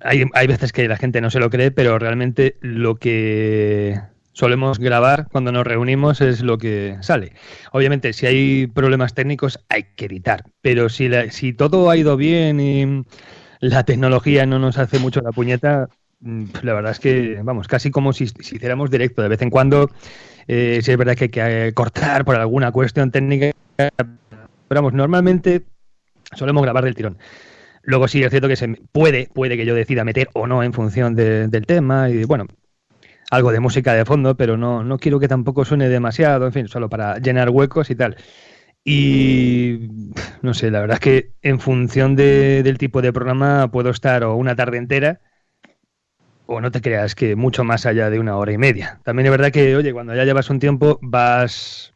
[0.00, 4.00] hay, hay veces que la gente no se lo cree, pero realmente lo que
[4.38, 7.32] solemos grabar cuando nos reunimos es lo que sale.
[7.72, 12.16] Obviamente, si hay problemas técnicos hay que editar, pero si, la- si todo ha ido
[12.16, 13.04] bien y
[13.60, 15.88] la tecnología no nos hace mucho la puñeta,
[16.20, 19.22] mm, la verdad es que, vamos, casi como si, si hiciéramos directo.
[19.22, 19.90] De vez en cuando,
[20.46, 24.92] eh, si es verdad que hay que eh, cortar por alguna cuestión técnica, pero vamos,
[24.92, 25.64] normalmente
[26.34, 27.18] solemos grabar del tirón.
[27.82, 30.72] Luego sí es cierto que se puede, puede que yo decida meter o no en
[30.72, 32.46] función de- del tema y bueno,
[33.30, 36.68] algo de música de fondo, pero no, no quiero que tampoco suene demasiado, en fin,
[36.68, 38.16] solo para llenar huecos y tal.
[38.84, 39.78] Y
[40.42, 44.24] no sé, la verdad es que en función de- del tipo de programa puedo estar
[44.24, 45.20] o una tarde entera
[46.46, 49.00] o no te creas que mucho más allá de una hora y media.
[49.04, 51.92] También es verdad que, oye, cuando ya llevas un tiempo vas,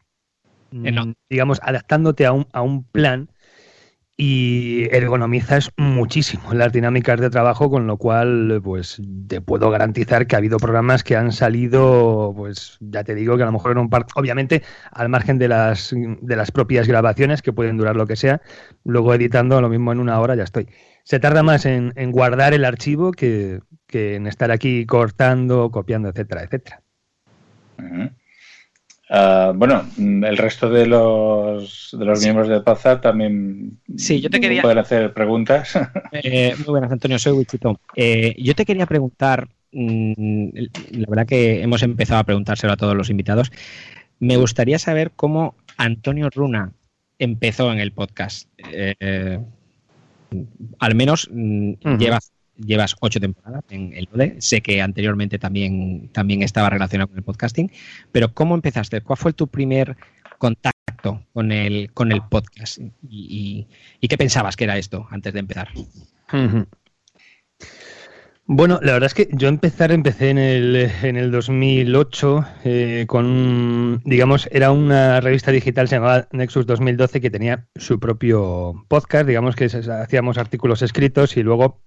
[0.71, 3.31] mm, digamos, adaptándote a un, a un plan
[4.15, 10.35] y ergonomizas muchísimo las dinámicas de trabajo, con lo cual, pues te puedo garantizar que
[10.35, 13.79] ha habido programas que han salido, pues ya te digo que a lo mejor en
[13.79, 14.61] un par, obviamente
[14.91, 18.41] al margen de las, de las propias grabaciones, que pueden durar lo que sea,
[18.83, 20.67] luego editando lo mismo en una hora ya estoy.
[21.03, 26.09] Se tarda más en, en guardar el archivo que, que en estar aquí cortando, copiando,
[26.09, 26.81] etcétera, etcétera.
[27.79, 28.09] Ujú.
[29.09, 34.29] Ah, bueno, mm, el resto de los, de los miembros de Paza también Sí, yo
[34.29, 35.73] te quería- pueden hacer preguntas.
[36.13, 37.79] Eh, muy buenas, Antonio, soy Wichito.
[37.95, 40.43] Eh, yo te quería preguntar, mm,
[40.91, 43.51] la verdad que hemos empezado a preguntárselo a todos los invitados.
[44.19, 46.71] Me gustaría saber cómo Antonio Runa
[47.19, 48.47] empezó en el podcast.
[48.71, 49.39] Eh,
[50.79, 51.97] al menos mm, Ujú.
[51.97, 54.37] llevas, llevas ocho temporadas en el ODE.
[54.39, 57.71] Sé que anteriormente también, también estaba relacionado con el podcasting,
[58.11, 59.01] pero ¿cómo empezaste?
[59.01, 59.97] ¿Cuál fue tu primer
[60.37, 62.79] contacto con el, con el podcast?
[63.07, 63.67] ¿Y,
[64.07, 65.69] qué pensabas que era esto antes de empezar?
[68.45, 74.01] Bueno, la verdad es que yo empezar empecé en el, en el 2008 eh, con,
[74.03, 79.55] digamos, era una revista digital se llamaba Nexus 2012 que tenía su propio podcast, digamos
[79.55, 81.81] que hacíamos artículos escritos y luego,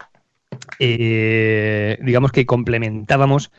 [0.78, 3.50] eh, digamos que complementábamos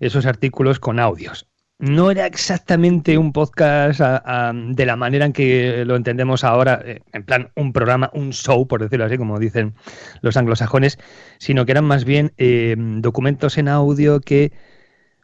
[0.00, 1.46] esos artículos con audios.
[1.80, 7.22] No era exactamente un podcast de la manera en que lo entendemos ahora, eh, en
[7.22, 9.74] plan un programa, un show, por decirlo así, como dicen
[10.20, 10.98] los anglosajones,
[11.38, 14.50] sino que eran más bien eh, documentos en audio que,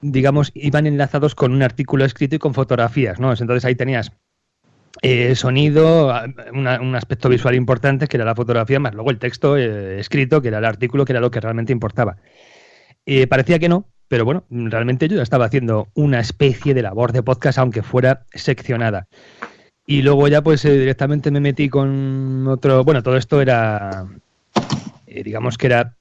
[0.00, 3.32] digamos, iban enlazados con un artículo escrito y con fotografías, ¿no?
[3.32, 4.12] Entonces ahí tenías
[5.02, 6.12] eh, sonido,
[6.52, 10.48] un aspecto visual importante, que era la fotografía, más luego el texto eh, escrito, que
[10.48, 12.16] era el artículo, que era lo que realmente importaba.
[13.06, 17.12] Eh, parecía que no, pero bueno, realmente yo ya estaba haciendo una especie de labor
[17.12, 19.08] de podcast, aunque fuera seccionada.
[19.86, 24.06] Y luego ya pues eh, directamente me metí con otro, bueno, todo esto era,
[25.06, 25.96] digamos que era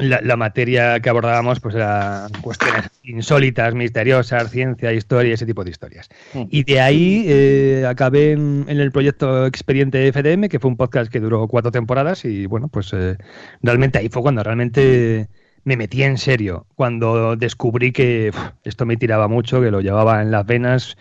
[0.00, 5.70] la, la materia que abordábamos, pues era cuestiones insólitas, misteriosas, ciencia, historia, ese tipo de
[5.70, 6.08] historias.
[6.50, 11.10] Y de ahí eh, acabé en, en el proyecto Expediente FDM, que fue un podcast
[11.10, 13.16] que duró cuatro temporadas y bueno, pues eh,
[13.62, 15.28] realmente ahí fue cuando realmente
[15.64, 18.32] me metí en serio, cuando descubrí que
[18.64, 20.96] esto me tiraba mucho, que lo llevaba en las venas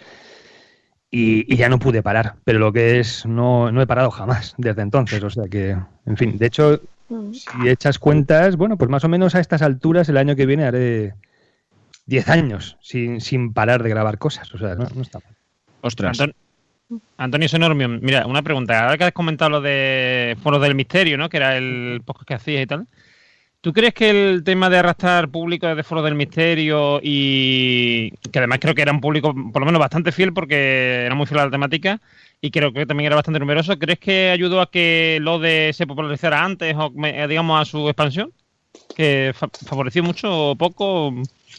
[1.12, 2.36] y, y ya no pude parar.
[2.44, 5.24] Pero lo que es, no, no he parado jamás desde entonces.
[5.24, 6.82] O sea que, en fin, de hecho,
[7.34, 10.66] si echas cuentas, bueno, pues más o menos a estas alturas el año que viene
[10.66, 11.14] haré
[12.06, 14.54] 10 años sin, sin parar de grabar cosas.
[14.54, 15.36] O sea, no, no está mal.
[15.82, 16.20] Ostras.
[16.20, 16.34] Anton-
[17.18, 18.84] Antonio Sonormio, mira, una pregunta.
[18.84, 21.30] Ahora que has comentado lo de Foros del Misterio, ¿no?
[21.30, 22.88] Que era el podcast que hacías y tal.
[23.62, 28.60] ¿Tú crees que el tema de arrastrar público de Foros del Misterio y que además
[28.62, 31.46] creo que era un público por lo menos bastante fiel porque era muy fiel a
[31.46, 32.00] la temática
[32.42, 35.88] y creo que también era bastante numeroso, ¿crees que ayudó a que lo de se
[35.88, 38.34] popularizara antes o me- digamos a su expansión?
[38.94, 41.14] ¿Que fa- favoreció mucho o poco?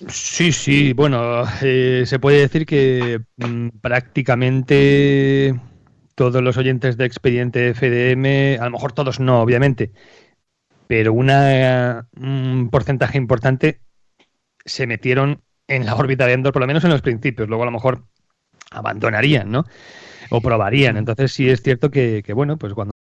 [0.09, 5.55] Sí, sí, bueno, eh, se puede decir que mm, prácticamente
[6.15, 9.93] todos los oyentes de Expediente FDM, a lo mejor todos no, obviamente,
[10.87, 13.81] pero una, un porcentaje importante
[14.65, 17.67] se metieron en la órbita de Endor, por lo menos en los principios, luego a
[17.67, 18.07] lo mejor
[18.71, 19.67] abandonarían, ¿no?
[20.31, 20.97] O probarían.
[20.97, 22.93] Entonces sí es cierto que, que bueno, pues cuando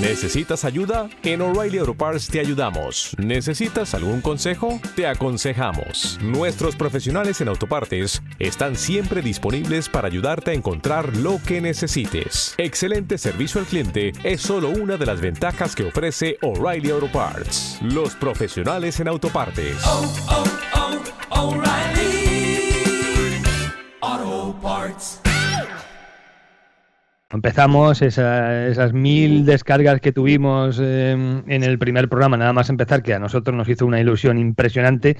[0.00, 1.08] ¿Necesitas ayuda?
[1.22, 3.14] En O'Reilly Auto Parts te ayudamos.
[3.18, 4.80] ¿Necesitas algún consejo?
[4.96, 6.18] Te aconsejamos.
[6.20, 12.54] Nuestros profesionales en autopartes están siempre disponibles para ayudarte a encontrar lo que necesites.
[12.58, 17.78] Excelente servicio al cliente es solo una de las ventajas que ofrece O'Reilly Auto Parts.
[17.80, 19.76] Los profesionales en autopartes.
[24.00, 25.20] Auto Parts.
[27.32, 33.02] Empezamos esa- esas mil descargas que tuvimos eh, en el primer programa, nada más empezar,
[33.04, 35.16] que a nosotros nos hizo una ilusión impresionante,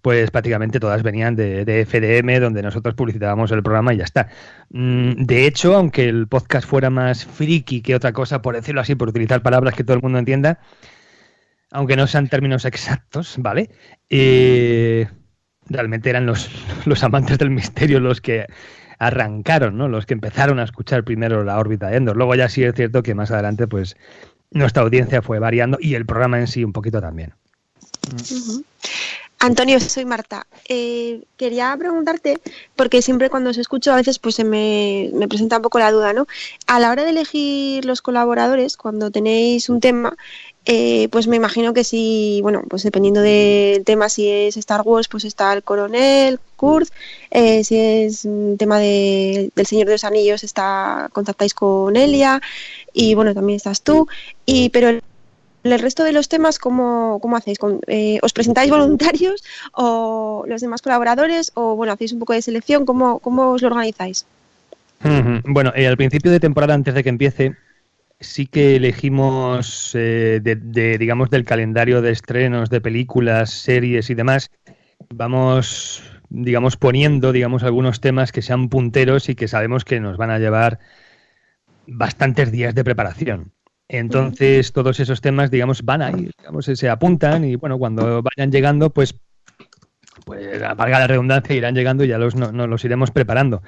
[0.00, 4.28] pues prácticamente todas venían de, de FDM, donde nosotros publicitábamos el programa y ya está.
[4.70, 8.94] Mm, De hecho, aunque el podcast fuera más friki que otra cosa, por decirlo así,
[8.94, 10.60] por utilizar palabras que todo el mundo entienda,
[11.70, 13.68] aunque no sean términos exactos, ¿vale?
[14.08, 15.06] Eh,
[15.70, 16.50] realmente eran los,
[16.84, 18.46] los amantes del misterio los que
[18.98, 19.88] arrancaron, ¿no?
[19.88, 22.16] Los que empezaron a escuchar primero la órbita de Endor.
[22.16, 23.96] Luego ya sí es cierto que más adelante, pues,
[24.50, 27.32] nuestra audiencia fue variando y el programa en sí un poquito también.
[29.38, 30.46] Antonio, soy Marta.
[30.68, 32.40] Eh, quería preguntarte,
[32.76, 35.92] porque siempre cuando os escucho a veces pues se me, me presenta un poco la
[35.92, 36.26] duda, ¿no?
[36.66, 40.14] A la hora de elegir los colaboradores, cuando tenéis un tema,
[40.66, 45.08] eh, pues me imagino que si, bueno, pues dependiendo del tema, si es Star Wars,
[45.08, 46.90] pues está el coronel, Kurt,
[47.30, 52.40] eh, si es un tema de, del Señor de los Anillos, está, contactáis con Elia,
[52.92, 54.06] y bueno, también estás tú,
[54.44, 54.90] y pero
[55.62, 57.58] el resto de los temas, ¿cómo, cómo hacéis?
[57.58, 59.42] ¿Con- eh, ¿Os presentáis voluntarios
[59.74, 61.52] o los demás colaboradores?
[61.54, 62.86] ¿O bueno, hacéis un poco de selección?
[62.86, 64.24] ¿Cómo, cómo os lo organizáis?
[65.44, 67.56] Bueno, eh, al principio de temporada, antes de que empiece,
[68.20, 74.14] sí que elegimos, eh, de, de, digamos, del calendario de estrenos de películas, series y
[74.14, 74.50] demás,
[75.14, 80.30] vamos, digamos, poniendo, digamos, algunos temas que sean punteros y que sabemos que nos van
[80.30, 80.78] a llevar
[81.86, 83.52] bastantes días de preparación.
[83.88, 88.52] Entonces, todos esos temas, digamos, van a ir, digamos, se apuntan y, bueno, cuando vayan
[88.52, 89.14] llegando, pues,
[90.24, 93.62] pues valga la redundancia, irán llegando y ya los, no- nos los iremos preparando.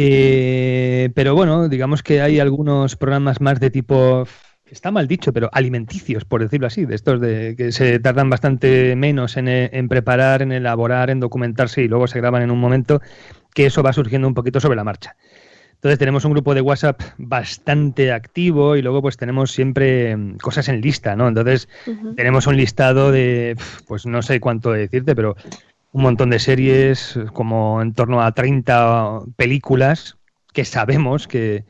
[0.00, 4.28] Eh, pero bueno, digamos que hay algunos programas más de tipo,
[4.70, 8.94] está mal dicho, pero alimenticios, por decirlo así, de estos de que se tardan bastante
[8.94, 12.60] menos en, eh, en preparar, en elaborar, en documentarse y luego se graban en un
[12.60, 13.02] momento,
[13.52, 15.16] que eso va surgiendo un poquito sobre la marcha.
[15.72, 20.68] Entonces tenemos un grupo de WhatsApp bastante activo y luego pues tenemos siempre mm, cosas
[20.68, 21.26] en lista, ¿no?
[21.26, 21.68] Entonces
[22.14, 23.56] tenemos un listado de,
[23.88, 25.34] pues no sé cuánto decirte, pero
[25.92, 30.18] un montón de series, como en torno a 30 películas
[30.52, 31.64] que sabemos que,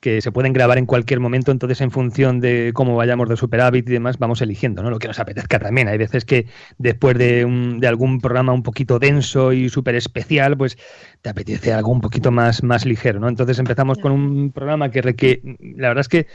[0.00, 3.88] que se pueden grabar en cualquier momento, entonces en función de cómo vayamos de superávit
[3.88, 4.90] y demás, vamos eligiendo, ¿no?
[4.90, 5.88] Lo que nos apetezca también.
[5.88, 6.46] Hay veces que
[6.78, 10.78] después de, un- de algún programa un poquito denso y súper especial, pues
[11.22, 13.28] te apetece algo un poquito más, más ligero, ¿no?
[13.28, 15.42] Entonces empezamos con un programa que, reque-
[15.76, 16.26] la verdad es que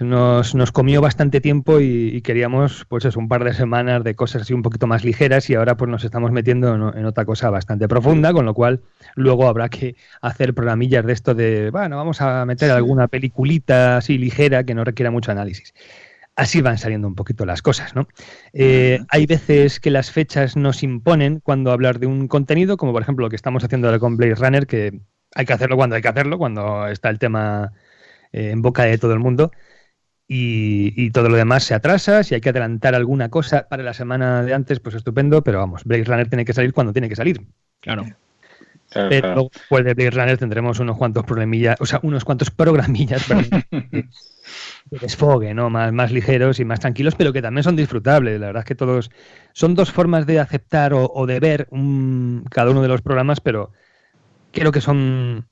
[0.00, 4.14] nos, nos comió bastante tiempo y, y queríamos, pues eso, un par de semanas de
[4.14, 7.24] cosas así un poquito más ligeras y ahora pues nos estamos metiendo en, en otra
[7.24, 8.80] cosa bastante profunda, con lo cual
[9.14, 14.18] luego habrá que hacer programillas de esto de, bueno, vamos a meter alguna peliculita así
[14.18, 15.74] ligera que no requiera mucho análisis.
[16.36, 18.08] Así van saliendo un poquito las cosas, ¿no?
[18.52, 23.00] Eh, hay veces que las fechas nos imponen cuando hablar de un contenido, como por
[23.00, 25.00] ejemplo lo que estamos haciendo ahora con Blade Runner, que
[25.34, 27.72] hay que hacerlo cuando hay que hacerlo, cuando está el tema
[28.36, 29.52] eh, en boca de todo el mundo.
[30.28, 32.24] Y, y todo lo demás se atrasa.
[32.24, 35.42] Si hay que adelantar alguna cosa para la semana de antes, pues estupendo.
[35.44, 37.40] Pero vamos, Blade Runner tiene que salir cuando tiene que salir.
[37.80, 38.04] Claro.
[38.90, 39.34] Claro, Pero claro.
[39.34, 43.54] luego, después de Blade Runner tendremos unos cuantos problemillas, o sea, unos cuantos programillas de
[44.90, 45.70] de desfogue, ¿no?
[45.70, 48.40] Más, más ligeros y más tranquilos, pero que también son disfrutables.
[48.40, 49.10] La verdad es que todos
[49.52, 53.40] son dos formas de aceptar o, o de ver un- cada uno de los programas,
[53.40, 53.72] pero
[54.52, 55.48] creo que son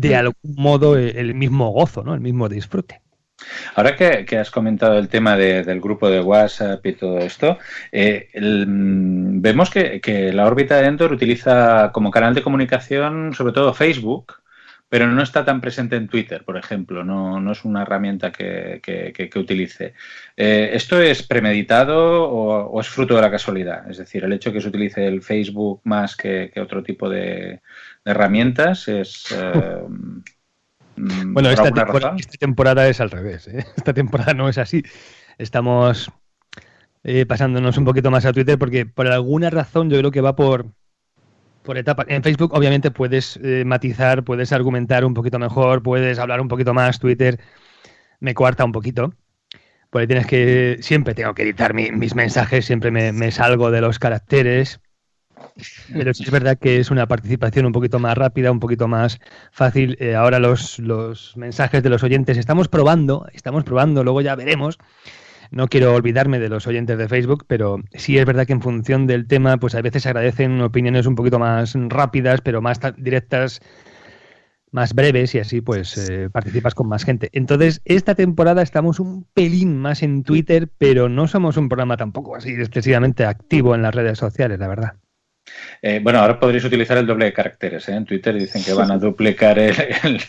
[0.00, 2.14] de algún modo el, el mismo gozo, ¿no?
[2.14, 3.00] El mismo disfrute.
[3.74, 7.58] Ahora que, que has comentado el tema de- del grupo de WhatsApp y todo esto,
[7.92, 13.34] eh, el- mm, vemos que, que la órbita de Endor utiliza como canal de comunicación
[13.34, 14.34] sobre todo Facebook,
[14.88, 18.80] pero no está tan presente en Twitter, por ejemplo, no, no es una herramienta que,
[18.82, 19.94] que- utilice.
[20.36, 23.90] Eh, ¿Esto es premeditado o, o es fruto de la casualidad?
[23.90, 27.60] Es decir, el hecho que se utilice el Facebook más que, que otro tipo de,
[28.04, 29.26] de herramientas es...
[29.32, 29.82] eh,
[30.96, 32.18] mm, Bueno, ¿por esta temporada, razón?
[32.18, 33.48] esta temporada es al revés.
[33.48, 33.64] ¿eh?
[33.76, 34.82] Esta temporada no es así.
[35.38, 36.10] Estamos
[37.02, 40.36] eh, pasándonos un poquito más a Twitter porque por alguna razón yo creo que va
[40.36, 40.66] por,
[41.62, 42.06] por etapas.
[42.08, 46.72] En Facebook obviamente puedes eh, matizar, puedes argumentar un poquito mejor, puedes hablar un poquito
[46.74, 46.98] más.
[47.00, 47.40] Twitter
[48.20, 49.14] me cuarta un poquito.
[49.90, 50.78] Porque tienes que.
[50.80, 54.80] Siempre tengo que editar mi- mis mensajes, siempre me, me salgo de los caracteres.
[55.92, 59.18] Pero sí es verdad que es una participación un poquito más rápida, un poquito más
[59.52, 59.96] fácil.
[60.00, 64.78] Eh, ahora los, los mensajes de los oyentes estamos probando, estamos probando, luego ya veremos.
[65.50, 69.06] No quiero olvidarme de los oyentes de Facebook, pero sí es verdad que en función
[69.06, 73.60] del tema, pues a veces agradecen opiniones un poquito más rápidas, pero más ta- directas,
[74.72, 77.28] más breves y así pues eh, participas con más gente.
[77.32, 82.34] Entonces, esta temporada estamos un pelín más en Twitter, pero no somos un programa tampoco
[82.34, 84.94] así excesivamente activo en las redes sociales, la verdad.
[85.82, 87.88] Eh, bueno, ahora podréis utilizar el doble de caracteres.
[87.88, 87.92] ¿eh?
[87.94, 89.74] En Twitter dicen que van a duplicar el,
[90.04, 90.20] el-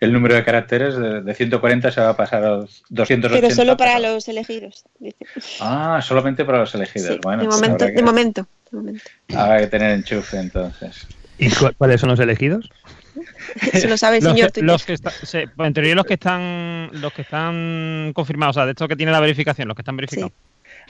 [0.00, 0.96] el número de caracteres.
[0.96, 3.28] De, de 140 se va a pasar a los 280.
[3.48, 4.84] Pero solo para los elegidos.
[4.98, 5.16] dice.
[5.60, 7.14] Ah, solamente para los elegidos.
[7.14, 8.46] Sí, bueno, de, pues momento, habrá que, de momento.
[8.70, 9.04] de momento.
[9.34, 11.06] habrá que tener enchufe entonces.
[11.38, 12.68] ¿Y cu- cuáles son los elegidos?
[13.72, 16.90] Eso lo sabe el señor los que está- sí, pues en teoría los que están
[16.92, 19.96] los que están confirmados, o sea, de estos que tiene la verificación, los que están
[19.96, 20.32] verificados.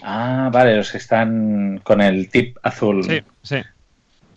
[0.02, 3.02] Ah, vale, los que están con el tip azul.
[3.04, 3.56] Sí, sí.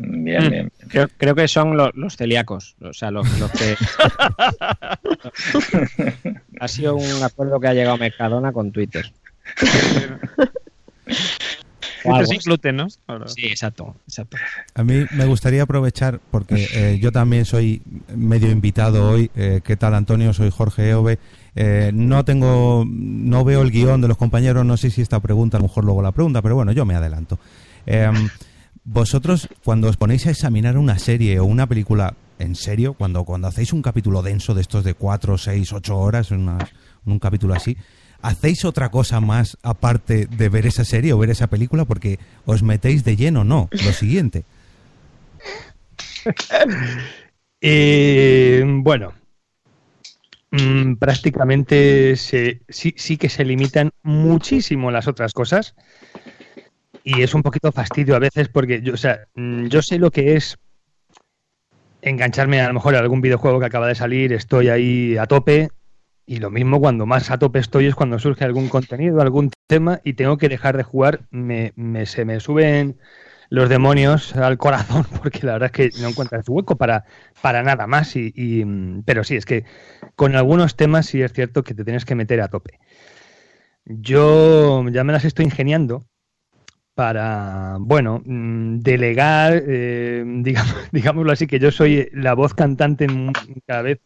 [0.02, 0.50] Bien, Mm.
[0.50, 0.72] bien.
[0.88, 3.76] Creo, creo que son los, los celíacos, o sea, los, los que...
[6.60, 9.12] ha sido un acuerdo que ha llegado Mercadona con Twitter.
[12.26, 12.88] Sin gluten, ¿no?
[13.28, 14.38] Sí, exacto, exacto.
[14.76, 17.82] A mí me gustaría aprovechar, porque eh, yo también soy
[18.16, 19.30] medio invitado hoy.
[19.36, 20.34] Eh, ¿Qué tal, Antonio?
[20.34, 21.20] Soy Jorge Eove.
[21.56, 25.58] Eh, no tengo, no veo el guion de los compañeros, no sé si esta pregunta,
[25.58, 27.40] a lo mejor luego la pregunta, pero bueno, yo me adelanto.
[27.86, 28.10] Eh,
[28.84, 33.48] vosotros, cuando os ponéis a examinar una serie o una película, en serio, cuando, cuando
[33.48, 36.58] hacéis un capítulo denso de estos de 4, 6, 8 horas, en una-
[37.06, 37.76] en un capítulo así,
[38.22, 41.86] ¿hacéis otra cosa más aparte de ver esa serie o ver esa película?
[41.86, 43.70] Porque os metéis de lleno, no.
[43.72, 44.44] Lo siguiente.
[47.62, 49.12] Eh, bueno,
[50.52, 55.76] mm, prácticamente sí, sí que se limitan muchísimo las otras cosas.
[57.04, 60.10] y es un poquito fastidio a veces porque yo, o sea, mm, yo sé lo
[60.10, 60.58] que es
[62.02, 65.70] engancharme a lo mejor a algún videojuego que acaba de salir, estoy ahí a tope
[66.30, 70.00] y lo mismo cuando más a tope estoy es cuando surge algún contenido, algún tema
[70.04, 71.74] y tengo que dejar de jugar, me,
[72.06, 73.00] se me suben
[73.50, 77.04] los demonios al corazón porque la verdad es que no encuentras hueco para,
[77.42, 78.16] para nada más.
[78.16, 79.66] Y, mm, pero sí, es que
[80.16, 82.78] con algunos temas sí es cierto que te tienes que meter a tope.
[83.86, 86.06] Yo ya me las estoy ingeniando
[86.94, 93.08] para, bueno, mm, delegar, eh, digamos, digámoslo así, que yo soy la voz cantante
[93.66, 94.00] cada vez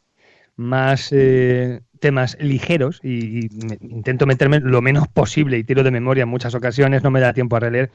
[0.55, 3.47] más eh, temas ligeros y,
[3.79, 7.31] intento meterme lo menos posible y tiro de memoria en muchas ocasiones, no me da
[7.31, 7.91] tiempo a releer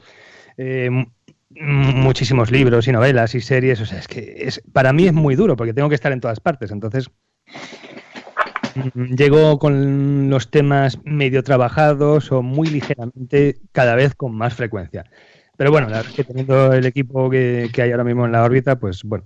[0.57, 0.89] eh,
[1.51, 5.35] muchísimos libros y novelas y series, o sea, es que es, para mí es muy
[5.35, 7.11] duro porque tengo que estar en todas partes, entonces
[8.73, 15.05] mm, llego con los temas medio trabajados o muy ligeramente cada vez con más frecuencia.
[15.55, 18.31] Pero bueno, la verdad es que teniendo el equipo que, que hay ahora mismo en
[18.31, 19.25] la órbita, pues bueno,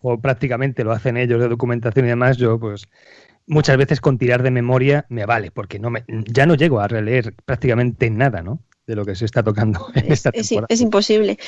[0.00, 2.88] o prácticamente lo hacen ellos de documentación y demás, yo pues
[3.48, 6.86] muchas veces con tirar de memoria me vale, porque no me, ya no llego a
[6.88, 8.60] releer prácticamente nada, ¿no?
[8.86, 10.66] De lo que se está tocando en esta Es, temporada.
[10.70, 11.38] es imposible.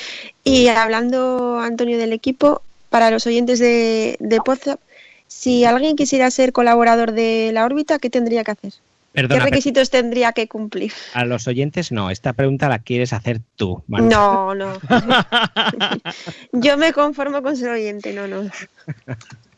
[0.45, 4.81] Y hablando, Antonio, del equipo, para los oyentes de, de WhatsApp,
[5.29, 8.73] si alguien quisiera ser colaborador de la órbita, ¿qué tendría que hacer?
[9.13, 10.93] Perdona, ¿Qué requisitos tendría que cumplir?
[11.15, 13.83] a los oyentes no, esta pregunta la quieres hacer tú.
[13.89, 14.75] No, no.
[16.53, 18.49] Yo me conformo con ser oyente, no, no.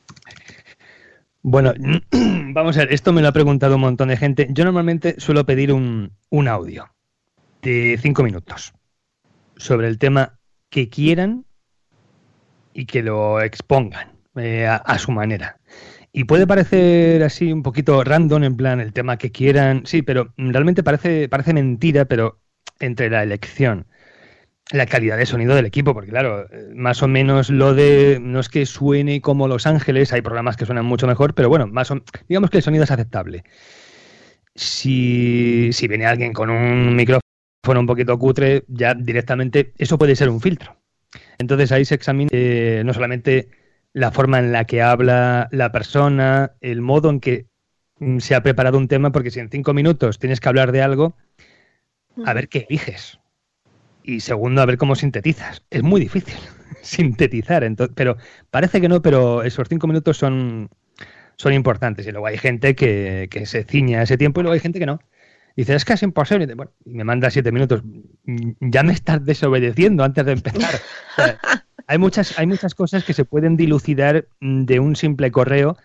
[1.43, 1.75] Bueno,
[2.55, 4.49] vamos a ver, esto me lo ha preguntado un montón de gente.
[4.51, 6.95] Yo normalmente suelo pedir un, un audio
[7.63, 8.73] de cinco minutos
[9.57, 10.39] sobre el tema
[10.71, 11.45] que quieran
[12.73, 15.61] y que lo expongan eh, a, a su manera.
[16.13, 20.33] Y puede parecer así un poquito random, en plan el tema que quieran, sí, pero
[20.37, 22.41] realmente parece, parece mentira, pero
[22.81, 23.87] entre la elección,
[24.73, 28.41] la calidad de sonido del equipo, porque claro, eh, más o menos lo de, no
[28.41, 31.91] es que suene como Los Ángeles, hay programas que suenan mucho mejor, pero bueno, más
[31.91, 33.45] o, digamos que el sonido es aceptable.
[34.55, 37.23] Si, si viene alguien con un micrófono
[37.81, 40.77] un poquito cutre, ya directamente eso puede ser un filtro.
[41.39, 43.49] Entonces ahí se examina eh, no solamente
[43.93, 47.47] la forma en la que habla la persona, el modo en que
[47.99, 50.83] mm, se ha preparado un tema, porque si en cinco minutos tienes que hablar de
[50.83, 51.17] algo,
[52.25, 53.22] a ver qué eliges.
[54.03, 55.63] Y segundo, a ver cómo sintetizas.
[55.71, 56.35] Es muy difícil
[56.83, 58.17] sintetizar, ento- pero
[58.51, 60.69] parece que no, pero esos cinco minutos son,
[61.37, 62.07] son importantes.
[62.07, 64.79] Y luego hay gente que, que se ciña a ese tiempo y luego hay gente
[64.79, 65.01] que no.
[65.57, 66.53] Dice, es casi imposible.
[66.55, 67.83] Bueno, y me manda siete minutos.
[68.25, 70.81] Mm, Ya me estás desobedeciendo antes de empezar.
[71.87, 75.77] Hay, muchas, hay muchas cosas que se pueden dilucidar mm, de un simple correo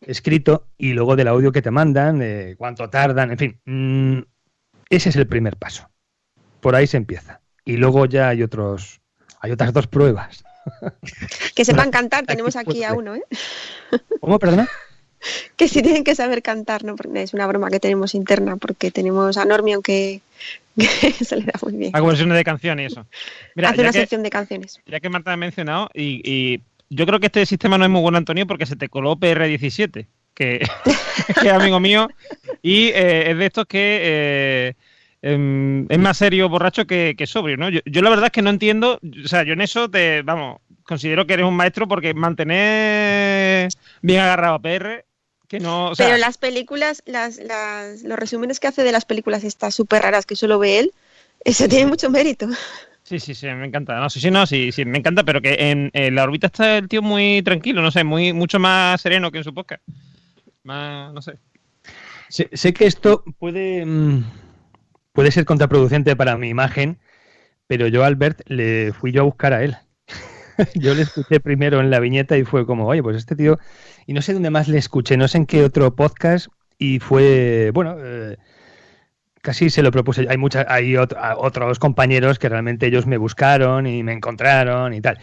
[0.00, 3.60] escrito y luego del audio que te mandan, de cuánto tardan, en fin.
[3.66, 4.18] mm,
[4.90, 5.90] ese es el primer paso.
[6.60, 7.41] Por ahí se empieza.
[7.64, 9.00] Y luego ya hay otros,
[9.40, 10.44] hay otras dos pruebas.
[11.54, 13.22] Que sepan cantar, tenemos aquí a uno, ¿eh?
[14.20, 14.68] ¿Cómo, perdona?
[15.56, 16.96] Que sí tienen que saber cantar, ¿no?
[16.96, 20.20] Porque Es una broma que tenemos interna, porque tenemos a Normi, aunque
[20.76, 21.94] que se le da muy bien.
[21.94, 23.06] Hago versiones de canciones y eso.
[23.54, 24.80] Mira, Hace una que- sección de canciones.
[24.86, 26.60] ya que Marta ha mencionado, y, y
[26.90, 30.06] yo creo que este sistema no es muy bueno, Antonio, porque se te coló PR17,
[30.34, 30.66] que,
[31.40, 32.08] que es amigo mío,
[32.60, 34.74] y eh, es de estos que eh,
[35.22, 37.70] em, es más serio borracho que, que sobrio, ¿no?
[37.70, 40.60] Yo, yo la verdad es que no entiendo, o sea, yo en eso te, vamos,
[40.82, 43.68] considero que eres un maestro porque mantener
[44.02, 45.04] bien agarrado a PR,
[45.48, 49.04] que no, o sea, Pero las películas, las, las, los resúmenes que hace de las
[49.04, 50.92] películas estas súper raras que solo ve él,
[51.44, 52.48] eso tiene mucho mérito.
[53.02, 53.98] Sí, sí, sí, me encanta.
[53.98, 56.78] No, sí, sí, no, sí, sí, me encanta, pero que en, en la órbita está
[56.78, 59.82] el tío muy tranquilo, no sé, muy mucho más sereno que en su podcast.
[60.62, 61.38] Más, no sé.
[62.28, 64.24] Sé, sé que esto puede, mm,
[65.12, 66.98] puede ser contraproducente para mi imagen,
[67.66, 69.76] pero yo a Albert le fui yo a buscar a él.
[70.74, 73.58] yo le escuché primero en la viñeta y fue como, oye, pues este tío,
[74.06, 76.48] y no sé dónde más le escuché, no sé en qué otro podcast,
[76.78, 78.38] y fue, bueno, eh,
[79.42, 80.26] casi se lo propuse.
[80.28, 84.94] Hay mucha, hay ot- a- otros compañeros que realmente ellos me buscaron y me encontraron
[84.94, 85.18] y tal.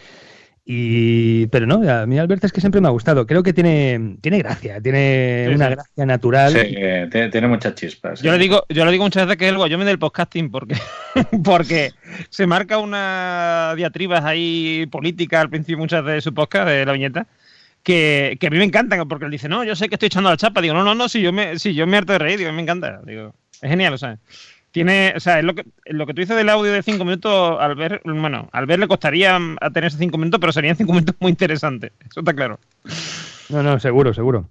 [0.64, 3.26] Y, pero no, a mí Albert es que siempre me ha gustado.
[3.26, 5.74] Creo que tiene, tiene gracia, tiene Sí, una sí.
[5.74, 6.52] gracia natural.
[6.52, 8.20] Sí, eh, tiene, tiene muchas chispas.
[8.22, 8.38] Yo sí.
[8.38, 10.76] le digo, yo le digo muchas veces que es el guayome del podcasting, porque,
[11.44, 11.92] porque
[12.28, 17.26] se marca unas diatribas ahí políticas al principio muchas de su podcast, de la viñeta,
[17.82, 20.30] que, que a mí me encantan, porque él dice, no, yo sé que estoy echando
[20.30, 20.60] la chapa.
[20.60, 22.62] Digo, no, no, no, si yo me, si yo me harto de reír, digo, me
[22.62, 23.00] encanta.
[23.04, 24.18] Digo, es genial, o sea.
[24.72, 27.56] Tiene, o sea, es lo que, lo que tú dices del audio de cinco minutos,
[27.60, 30.76] al ver, bueno, al ver le costaría mm, a tener esos cinco minutos, pero serían
[30.76, 31.92] cinco minutos muy interesantes.
[32.08, 32.60] Eso está claro.
[33.48, 34.48] No, no, seguro, seguro.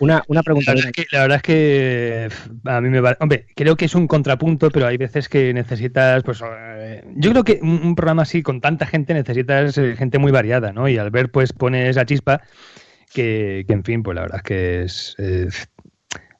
[0.00, 0.72] Una, una pregunta.
[0.72, 3.16] La verdad, es que, la verdad es que pf, a mí me va.
[3.18, 7.42] Hombre, creo que es un contrapunto, pero hay veces que necesitas, pues, eh, yo creo
[7.42, 10.88] que un, un programa así con tanta gente necesitas eh, gente muy variada, ¿no?
[10.88, 12.42] Y al ver, pues, pone esa chispa
[13.12, 15.48] que, que, en fin, pues la verdad es que es, eh,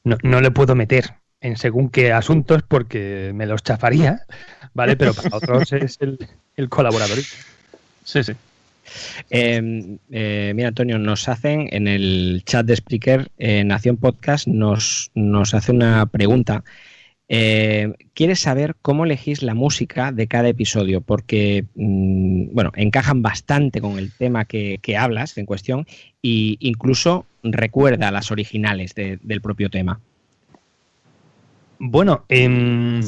[0.05, 4.23] no, no le puedo meter en según qué asuntos porque me los chafaría,
[4.75, 4.97] ¿vale?
[4.97, 6.19] Pero para otros es el,
[6.57, 7.19] el colaborador.
[8.05, 8.33] Sí, sí.
[9.31, 15.11] Eh, eh, mira, Antonio, nos hacen en el chat de Spreaker, eh, Nación Podcast, nos,
[15.15, 16.65] nos hace una pregunta.
[17.31, 21.03] Eh, ¿Quieres saber cómo elegís la música de cada episodio?
[21.03, 25.87] Porque, mm, bueno, encajan bastante con el tema que, que hablas en cuestión
[26.23, 30.01] e incluso recuerda las originales de- del propio tema.
[31.79, 33.01] Bueno, em,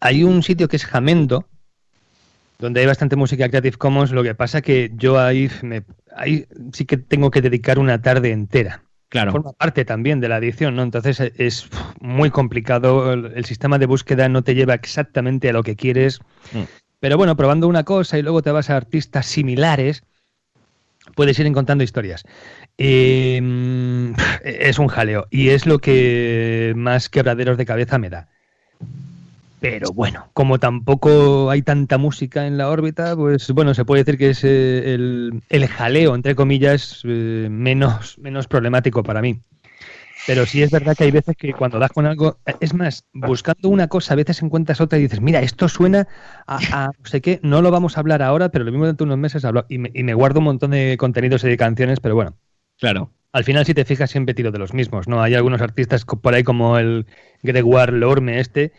[0.00, 1.46] hay un sitio que es Jamendo,
[2.58, 4.10] donde hay bastante música Creative Commons.
[4.10, 5.84] Lo que pasa que yo ahí, me-
[6.16, 8.82] ahí sí que tengo que dedicar una tarde entera.
[9.10, 9.32] Claro.
[9.32, 10.82] Forma parte también de la edición, ¿no?
[10.82, 11.68] Entonces eh, es
[12.00, 13.12] muy complicado.
[13.12, 16.20] El, el sistema de búsqueda no te lleva exactamente a lo que quieres.
[17.00, 20.02] Pero bueno, probando una cosa y luego te vas a artistas similares,
[21.14, 22.24] puedes ir encontrando historias.
[22.78, 24.14] Eh,
[24.44, 28.28] es un jaleo y es lo que más quebraderos de cabeza me da.
[29.60, 34.16] Pero bueno, como tampoco hay tanta música en la órbita, pues bueno, se puede decir
[34.16, 39.40] que es eh, el, el jaleo, entre comillas, eh, menos, menos problemático para mí.
[40.28, 43.68] Pero sí es verdad que hay veces que cuando das con algo, es más, buscando
[43.70, 46.06] una cosa, a veces encuentras otra y dices, mira, esto suena
[46.46, 49.06] a, a no sé qué, no lo vamos a hablar ahora, pero lo mismo dentro
[49.06, 51.56] de unos meses hablo y me, y me guardo un montón de contenidos y de
[51.56, 52.36] canciones, pero bueno.
[52.78, 53.10] Claro.
[53.32, 55.22] Al final, si te fijas, siempre tiro de los mismos, ¿no?
[55.22, 57.06] Hay algunos artistas por ahí como el
[57.42, 58.72] Gregoire Lorme este,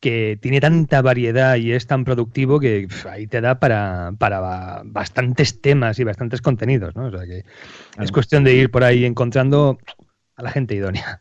[0.00, 4.82] que tiene tanta variedad y es tan productivo que ahí te da para, para ba-
[4.84, 7.06] bastantes temas y bastantes contenidos, ¿no?
[7.06, 7.44] O sea que
[8.00, 9.78] es cuestión de ir por ahí encontrando
[10.36, 11.20] a la gente idónea.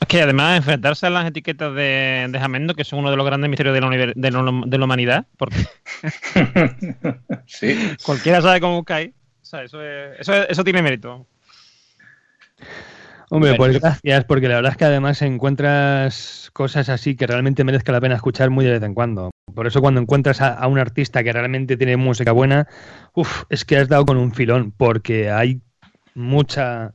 [0.00, 3.26] Es que además enfrentarse a las etiquetas de, de Jamendo, que son uno de los
[3.26, 5.56] grandes misterios de la, de la- de la humanidad, porque
[7.46, 7.76] Sí.
[8.04, 9.10] cualquiera sabe cómo buscáis.
[9.48, 11.26] O sea, eso, es- eso, es- eso tiene mérito.
[13.30, 17.90] Hombre, pues gracias, porque la verdad es que además encuentras cosas así que realmente merezca
[17.90, 19.30] la pena escuchar muy de vez en cuando.
[19.54, 22.68] Por eso cuando encuentras a, a un artista que realmente tiene música buena,
[23.14, 25.62] uff, es que has dado con un filón, porque hay
[26.14, 26.92] mucha...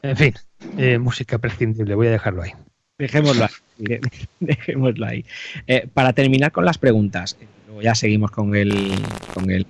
[0.00, 0.34] En fin,
[0.78, 2.52] eh, música prescindible, voy a dejarlo ahí.
[2.96, 4.00] Dejémoslo ahí.
[4.40, 5.26] Dejémoslo ahí.
[5.66, 8.94] Eh, para terminar con las preguntas, eh, luego ya seguimos con el,
[9.34, 9.66] con el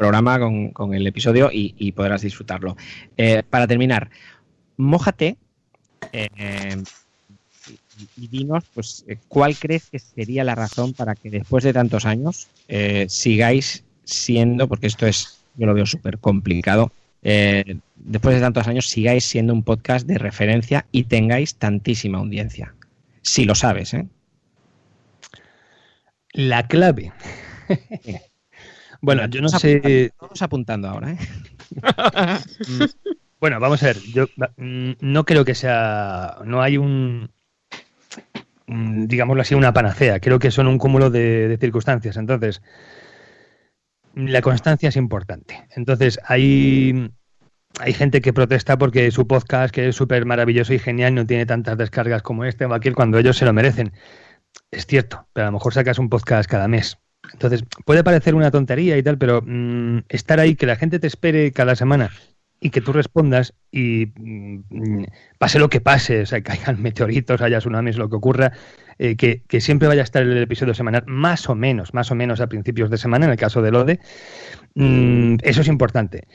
[0.00, 2.74] programa, con, con el episodio y, y podrás disfrutarlo.
[3.18, 4.08] Eh, para terminar,
[4.78, 5.36] mójate
[6.12, 6.82] eh,
[7.68, 11.74] y, y dinos pues, eh, cuál crees que sería la razón para que después de
[11.74, 18.40] tantos años eh, sigáis siendo, porque esto es, yo lo veo súper complicado, después de
[18.40, 22.74] tantos años sigáis siendo un podcast de referencia y tengáis tantísima audiencia.
[23.20, 24.06] Si lo sabes, ¿eh?
[26.32, 27.12] La clave.
[29.00, 30.12] Bueno, yo no sé...
[30.20, 31.18] Vamos apuntando ahora, ¿eh?
[33.40, 34.26] Bueno, vamos a ver, yo
[34.58, 37.30] mm, no creo que sea, no hay un,
[38.66, 42.60] digámoslo así, una panacea, creo que son un cúmulo de, de circunstancias, entonces
[44.14, 45.66] la constancia es importante.
[45.74, 47.10] Entonces hay,
[47.78, 51.46] hay gente que protesta porque su podcast, que es súper maravilloso y genial, no tiene
[51.46, 53.92] tantas descargas como este o aquel cuando ellos se lo merecen.
[54.70, 56.98] Es cierto, pero a lo mejor sacas un podcast cada mes.
[57.32, 61.06] Entonces, puede parecer una tontería y tal, pero mm, estar ahí, que la gente te
[61.06, 62.10] espere cada semana
[62.60, 65.04] y que tú respondas y mm,
[65.38, 68.52] pase lo que pase, o sea, caigan meteoritos, haya tsunamis, lo que ocurra,
[68.98, 72.40] eh, que, siempre vaya a estar el episodio semanal, más o menos, más o menos
[72.40, 73.98] a principios de semana, en el caso del ODE,
[74.74, 76.26] mm, eso es importante.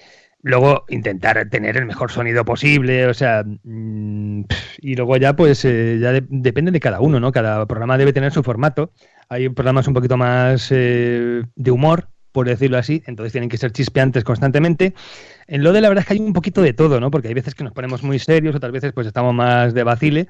[0.47, 4.41] Luego intentar tener el mejor sonido posible, o sea, mm,
[4.79, 7.31] y luego ya pues eh, ya de- depende de cada uno, ¿no?
[7.31, 8.91] Cada programa debe tener su formato.
[9.27, 13.71] Hay programas un poquito más eh, de humor, por decirlo así, entonces tienen que ser
[13.71, 14.93] chispeantes constantemente.
[15.47, 17.11] En lo de la verdad es que hay un poquito de todo, ¿no?
[17.11, 20.27] Porque hay veces que nos ponemos muy serios, otras veces pues estamos más de vacile.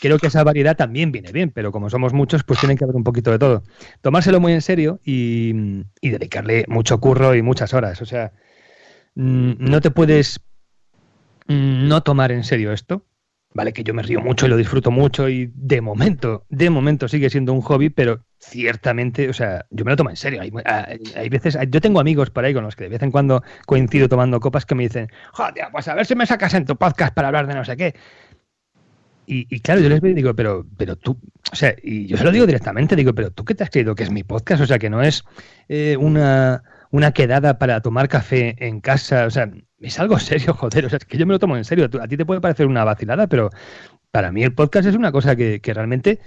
[0.00, 2.96] Creo que esa variedad también viene bien, pero como somos muchos, pues tiene que haber
[2.96, 3.62] un poquito de todo.
[4.02, 5.52] Tomárselo muy en serio y,
[6.02, 8.02] y dedicarle mucho curro y muchas horas.
[8.02, 8.32] O sea,
[9.16, 10.40] no te puedes
[11.48, 13.04] mm, no tomar en serio esto.
[13.54, 17.08] Vale, que yo me río mucho y lo disfruto mucho y de momento, de momento
[17.08, 20.42] sigue siendo un hobby, pero ciertamente, o sea, yo me lo tomo en serio.
[20.42, 23.02] Hay, hay- hay veces, hay- yo tengo amigos por ahí con los que de vez
[23.02, 26.52] en cuando coincido tomando copas que me dicen, joder, pues a ver si me sacas
[26.52, 27.94] en tu podcast para hablar de no sé qué.
[29.26, 31.18] Y, y claro, yo les digo, pero, pero tú,
[31.50, 33.94] o sea, y yo se lo digo directamente, digo, pero tú qué te has creído
[33.94, 35.24] que es mi podcast, o sea, que no es
[35.68, 36.62] eh, una,
[36.96, 39.50] una quedada para tomar café en casa, o sea,
[39.80, 40.86] es algo serio, joder.
[40.86, 41.88] O sea, es que yo me lo tomo en serio.
[42.00, 43.50] A ti te puede parecer una vacilada, pero
[44.10, 46.20] para mí el podcast es una cosa que, que realmente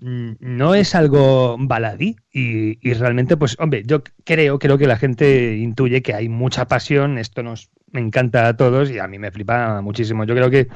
[0.00, 2.16] mm, no es algo baladí.
[2.32, 6.66] Y, y realmente, pues, hombre, yo creo, creo que la gente intuye que hay mucha
[6.66, 7.18] pasión.
[7.18, 10.24] Esto nos me encanta a todos y a mí me flipa muchísimo.
[10.24, 10.68] Yo creo que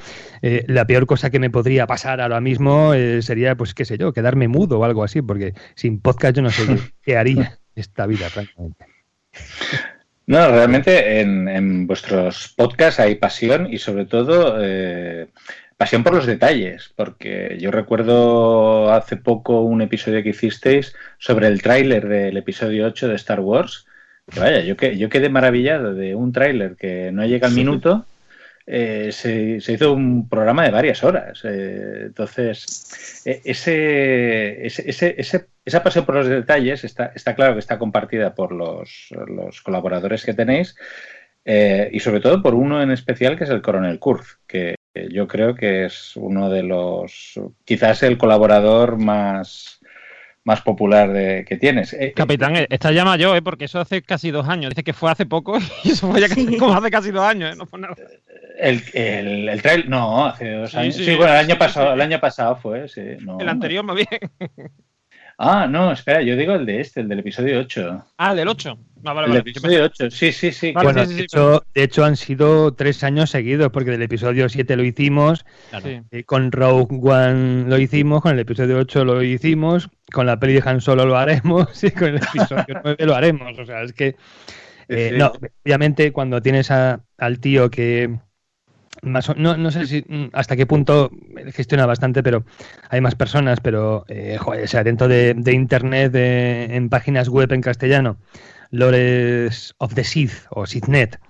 [0.43, 3.97] eh, la peor cosa que me podría pasar ahora mismo eh, sería, pues, qué sé
[3.99, 7.59] yo, quedarme mudo o algo así, porque sin podcast yo no sé qué- qué haría
[7.75, 8.87] esta vida, francamente.
[10.27, 15.29] No, realmente en, en vuestros podcasts hay pasión y sobre todo eh,
[15.77, 21.63] pasión por los detalles, porque yo recuerdo hace poco un episodio que hicisteis sobre el
[21.63, 23.87] tráiler del episodio 8 de Star Wars,
[24.33, 28.05] que vaya, yo, que, yo quedé maravillado de un tráiler que no llega al minuto,
[28.67, 31.41] eh, se, se hizo un programa de varias horas.
[31.45, 37.59] eh, entonces, ese, ese, ese- ese- esa pasión por los detalles está, está claro que
[37.59, 40.75] está compartida por los, los colaboradores que tenéis
[41.45, 44.77] eh, y sobre todo por uno en especial que es el Coronel Kurz, que
[45.11, 49.81] yo creo que es uno de los, quizás el colaborador más,
[50.45, 51.93] más popular de, que tienes.
[51.93, 53.43] Eh, Capitán, eh, esta llama yo, ¿eh?
[53.43, 54.71] porque eso hace casi dos años.
[54.71, 57.53] Dice que fue hace poco y eso fue ya casi- como hace casi dos años.
[57.53, 57.57] ¿eh?
[57.59, 57.95] No fue nada.
[58.59, 60.95] El, el, el trail, no, hace dos Sí, años.
[60.97, 61.93] sí, Sí, bueno, el año sí, pasado, sí.
[61.95, 63.03] el año pasado fue, sí.
[63.21, 63.39] no.
[63.39, 64.09] El anterior más bien.
[65.39, 68.05] Ah, no, espera, yo digo el de este, el del episodio 8.
[68.17, 68.79] Ah, del 8.
[69.05, 69.43] Ah, vale, el vale.
[69.43, 70.73] del episodio 8, sí, sí, sí.
[70.73, 73.91] Vale, bueno, sí, sí, de, sí, hecho, de hecho han sido tres años seguidos, porque
[73.91, 75.45] del episodio 7 lo hicimos,
[76.11, 80.55] eh, con Rogue One lo hicimos, con el episodio 8 lo hicimos, con la peli
[80.55, 83.59] de Han Solo lo haremos y con el episodio 9 lo haremos.
[83.59, 84.17] O sea, es que,
[84.89, 85.19] eh, Sí.
[85.19, 85.33] no,
[85.65, 88.19] obviamente cuando tienes a- al tío que...
[89.07, 91.11] Más no, no sé si mm, hasta qué punto
[91.53, 92.45] gestiona bastante, pero
[92.91, 97.28] hay más personas, pero eh, joder, o sea, dentro de, de internet, de- en páginas
[97.28, 98.19] web en castellano,
[98.70, 101.20] Lores of the Sith o Sithnet,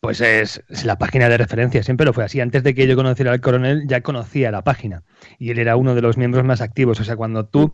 [0.00, 2.40] pues es, es la página de referencia, siempre lo fue así.
[2.40, 5.02] Antes de que yo conociera al coronel, ya conocía la página
[5.38, 7.00] y él era uno de los miembros más activos.
[7.00, 7.72] O sea, cuando tú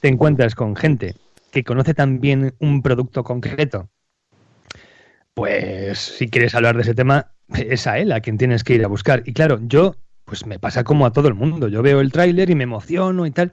[0.00, 1.14] te encuentras con gente
[1.50, 3.90] que conoce también un producto concreto,
[5.34, 8.84] pues si quieres hablar de ese tema, es a él a quien tienes que ir
[8.84, 9.22] a buscar.
[9.26, 11.68] Y claro, yo, pues me pasa como a todo el mundo.
[11.68, 13.52] Yo veo el tráiler y me emociono y tal,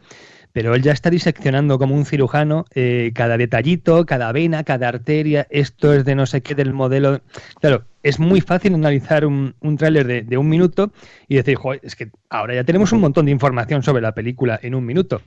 [0.54, 5.48] pero él ya está diseccionando como un cirujano eh, cada detallito, cada vena, cada arteria,
[5.50, 7.22] esto es de no sé qué del modelo.
[7.60, 10.92] Claro, es muy fácil analizar un, un tráiler de, de un minuto
[11.28, 14.60] y decir, "Joder, es que ahora ya tenemos un montón de información sobre la película
[14.62, 15.22] en un minuto.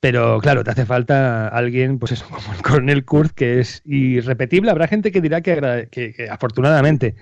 [0.00, 4.70] Pero claro, te hace falta alguien, pues eso, como el coronel Kurz, que es irrepetible.
[4.70, 7.14] Habrá gente que dirá que, que afortunadamente.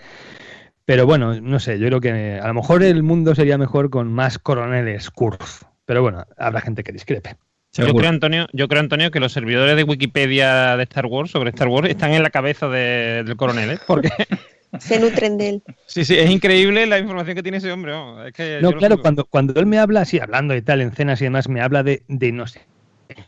[0.85, 4.13] Pero bueno, no sé, yo creo que a lo mejor el mundo sería mejor con
[4.13, 5.65] más coroneles Kurz.
[5.87, 7.37] Pero bueno, habrá gente que discrepe.
[7.73, 11.51] Yo creo, Antonio, yo creo, Antonio, que los servidores de Wikipedia de Star Wars, sobre
[11.51, 13.79] Star Wars, están en la cabeza de- del coronel, ¿eh?
[13.87, 14.11] Porque
[14.79, 15.63] Se nutren de él.
[15.87, 17.93] sí, sí, es increíble la información que tiene ese hombre.
[17.93, 20.93] vamos, Es que No, claro, cuando, cuando él me habla así, hablando y tal, en
[20.93, 22.63] cenas y demás, me habla de, de no sé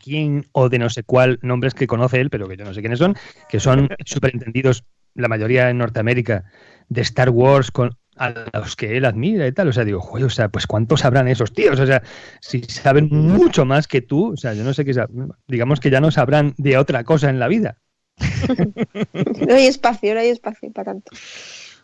[0.03, 2.81] quién o de no sé cuál nombres que conoce él, pero que yo no sé
[2.81, 3.15] quiénes son,
[3.49, 4.83] que son superentendidos,
[5.15, 6.45] la mayoría en Norteamérica,
[6.89, 9.67] de Star Wars, con, a los que él admira y tal.
[9.67, 11.79] O sea, digo, joder, o sea, pues cuántos sabrán esos tíos.
[11.79, 12.01] O sea,
[12.41, 14.93] si saben mucho más que tú, o sea, yo no sé qué,
[15.47, 17.77] digamos que ya no sabrán de otra cosa en la vida.
[19.47, 21.11] No hay espacio, no hay espacio para tanto.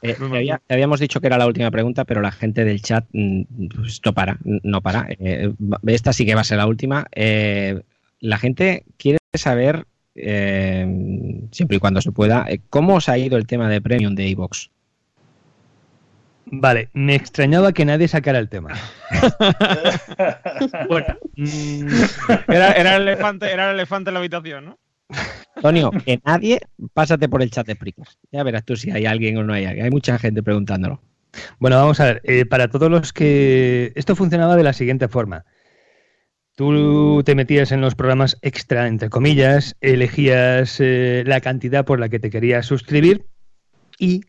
[0.02, 2.82] Eh, te, había- te habíamos dicho que era la última pregunta, pero la gente del
[2.82, 3.42] chat mm,
[3.76, 5.08] pues, no para, no para.
[5.10, 5.54] Eh,
[5.88, 7.06] esta sí que va a ser la última.
[7.14, 7.82] Eh,
[8.20, 9.86] la gente quiere saber,
[10.16, 10.86] eh,
[11.52, 14.70] siempre y cuando se pueda, cómo os ha ido el tema de Premium de iVox.
[16.46, 18.74] Vale, me extrañaba que nadie sacara el tema.
[20.90, 21.88] bueno, mm,
[22.50, 24.80] Era, era el elefante, era el elefante en la habitación, ¿no?
[25.56, 26.60] Antonio, que nadie,
[26.94, 28.18] pásate por el chat de Pricas.
[28.32, 29.86] Ya verás tú si hay alguien o no hay alguien.
[29.86, 31.02] Hay mucha gente preguntándolo.
[31.60, 32.22] Bueno, vamos a ver.
[32.26, 33.92] eh, para todos los que.
[33.96, 35.46] Esto funcionaba de la siguiente forma.
[36.56, 42.10] Tú te metías en los programas extra, entre comillas, elegías eh, la cantidad por la
[42.10, 43.26] que te querías suscribir
[43.98, 44.22] y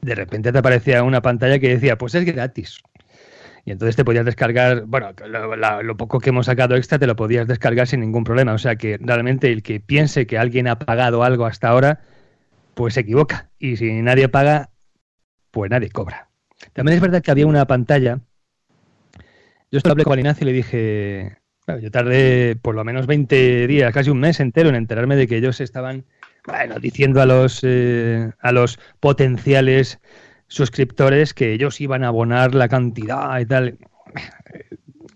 [0.00, 2.78] de repente te aparecía una pantalla que decía, pues es gratis.
[3.64, 5.12] Y entonces te podías descargar, bueno,
[5.82, 8.52] lo, poco que hemos sacado extra te lo podías descargar sin ningún problema.
[8.52, 12.00] O sea que realmente el que piense que alguien ha pagado algo hasta ahora,
[12.74, 13.48] pues se equivoca.
[13.58, 14.70] Y si nadie paga,
[15.50, 16.28] pues nadie cobra.
[16.74, 18.20] También es verdad que había una pantalla.
[19.70, 23.66] Yo esto hablé con Ignacio y le dije, claro, yo tardé por lo menos 20
[23.66, 26.04] días, casi un mes entero en enterarme de que ellos estaban,
[26.46, 30.00] bueno, diciendo a los, eh, a los potenciales
[30.48, 33.78] suscriptores que ellos iban a abonar la cantidad y tal.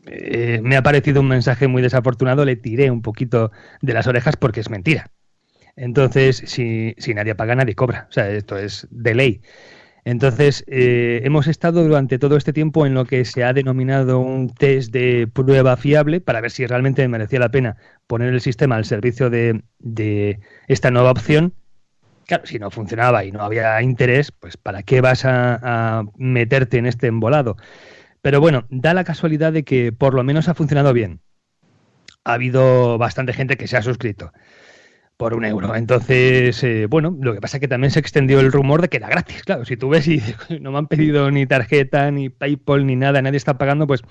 [0.07, 3.53] Eh, me ha parecido un mensaje muy desafortunado, le tiré un poquito
[3.83, 5.11] de las orejas porque es mentira.
[5.77, 8.07] Entonces, si, si nadie paga, nadie cobra.
[8.09, 9.41] O sea, esto es de ley.
[10.05, 14.49] Entonces, eh, hemos estado durante todo este tiempo en lo que se ha denominado un
[14.49, 17.77] test de prueba fiable para ver si realmente merecía la pena
[18.07, 21.53] poner el sistema al servicio de, de esta nueva opción.
[22.29, 26.85] Claro, si no funcionaba y no había interés, pues ¿para qué vas a, meterte en
[26.85, 27.57] este embolado?
[28.21, 31.23] Pero bueno, da la casualidad de que por lo menos ha funcionado bien.
[32.25, 34.31] Ha habido bastante gente que se ha suscrito
[35.17, 35.75] por un euro.
[35.75, 38.99] Entonces, eh, bueno, lo que pasa es que también se extendió el rumor de que
[38.99, 39.43] era gratis.
[39.43, 40.23] Claro, si tú ves y
[40.61, 44.03] no me han pedido ni tarjeta, ni PayPal, ni nada, nadie está pagando, pues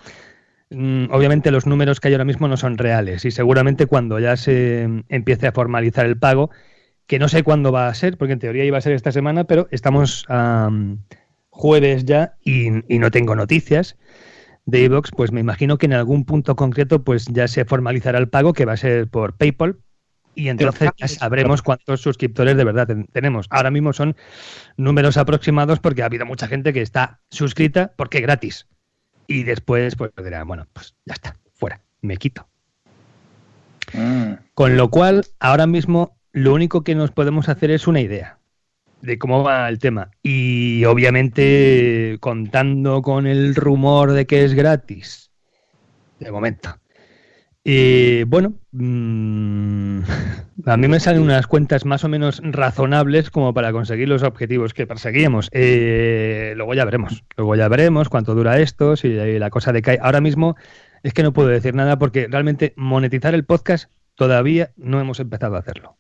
[0.72, 3.26] mm, obviamente los números que hay ahora mismo no son reales.
[3.26, 6.50] Y seguramente cuando ya se empiece a formalizar el pago,
[7.08, 9.46] que no sé cuándo va a ser, porque en teoría iba a ser esta semana,
[9.46, 10.70] pero estamos a
[11.50, 13.98] jueves ya y, y no tengo noticias
[14.66, 18.28] de iVox, pues me imagino que en algún punto concreto pues ya se formalizará el
[18.28, 19.78] pago que va a ser por PayPal
[20.36, 23.48] y entonces ya sabremos cuántos suscriptores de verdad ten- tenemos.
[23.50, 24.16] Ahora mismo son
[24.76, 28.68] números aproximados porque ha habido mucha gente que está suscrita porque es gratis.
[29.26, 32.48] Y después pues dirán, bueno, pues ya está, fuera, me quito.
[34.54, 38.38] Con lo cual, ahora mismo lo único que nos podemos hacer es una idea
[39.02, 40.12] de cómo va el tema.
[40.22, 45.32] Y obviamente contando con el rumor de que es gratis,
[46.20, 46.78] de momento.
[47.64, 50.02] Y bueno, mm,
[50.68, 54.76] a mí me salen unas cuentas más o menos razonables como para conseguir los objetivos
[54.76, 55.50] que perseguíamos.
[55.54, 57.24] Eh, luego ya veremos.
[57.36, 59.98] Luego ya veremos cuánto dura esto, si la cosa decae.
[60.04, 60.56] Ahora mismo
[61.02, 65.56] es que no puedo decir nada porque realmente monetizar el podcast todavía no hemos empezado
[65.56, 65.97] a hacerlo.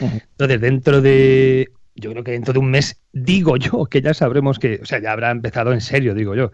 [0.00, 4.58] Entonces, dentro de, yo creo que dentro de un mes, digo yo, que ya sabremos
[4.58, 6.52] que, o sea, ya habrá empezado en serio, digo yo.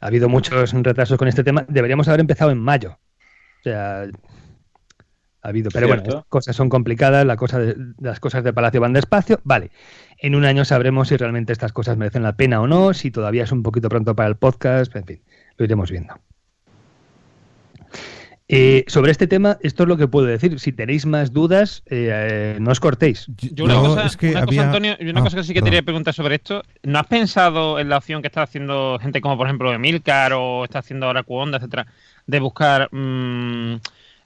[0.00, 1.64] Ha habido muchos retrasos con este tema.
[1.68, 2.98] Deberíamos haber empezado en mayo.
[3.60, 4.02] O sea,
[5.42, 8.80] ha habido, pero bueno, las cosas son complicadas, la cosa de- las cosas de Palacio
[8.80, 9.40] van despacio.
[9.44, 9.70] Vale,
[10.18, 13.44] en un año sabremos si realmente estas cosas merecen la pena o no, si todavía
[13.44, 15.22] es un poquito pronto para el podcast, en fin,
[15.56, 16.14] lo iremos viendo.
[18.48, 20.58] Eh, sobre este tema, esto es lo que puedo decir.
[20.60, 23.26] Si tenéis más dudas, eh, eh, no os cortéis.
[23.38, 26.14] Yo una cosa, una cosa, Antonio, y una cosa que sí que te quería preguntar
[26.14, 26.62] sobre esto.
[26.84, 30.64] ¿No has pensado en la opción que está haciendo gente como, por ejemplo, Emilcar o
[30.64, 31.86] está haciendo ahora Cuonda, etcétera,
[32.26, 33.76] de buscar mm,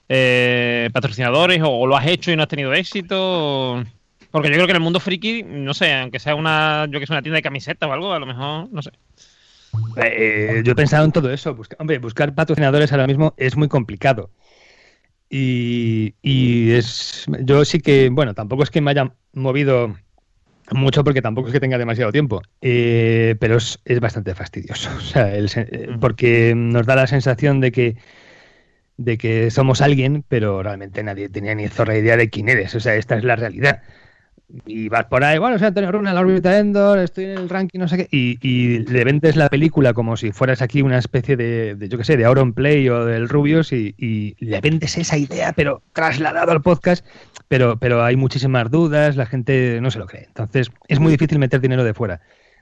[0.09, 3.83] eh, patrocinadores o, o lo has hecho y no has tenido éxito?
[4.29, 7.07] Porque yo creo que en el mundo friki, no sé, aunque sea una, yo que
[7.07, 8.91] sé, una tienda de camisetas o algo, a lo mejor, no sé.
[9.97, 11.55] Eh, yo he pensado en todo eso.
[11.55, 14.31] Busca- hombre, buscar patrocinadores ahora mismo es muy complicado.
[15.29, 17.25] Y, y es.
[17.41, 19.95] Yo sí que, bueno, tampoco es que me haya movido
[20.71, 22.41] mucho porque tampoco es que tenga demasiado tiempo.
[22.61, 24.89] Eh, pero es, es bastante fastidioso.
[24.97, 27.97] O sea, el eh, porque nos da la sensación de que
[28.97, 32.75] de que somos alguien, pero realmente nadie tenía ni zorra idea de quién eres.
[32.75, 33.81] O sea, esta es la realidad.
[34.65, 37.49] Y vas por ahí, bueno, soy Antonio Runa, la órbita de Endor, estoy en el
[37.49, 40.97] ranking, no sé qué, y, y le vendes la película como si fueras aquí una
[40.97, 44.59] especie de, de yo qué sé, de Auron Play o del Rubius y, y le
[44.59, 47.05] vendes esa idea, pero trasladado al podcast,
[47.47, 50.25] pero, pero hay muchísimas dudas, la gente no se lo cree.
[50.27, 52.19] Entonces, es muy difícil meter dinero de fuera.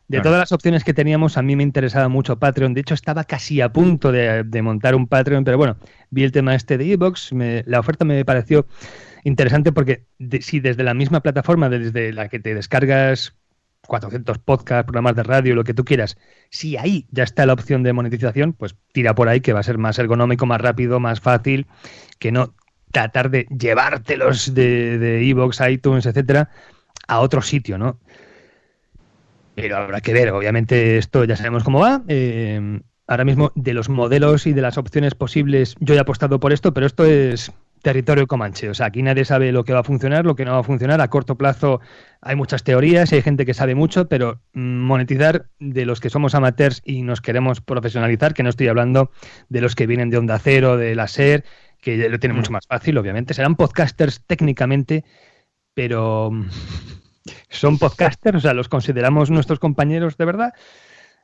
[0.08, 0.24] De Claro.
[0.30, 2.74] todas las opciones que teníamos, a mí me interesaba mucho Patreon.
[2.74, 5.78] De hecho, estaba casi a punto de, de montar un Patreon, pero bueno,
[6.10, 7.30] vi el tema este de Evox,
[7.66, 8.66] la oferta me pareció
[9.24, 10.06] interesante porque
[10.42, 13.36] si desde la misma plataforma, desde la que te descargas
[13.88, 16.18] 400 podcasts, programas de radio, lo que tú quieras,
[16.50, 19.64] si ahí ya está la opción de monetización, pues tira por ahí que va a
[19.64, 21.68] ser más ergonómico, más rápido, más fácil,
[22.20, 22.54] que no
[22.92, 26.50] tratar de llevártelos de, Evox, iTunes, etcétera,
[27.08, 28.00] a otro sitio, ¿no?
[29.56, 32.02] Pero habrá que ver, obviamente esto ya sabemos cómo va.
[32.08, 36.54] eh, ahora mismo de los modelos y de las opciones posibles, yo he apostado por
[36.54, 37.52] esto, pero esto es
[37.82, 38.70] territorio comanche.
[38.70, 40.64] O sea, aquí nadie sabe lo que va a funcionar, lo que no va a
[40.64, 41.02] funcionar.
[41.02, 41.82] A corto plazo
[42.22, 46.36] hay muchas teorías, hay gente que sabe mucho, pero mm, monetizar de los que somos
[46.36, 49.12] amateurs y nos queremos profesionalizar, que no estoy hablando
[49.50, 51.44] de los que vienen de Onda Cero, de la SER,
[51.82, 53.34] que lo tienen mucho más fácil, obviamente.
[53.34, 55.06] Serán podcasters técnicamente,
[55.74, 56.50] pero mm,
[57.50, 60.54] son podcasters, o sea, los consideramos nuestros compañeros de verdad,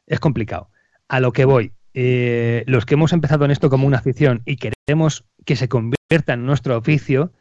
[0.07, 0.69] es complicado.
[1.07, 4.57] A lo que voy, eh, los que hemos empezado en esto como una afición y
[4.57, 7.31] queremos que se convierta en nuestro oficio,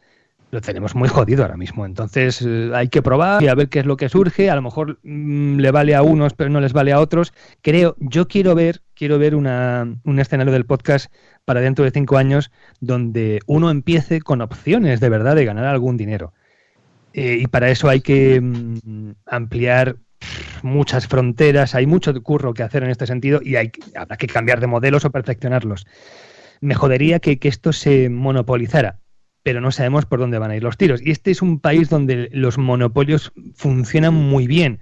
[0.51, 1.85] lo tenemos muy jodido ahora mismo.
[1.85, 4.51] Entonces eh, hay que probar y a ver qué es lo que surge.
[4.51, 7.32] A lo mejor mm, le vale a unos, pero no les vale a otros.
[7.61, 11.12] Creo, yo quiero ver, quiero ver una, un escenario del podcast
[11.45, 12.51] para dentro de cinco años
[12.81, 16.32] donde uno empiece con opciones de verdad de ganar algún dinero.
[17.12, 19.97] Eh, y para eso hay que mm, ampliar
[20.62, 24.61] muchas fronteras, hay mucho curro que hacer en este sentido y hay, habrá que cambiar
[24.61, 25.86] de modelos o perfeccionarlos.
[26.60, 29.01] Me jodería que, que esto se monopolizara.
[29.43, 31.02] pero no sabemos por dónde van a ir los tiros.
[31.02, 34.81] Y este es un país donde los monopolios funcionan muy bien.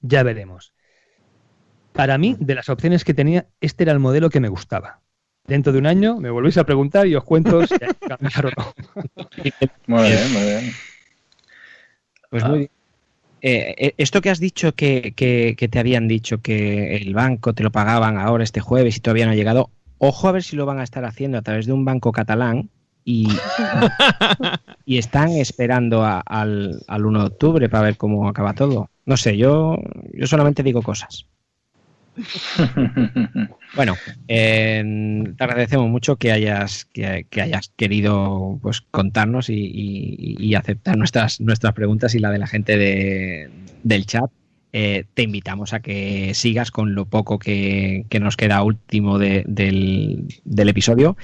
[0.00, 0.74] Ya veremos.
[1.92, 5.00] Para mí, de las opciones que tenía, este era el modelo que me gustaba.
[5.46, 8.46] Dentro de un año me volvéis a preguntar y os cuento si hay que cambiar
[8.46, 8.74] o no.
[9.86, 10.72] Muy bien, muy bien.
[12.30, 12.70] Pues muy bien.
[13.42, 17.54] Eh, eh, esto que has dicho que, que- que te habían dicho que el banco
[17.54, 19.70] te lo pagaban ahora este jueves y todavía no ha llegado,
[20.04, 22.68] ojo a ver si lo van a estar haciendo a través de un banco catalán
[23.04, 23.28] y,
[24.84, 28.90] y están esperando a- al, al 1 de octubre para ver cómo acaba todo.
[29.06, 29.76] No sé, yo,
[30.12, 31.26] yo solamente digo cosas.
[33.74, 33.96] Bueno,
[34.28, 34.84] eh,
[35.34, 40.98] te agradecemos mucho que hayas, que, que hayas querido pues, contarnos y, y- y aceptar
[40.98, 43.48] nuestras, nuestras preguntas y la de la gente de-
[43.82, 44.30] del chat.
[44.72, 50.68] Eh, te invitamos a que sigas con lo poco que, nos queda último de- del,
[50.68, 51.16] episodio.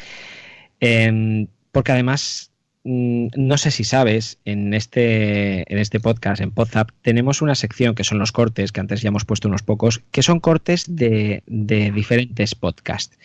[0.81, 2.51] Eh, porque además,
[2.85, 7.95] mm, no sé si sabes, en este, en este podcast, en Podzap, tenemos una sección
[7.95, 11.43] que son los cortes, que antes ya hemos puesto unos pocos, que son cortes de,
[11.47, 13.19] diferentes podcasts.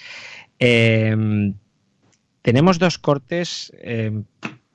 [0.60, 1.54] Eh,
[2.44, 4.12] tenemos dos cortes eh,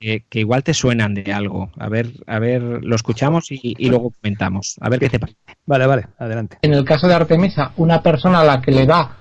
[0.01, 1.70] que, que igual te suenan de algo.
[1.79, 4.77] A ver, a ver, lo escuchamos y, y luego comentamos.
[4.81, 5.39] A ver qué te parece.
[5.66, 6.59] Vale, vale, adelante.
[6.62, 9.16] En el caso de Artemisa, una persona a la que le da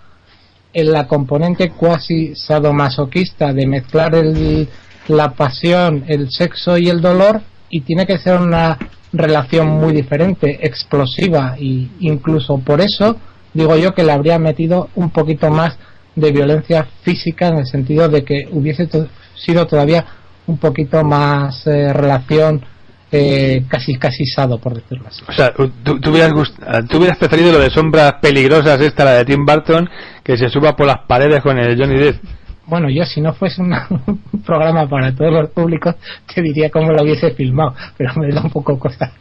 [0.74, 4.68] en la componente cuasi sadomasoquista de mezclar el-
[5.08, 8.78] la pasión, el sexo y el dolor, y tiene que ser una
[9.14, 13.18] relación muy diferente, explosiva, y incluso por eso
[13.54, 15.78] digo yo que le habría metido un poquito más
[16.16, 20.06] de violencia física en el sentido de que hubiese to- sido todavía
[20.48, 22.64] un poquito más eh, relación
[23.12, 25.24] eh, casi casi sado por decirlo así.
[25.28, 26.34] O sea, tú, tú hubieras
[26.66, 29.90] ah, tú hubieras preferido lo de sombras peligrosas, esta, la de Tim Burton,
[30.24, 32.22] que se suba por las paredes con el Johnny Depp.
[32.66, 35.96] Bueno, yo si no fuese una- un programa para todos los públicos,
[36.34, 39.12] te diría cómo lo hubiese filmado, pero me da un poco cosa.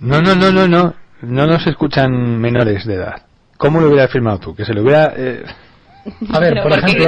[0.00, 0.94] No, no, no, no, no.
[1.22, 3.22] No nos escuchan menores de edad.
[3.56, 4.54] ¿Cómo lo hubieras filmado tú?
[4.54, 5.14] Que se lo hubiera...
[5.16, 5.42] eh,
[6.32, 7.06] A ver, por ejemplo,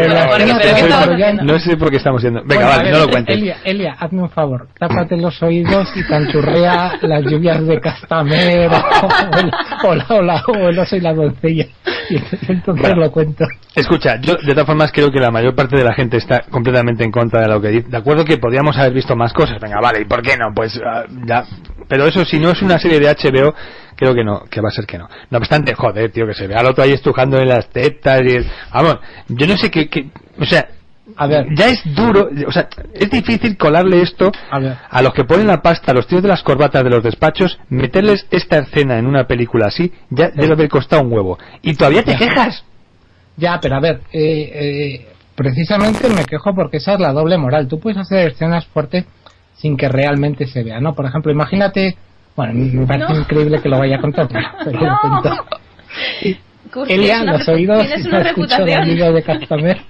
[1.43, 2.41] No sé por qué estamos yendo.
[2.45, 3.37] Venga, Bueno, vale, ver, no lo cuentes.
[3.37, 9.39] Elia, Elia, hazme un favor, tápate los oídos y canchurrea las lluvias de Castamer o,
[9.39, 9.51] el,
[9.85, 11.67] o, la, o, la- o el oso y la doncella.
[12.09, 12.17] Y
[12.49, 12.97] entonces Bueno.
[13.03, 13.45] lo cuento.
[13.75, 17.05] Escucha, yo de todas formas creo que la mayor parte de la gente está completamente
[17.05, 17.89] en contra de lo que dice.
[17.89, 19.61] De acuerdo que podríamos haber visto más cosas.
[19.61, 20.53] Venga, vale, ¿y por qué no?
[20.55, 21.45] Pues ah, ya.
[21.89, 23.55] Pero eso, si no es una serie de HBO,
[23.97, 25.09] creo que no, que va a ser que no.
[25.31, 28.37] No obstante, joder, tío, que se vea al otro ahí estrujando en las tetas y
[28.37, 28.47] el...
[28.73, 28.99] Vamos,
[29.29, 29.89] yo no sé qué...
[29.89, 30.09] qué-
[30.39, 30.69] o sea,
[31.17, 31.47] a ver.
[31.57, 34.33] ya es duro, o sea, es difícil colarle esto
[34.91, 37.59] A los que ponen la pasta, a los tíos de las corbatas de los despachos,
[37.69, 41.39] meterles esta escena en una película así, ya debe haber costado un huevo.
[41.63, 42.19] Y todavía te Ya.
[42.19, 42.65] quejas.
[43.37, 47.69] Ya, pero a ver, eh, eh, precisamente me quejo porque esa es la doble moral.
[47.69, 49.05] Tú puedes hacer escenas fuertes
[49.57, 50.95] sin que realmente se vea, ¿no?
[50.95, 51.97] Por ejemplo, imagínate,
[52.37, 53.21] bueno, me parece No.
[53.21, 54.89] increíble que lo vaya a contar, pero lo
[57.33, 59.79] los oídos, no escucho los vídeos de Castamer.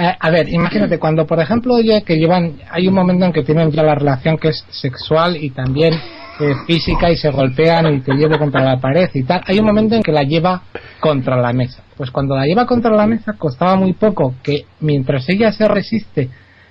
[0.00, 3.42] Eh, a ver, imagínate, cuando por ejemplo oye que llevan, hay un momento en que
[3.42, 8.00] tienen ya la relación que es sexual y también eh, física y se golpean y
[8.02, 9.42] te llevo contra la pared y tal.
[9.44, 10.62] Hay un momento en que la lleva
[11.00, 11.82] contra la mesa.
[11.96, 16.30] Pues cuando la lleva contra la mesa costaba muy poco que mientras ella se resiste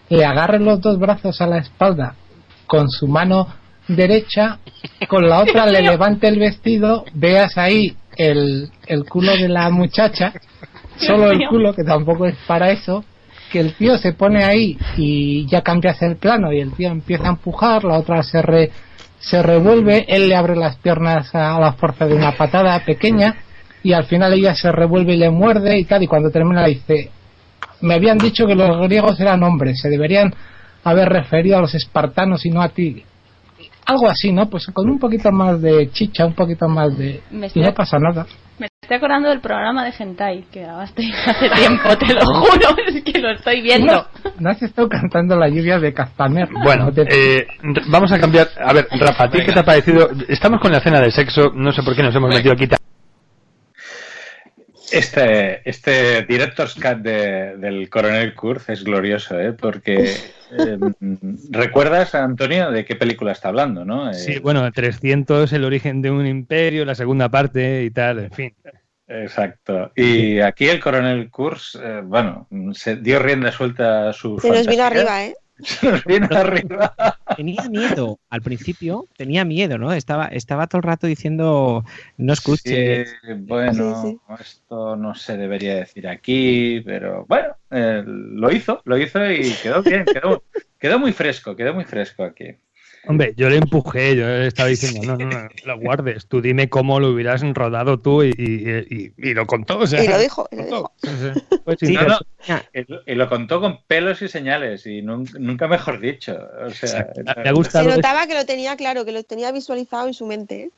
[0.09, 2.15] le agarre los dos brazos a la espalda
[2.65, 3.45] con su mano
[3.88, 4.59] derecha,
[5.07, 10.34] con la otra le levante el vestido, veas ahí el, el culo de la muchacha,
[10.97, 13.03] solo el culo, que tampoco es para eso,
[13.51, 17.26] que el tío se pone ahí y ya cambias el plano y el tío empieza
[17.26, 18.72] a empujar, la otra se, re-
[19.19, 23.35] se revuelve, él le abre las piernas a la fuerza de una patada pequeña
[23.84, 27.11] y al final ella se revuelve y le muerde y tal y cuando termina dice
[27.80, 30.34] me habían dicho que los griegos eran hombres, se deberían
[30.84, 33.03] haber referido a los espartanos y no a ti.
[33.88, 34.49] Algo así, ¿no?
[34.49, 37.22] Pues con un poquito más de chicha, un poquito más de...
[37.31, 38.26] Me Y estoy- no pasa nada.
[38.59, 43.03] Me estoy acordando del programa de Hentai que grabaste hace tiempo, te lo juro, es
[43.03, 43.93] que lo estoy viendo.
[43.93, 44.07] No,
[44.39, 46.49] no has estado cantando la lluvia de Castamer.
[46.64, 47.45] Bueno, eh,
[47.89, 48.49] vamos a cambiar.
[48.59, 50.09] A ver, Rafa, ¿a ti qué te ha parecido?
[50.27, 52.68] Estamos con la escena del sexo, no sé por qué nos hemos metido aquí.
[54.91, 59.51] Este, este Director's Cut de- del Coronel Kurz es glorioso, ¿eh?
[59.53, 60.15] Porque
[60.51, 60.77] eh,
[61.51, 64.09] recuerdas, Antonio, de qué película está hablando, ¿no?
[64.09, 68.31] Eh, Sí, bueno, 300, el origen de un imperio, la segunda parte y tal, en
[68.31, 68.55] fin.
[69.07, 69.91] Exacto.
[69.95, 74.67] Y aquí el Coronel Kurz, eh, bueno, se dio rienda suelta a su Se nos
[74.67, 74.87] vino fantasía.
[74.87, 75.35] arriba, ¿eh?
[75.63, 76.95] Se nos vino arriba.
[77.35, 79.93] tenía miedo al principio, tenía miedo, ¿no?
[79.93, 81.84] Estaba, estaba todo el rato diciendo,
[82.17, 83.09] no escuches.
[83.09, 89.19] Sí, bueno, esto no se debería decir aquí, pero bueno, eh, lo hizo, lo hizo
[89.31, 90.43] y quedó bien, quedó,
[90.79, 92.55] quedó muy fresco, quedó muy fresco aquí.
[93.07, 96.69] Hombre, yo le empujé, yo le estaba diciendo, no, no, no, lo guardes, tú dime
[96.69, 99.79] cómo lo hubieras rodado tú y, y, y- y lo contó.
[99.79, 100.91] O sea, Y lo dijo, y lo dijo.
[100.97, 101.41] Sí, sí.
[101.63, 102.19] Pues Sí, sí, no, no,
[102.73, 106.38] y lo- y lo contó con pelos y señales y nun- nunca mejor dicho.
[106.65, 107.09] O sea,
[107.43, 110.25] Me ha gustado Se notaba que lo tenía claro, que lo tenía visualizado en su
[110.25, 110.61] mente.
[110.63, 110.69] ¿eh?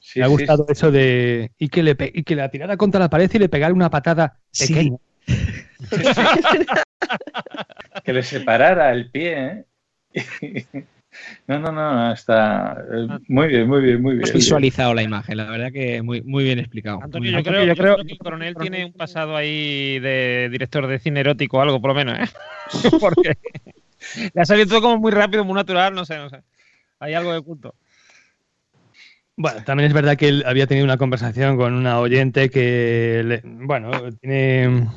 [0.00, 1.50] Sí, me ha sí, gustado eso de.
[1.58, 3.88] Y que, le pe- y que la tirara contra la pared y le pegara una
[3.90, 4.98] patada pequeña.
[8.04, 9.64] que le separara el pie.
[10.12, 10.14] ¿eh?
[11.46, 14.24] No, no, no, no, está eh, muy bien, muy bien, muy bien.
[14.28, 17.00] Hemos visualizado la imagen, la verdad que muy, muy bien explicado.
[17.02, 20.86] Antonio, Muy yo creo, yo creo que el coronel tiene un pasado ahí de director
[20.86, 22.32] de cine erótico o algo, por lo menos, ¿eh?
[23.00, 23.34] Porque
[24.34, 26.42] le ha salido todo como muy rápido, muy natural, no sé, no sé.
[27.00, 27.74] Hay algo de culto.
[29.36, 33.40] Bueno, también es verdad que él había tenido una conversación con una oyente que, le-
[33.44, 34.88] bueno, tiene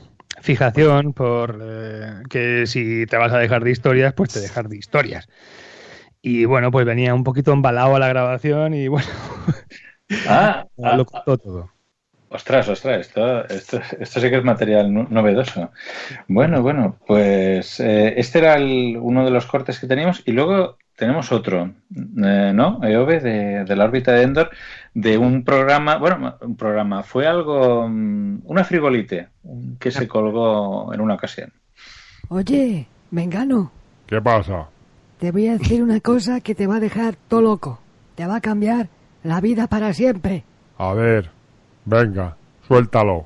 [0.41, 4.77] fijación por eh, que si te vas a dejar de historias, pues te dejas de
[4.77, 5.27] historias.
[6.27, 9.07] Y bueno, pues venía un poquito embalado a la grabación y bueno,
[10.25, 11.69] Ah, ah, lo contó todo.
[12.29, 15.71] Ostras, ostras, esto, esto, esto sí que es material no- novedoso.
[16.27, 20.77] Bueno, bueno, pues eh, este era el- uno de los cortes que teníamos y luego
[20.97, 21.73] tenemos otro,
[22.25, 22.81] eh, ¿no?
[22.83, 24.49] EOB de, de la órbita de Endor,
[24.93, 29.29] de un programa, bueno, un programa, fue algo, mm, una frigolite
[29.79, 31.53] que se colgó en una ocasión.
[32.29, 33.71] Oye, Mengano,
[34.07, 34.67] ¿Qué pasa?
[35.19, 37.79] Te voy a decir una cosa que te va a dejar todo loco.
[38.15, 38.89] Te va a cambiar
[39.23, 40.43] la vida para siempre.
[40.77, 41.31] A ver,
[41.85, 42.35] venga,
[42.67, 43.25] suéltalo.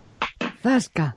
[0.61, 1.16] Zasca.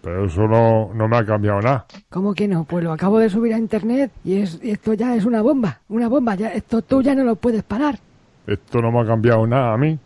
[0.00, 1.86] Pero eso no, no me ha cambiado nada.
[2.08, 2.64] ¿Cómo que no?
[2.64, 5.80] Pues lo acabo de subir a internet y es, y esto ya es una bomba.
[5.88, 6.34] Una bomba.
[6.36, 7.98] Ya, esto tú ya no lo puedes parar.
[8.46, 9.98] Esto no me ha cambiado nada a mí.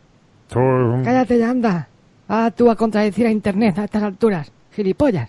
[0.49, 1.89] Esto es un- Cállate ya, anda.
[2.29, 4.51] Ah, tú a contradecir a internet a estas alturas.
[4.73, 5.29] Gilipollas.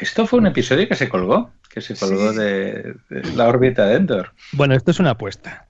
[0.00, 3.96] Esto fue un episodio que se colgó, que se colgó de, de la órbita de
[3.96, 4.32] Endor.
[4.52, 5.68] Bueno, esto es una apuesta.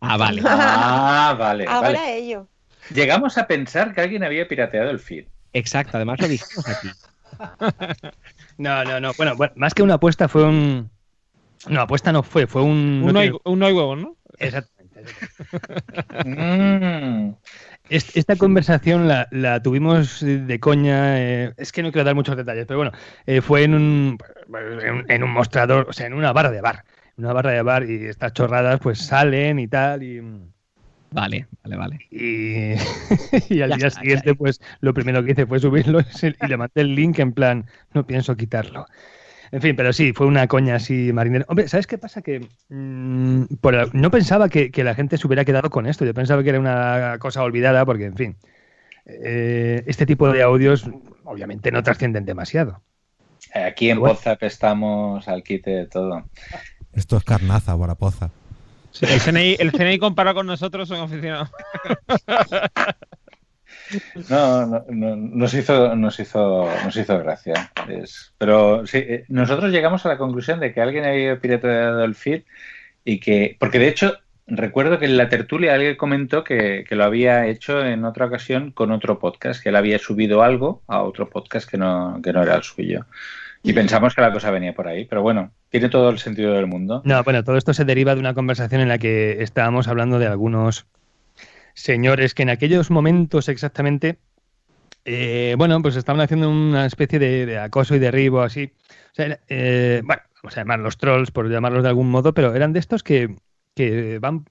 [0.00, 0.42] Ah, vale.
[0.46, 2.18] Ah, vale, Ahora vale.
[2.18, 2.48] ello.
[2.94, 5.26] Llegamos a pensar que alguien había pirateado el feed.
[5.52, 6.90] Exacto, además lo dijimos aquí.
[8.58, 9.12] No, no, no.
[9.14, 10.90] Bueno, bueno, más que una apuesta fue un...
[11.68, 12.70] No, apuesta no fue, fue un...
[12.70, 14.16] Un no no hay, tiene- un no hay huevos, ¿no?
[14.38, 15.04] Exactamente.
[16.24, 17.34] Mm.
[17.88, 22.36] Est- Esta conversación la, la tuvimos de coña, eh, es que no quiero dar muchos
[22.36, 22.92] detalles, pero bueno,
[23.26, 24.18] eh, fue en un,
[24.82, 26.84] en, un- en un mostrador, o sea, en una barra de bar.
[27.16, 30.20] Una barra de bar y estas chorradas pues salen y tal y...
[31.10, 31.98] Vale, vale, vale.
[32.10, 32.74] Y,
[33.50, 36.00] y al Ya día está, siguiente, pues lo primero que hice fue subirlo
[36.40, 38.86] y le mandé el link en plan, no pienso quitarlo.
[39.52, 41.44] En fin, pero sí, fue una coña así marinera.
[41.48, 42.22] Hombre, ¿sabes qué pasa?
[42.22, 46.04] Que mm, por el- no pensaba que, que la gente se hubiera quedado con esto.
[46.04, 48.36] Yo pensaba que era una cosa olvidada porque, en fin,
[49.06, 50.88] eh, este tipo de audios
[51.24, 52.82] obviamente no trascienden demasiado.
[53.54, 54.14] Aquí en Bueno.
[54.14, 56.24] WhatsApp estamos al quite de todo.
[56.92, 58.30] Esto es carnaza, Borapoza.
[58.90, 61.50] Sí, el, CNI, el CNI comparado con nosotros son aficionados.
[64.28, 67.70] No, no, no, nos hizo, nos hizo, nos hizo gracia.
[67.88, 72.14] Es- pero sí, eh, nosotros llegamos a la conclusión de que alguien había pirateado el
[72.14, 72.42] feed
[73.04, 74.14] y que, porque de hecho
[74.48, 78.70] recuerdo que en la tertulia alguien comentó que, que lo había hecho en otra ocasión
[78.70, 82.42] con otro podcast, que él había subido algo a otro podcast que no, que no
[82.42, 83.06] era el suyo.
[83.62, 86.68] Y pensamos que la cosa venía por ahí, pero bueno, tiene todo el sentido del
[86.68, 87.02] mundo.
[87.04, 90.26] No, bueno, todo esto se deriva de una conversación en la que estábamos hablando de
[90.28, 90.86] algunos
[91.76, 94.18] señores que en aquellos momentos exactamente,
[95.04, 98.72] eh, bueno, pues estaban haciendo una especie de, de acoso y derribo así.
[99.12, 102.72] O sea, eh, bueno, vamos a llamarlos trolls por llamarlos de algún modo, pero eran
[102.72, 103.36] de estos que,
[103.74, 104.46] que van...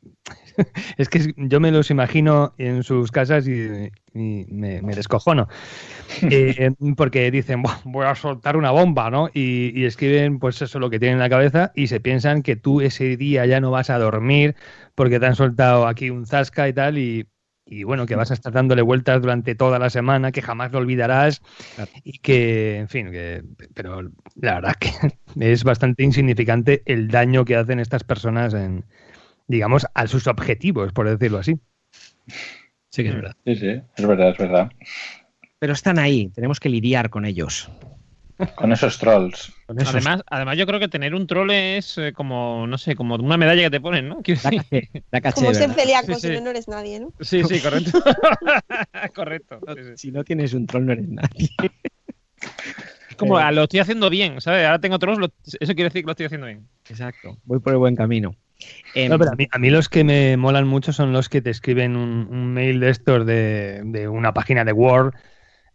[0.98, 5.48] es que yo me los imagino en sus casas y, y me, me descojono.
[6.30, 9.30] Eh, porque dicen, "Buah, voy a soltar una bomba, ¿no?
[9.34, 12.56] Y, y escriben, pues eso, lo que tienen en la cabeza y se piensan que
[12.56, 14.56] tú ese día ya no vas a dormir
[14.96, 17.28] porque te han soltado aquí un zasca y tal y,
[17.66, 20.80] y bueno, que vas a estar dándole vueltas durante toda la semana, que jamás lo
[20.80, 21.42] olvidarás
[22.04, 23.44] y que, en fin, que,
[23.74, 24.02] pero
[24.36, 24.92] la verdad que
[25.40, 28.86] es bastante insignificante el daño que hacen estas personas en,
[29.48, 31.60] digamos, a sus objetivos, por decirlo así.
[32.90, 33.36] Sí que es verdad.
[33.46, 34.72] Sí, sí, es verdad, es verdad.
[35.60, 37.72] Pero están ahí, tenemos que lidiar con ellos.
[38.56, 39.55] Con esos trolls.
[39.68, 43.38] Además, además, yo creo que tener un troll es eh, como, no sé, como una
[43.38, 44.22] medalla que te ponen, ¿no?
[44.22, 44.90] Quiero decir-
[45.34, 47.12] Como ser celíaco, Sí, si no, no eres nadie, ¿no?
[47.20, 47.92] Sí, sí, correcto.
[49.16, 49.60] correcto.
[49.96, 51.50] Si no tienes un troll no eres nadie.
[53.10, 54.66] Es como, lo estoy haciendo bien, ¿sabes?
[54.66, 56.68] Ahora tengo otros, lo- eso quiere decir que lo estoy haciendo bien.
[56.88, 57.38] Exacto.
[57.46, 58.36] Voy por el buen camino.
[58.94, 61.42] Em, No, pero a mí, a mí los que me molan mucho son los que
[61.42, 65.14] te escriben un, un mail de estos de, de una página de Word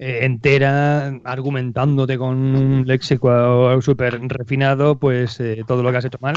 [0.01, 6.18] eh, entera, argumentándote con un léxico súper refinado, pues eh, todo lo que has hecho
[6.20, 6.36] mal.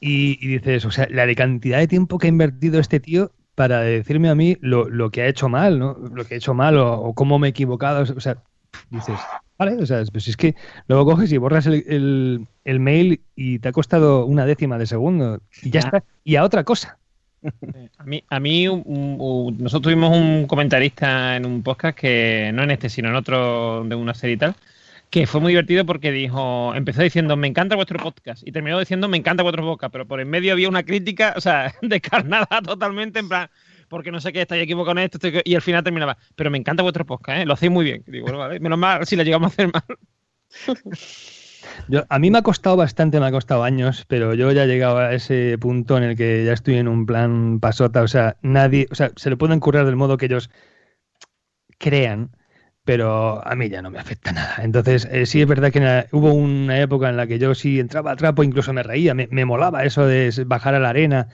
[0.00, 3.80] Y, y dices, o sea, la cantidad de tiempo que ha invertido este tío para
[3.80, 5.94] decirme a mí lo, lo que ha hecho mal, ¿no?
[6.14, 8.02] Lo que he hecho mal o, o cómo me he equivocado.
[8.02, 8.42] O sea,
[8.90, 9.18] dices,
[9.58, 10.54] vale, o sea, pues es que
[10.88, 14.86] luego coges y borras el, el- el mail y te ha costado una décima de
[14.86, 16.04] segundo y ya está.
[16.24, 16.98] Y a otra cosa.
[17.98, 22.88] A mí, a mí nosotros tuvimos un comentarista en un podcast que no en este,
[22.88, 24.54] sino en otro de una serie y tal,
[25.10, 29.08] que fue muy divertido porque dijo, empezó diciendo, me encanta vuestro podcast, y terminó diciendo,
[29.08, 33.20] me encanta vuestro podcast, pero por en medio había una crítica, o sea, descarnada totalmente,
[33.20, 33.50] en plan,
[33.88, 36.82] porque no sé qué, estáis equivocados con esto, y al final terminaba, pero me encanta
[36.82, 37.46] vuestro podcast, ¿eh?
[37.46, 38.02] lo hacéis muy bien.
[38.06, 39.84] Digo, bueno, vale, menos mal si lo llegamos a hacer mal.
[41.88, 44.66] Yo, a mí me ha costado bastante, me ha costado años, pero yo ya he
[44.66, 48.02] llegado a ese punto en el que ya estoy en un plan pasota.
[48.02, 50.50] O sea, nadie, o sea, se lo pueden currar del modo que ellos
[51.78, 52.30] crean,
[52.84, 54.56] pero a mí ya no me afecta nada.
[54.62, 58.12] Entonces, eh, sí es verdad que hubo una época en la que yo sí entraba
[58.12, 61.28] a trapo, incluso me reía, me, me molaba eso de bajar a la arena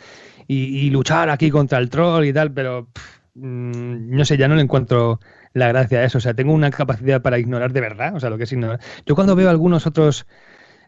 [0.50, 2.88] y, luchar aquí contra el troll y tal, pero
[3.34, 5.20] mm, no sé, ya no le encuentro
[5.52, 6.18] la gracia a eso.
[6.18, 8.80] O sea, tengo una capacidad para ignorar de verdad, o sea, lo que es ignorar.
[9.06, 10.26] Yo cuando veo algunos otros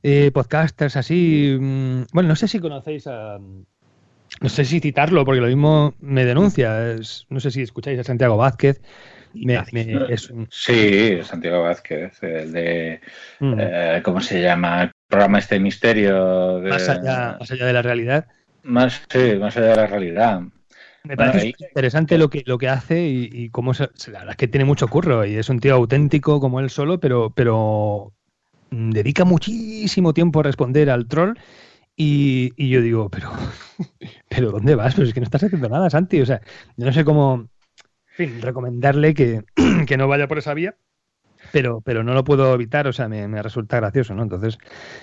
[0.02, 3.38] eh, podcasters así, mm, bueno, no sé si conocéis a...
[4.40, 6.92] No sé si citarlo, porque lo mismo me denuncia.
[6.92, 8.80] Es- no sé si escucháis a Santiago Vázquez.
[9.34, 13.00] Me- me- es un- Sí, Santiago Vázquez, el de.
[13.40, 13.54] Mm.
[13.58, 14.84] eh, ¿Cómo se llama?
[14.84, 16.60] El programa este misterio.
[16.60, 18.26] De, más, allá, más allá de la realidad.
[18.62, 20.40] Más, sí, más allá de la realidad.
[21.04, 24.20] Me Bueno, parece ahí- interesante lo que, lo que hace y, y cómo se, la
[24.20, 27.30] verdad es que tiene mucho curro y es un tío auténtico como él solo, pero,
[27.34, 28.12] pero
[28.70, 31.36] mm, dedica muchísimo tiempo a responder al troll
[31.96, 33.30] y, y yo digo, pero,
[34.28, 34.94] pero ¿dónde vas?
[34.96, 36.20] Pues es que no estás haciendo nada, Santi.
[36.22, 36.40] O sea,
[36.76, 37.50] yo no sé cómo, en
[38.16, 39.44] fin, recomendarle que,
[39.88, 40.76] que no vaya por esa vía.
[41.50, 44.22] Pero, pero no lo puedo evitar, o sea, me, me resulta gracioso, ¿no?
[44.22, 44.56] Entonces,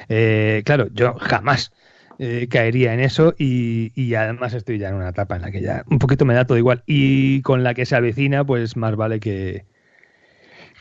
[0.10, 1.72] eh, claro, yo jamás
[2.20, 5.62] eh, caería en eso y, y además estoy ya en una etapa en la que
[5.62, 8.96] ya un poquito me da todo igual y con la que se avecina, pues más
[8.96, 9.66] vale que,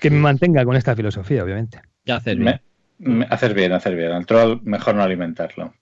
[0.01, 1.81] que me mantenga con esta filosofía, obviamente.
[2.05, 2.61] Ya haces Me-
[2.99, 4.13] me- hacer bien, hacer bien.
[4.13, 5.75] Al troll mejor no alimentarlo.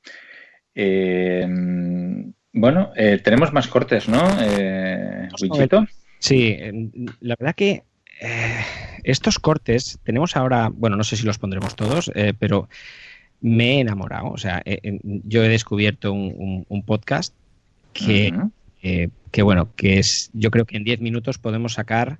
[0.74, 1.46] Eh,
[2.52, 4.22] bueno, eh, tenemos más cortes, ¿no?
[4.42, 5.28] Eh?
[6.18, 6.56] Sí,
[7.20, 7.84] la verdad que
[8.20, 8.60] eh,
[9.04, 12.68] estos cortes tenemos ahora, bueno, no sé si los pondremos todos, eh, pero
[13.40, 14.30] me he enamorado.
[14.30, 17.34] O sea, eh, eh, yo he descubierto un, un- un podcast
[17.92, 18.32] que,
[18.82, 22.18] eh, que, bueno, que es, yo creo que en 10 minutos podemos sacar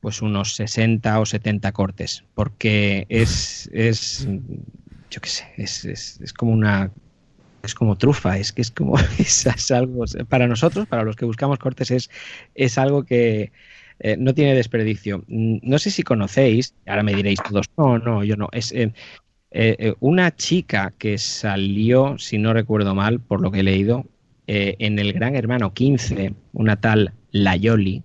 [0.00, 4.26] pues unos 60 o 70 cortes, porque es, es
[5.10, 6.92] yo qué sé, es, es, es como una
[7.62, 11.24] es como trufa, es que es como es, es algo para nosotros, para los que
[11.24, 12.10] buscamos cortes es
[12.54, 13.52] es algo que
[14.00, 15.24] eh, no tiene desperdicio.
[15.28, 18.48] No sé si conocéis, ahora me diréis todos, no, no, yo no.
[18.52, 18.92] Es eh,
[19.50, 24.04] eh, eh, una chica que salió, si no recuerdo mal, por lo que he leído,
[24.46, 28.02] eh, en el Gran Hermano 15, una tal Layoli.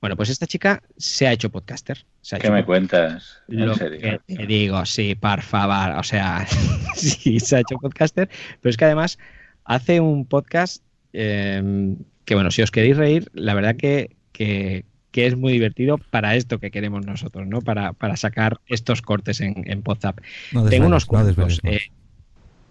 [0.00, 2.04] Bueno, pues esta chica se ha hecho podcaster.
[2.20, 3.42] Se ha ¿Qué hecho me cuentas?
[3.48, 4.20] ¿En lo serio?
[4.26, 5.98] que te digo, sí, por favor.
[5.98, 6.46] O sea,
[6.94, 8.28] sí, se ha hecho podcaster,
[8.60, 9.18] pero es que además
[9.64, 10.82] hace un podcast
[11.14, 14.84] eh, que, bueno, si os queréis reír, la verdad que, que,
[15.14, 17.60] que es muy divertido para esto que queremos nosotros, ¿no?
[17.60, 20.18] Para, para sacar estos cortes en, en WhatsApp.
[20.50, 21.36] No Tengo unos no cuantos.
[21.36, 21.70] desveles, no.
[21.70, 21.80] eh,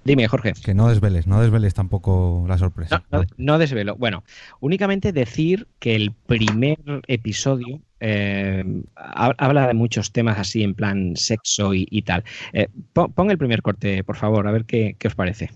[0.04, 0.52] dime, Jorge.
[0.62, 3.02] Que no desveles, no desveles tampoco la sorpresa.
[3.12, 3.96] No, no desvelo.
[3.96, 4.26] Bueno,
[4.60, 8.66] únicamente decir que el primer episodio eh,
[8.98, 12.26] ha- habla de muchos temas así en plan sexo y, y tal.
[12.52, 15.50] Eh, pon, pon el primer corte, por favor, a ver qué, qué os parece.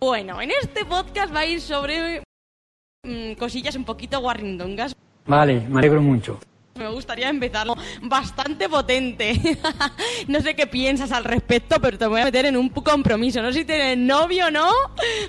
[0.00, 2.20] Bueno, en este podcast va a ir sobre
[3.04, 4.96] mm, cosillas un poquito guarrindongas.
[5.26, 6.38] Vale, me alegro mucho.
[6.76, 9.40] Me gustaría empezarlo bastante potente.
[10.26, 13.40] no sé qué piensas al respecto, pero te voy a meter en un compromiso.
[13.40, 14.68] No sé si tienes novio o no,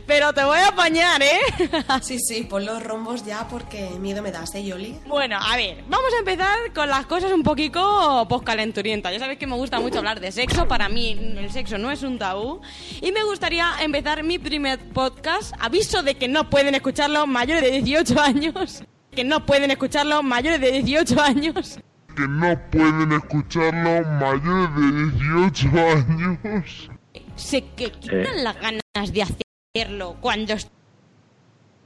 [0.07, 1.39] pero te voy a apañar, ¿eh?
[2.01, 4.97] Sí, sí, pon los rombos ya porque miedo me das, ¿eh, Yoli?
[5.05, 9.13] Bueno, a ver, vamos a empezar con las cosas un poquito poscalenturientas.
[9.13, 10.67] Ya sabéis que me gusta mucho hablar de sexo.
[10.67, 12.59] Para mí el sexo no es un tabú.
[13.01, 15.53] Y me gustaría empezar mi primer podcast.
[15.59, 18.83] Aviso de que no pueden escucharlo mayores de 18 años.
[19.15, 21.79] Que no pueden escucharlo mayores de 18 años.
[22.15, 26.89] Que no pueden escucharlo mayores de 18 años.
[27.35, 30.55] Se que quitan las ganas de hacerlo cuando...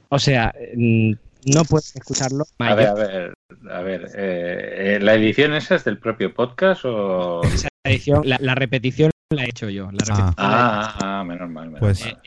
[0.08, 1.12] O sea, mm,
[1.54, 2.44] no puedes escucharlo.
[2.58, 3.34] A ver, a ver,
[3.70, 4.02] a ver.
[4.16, 7.42] eh, eh, ¿La edición esa es del propio podcast o...?
[7.44, 9.84] Esa edición, la, la repetición la he hecho yo.
[9.92, 11.66] La repetición la he Ah, ah, menos mal.
[11.66, 12.20] menos Pues- mal.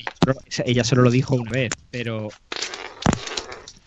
[0.49, 2.29] Solo- ella solo lo dijo una vez, pero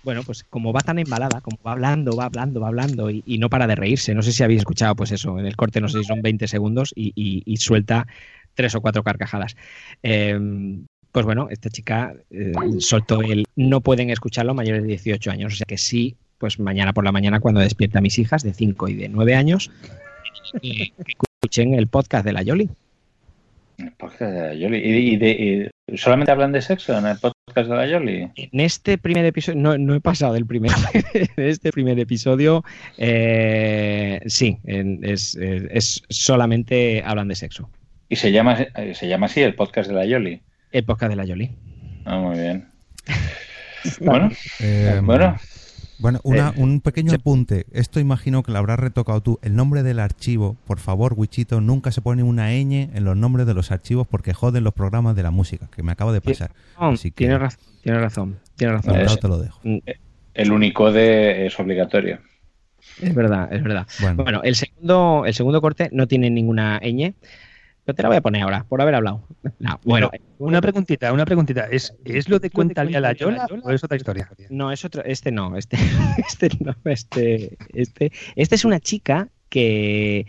[0.07, 3.51] bueno, pues como va tan embalada, como va hablando, va hablando, va hablando y, no
[3.51, 4.15] para de reírse.
[4.15, 6.47] No sé si habéis escuchado, pues eso, en el corte no sé si son 20
[6.49, 8.07] segundos y, y- y suelta
[8.55, 9.57] tres o cuatro carcajadas.
[10.03, 10.39] Eh,
[11.11, 15.57] pues bueno, esta chica eh, soltó el no pueden escucharlo mayores de 18 años, o
[15.57, 18.89] sea que sí, pues mañana por la mañana cuando despierta a mis hijas de 5
[18.89, 19.71] y de 9 años,
[20.63, 22.71] que escuchen el podcast de la Yoli.
[23.79, 24.79] El podcast de la Yoli.
[24.79, 28.31] ¿Y, y de- y solamente hablan de sexo en el podcast de la Yoli?
[28.37, 30.71] En este primer episodio, no, no he pasado del primer,
[31.15, 32.65] en este primer episodio,
[32.99, 37.71] eh, sí, en- es, es- es solamente hablan de sexo.
[38.09, 38.57] ¿Y se llama,
[38.95, 40.41] se llama así el podcast de la Yoli?
[40.73, 41.51] El podcast de la Yoli.
[42.05, 42.69] Ah, muy bien.
[44.01, 44.31] Bueno,
[44.61, 45.37] Eh, bueno.
[45.99, 47.65] Bueno, una- Eh, un pequeño apunte.
[47.73, 49.39] Esto imagino que lo habrás retocado tú.
[49.43, 53.47] El nombre del archivo, por favor, Wichito, nunca se pone una ñ en los nombres
[53.47, 56.53] de los archivos porque joden los programas de la música, que me acaba de pasar.
[56.77, 58.97] Así que Tienes razón, tienes razón, tienes razón.
[59.01, 59.61] Es, te lo dejo.
[60.35, 62.19] El Unicode es obligatorio.
[63.01, 63.87] es verdad, es verdad.
[64.01, 64.23] Bueno.
[64.23, 67.15] Bueno, el segundo, el segundo corte no tiene ninguna ñ,
[67.87, 69.23] pero te la voy a poner ahora, por haber hablado.
[69.61, 71.67] No, bueno, una preguntita, una preguntita.
[71.71, 74.29] ¿Es, ¿es lo de cuéntale a la Yola o es otra historia?
[74.51, 75.77] No, es otro, este no, este,
[76.19, 80.27] este no, este, este, este es una chica que,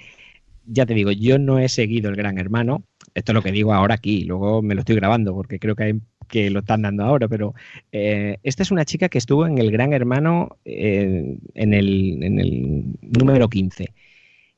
[0.68, 2.84] ya te digo, yo no he seguido el Gran Hermano,
[3.16, 5.84] esto es lo que digo ahora aquí, luego me lo estoy grabando porque creo que,
[5.84, 7.56] hay- que lo están dando ahora, pero
[7.92, 12.40] eh, esta es una chica que estuvo en el Gran Hermano eh, en, el, en
[12.40, 13.94] el número 15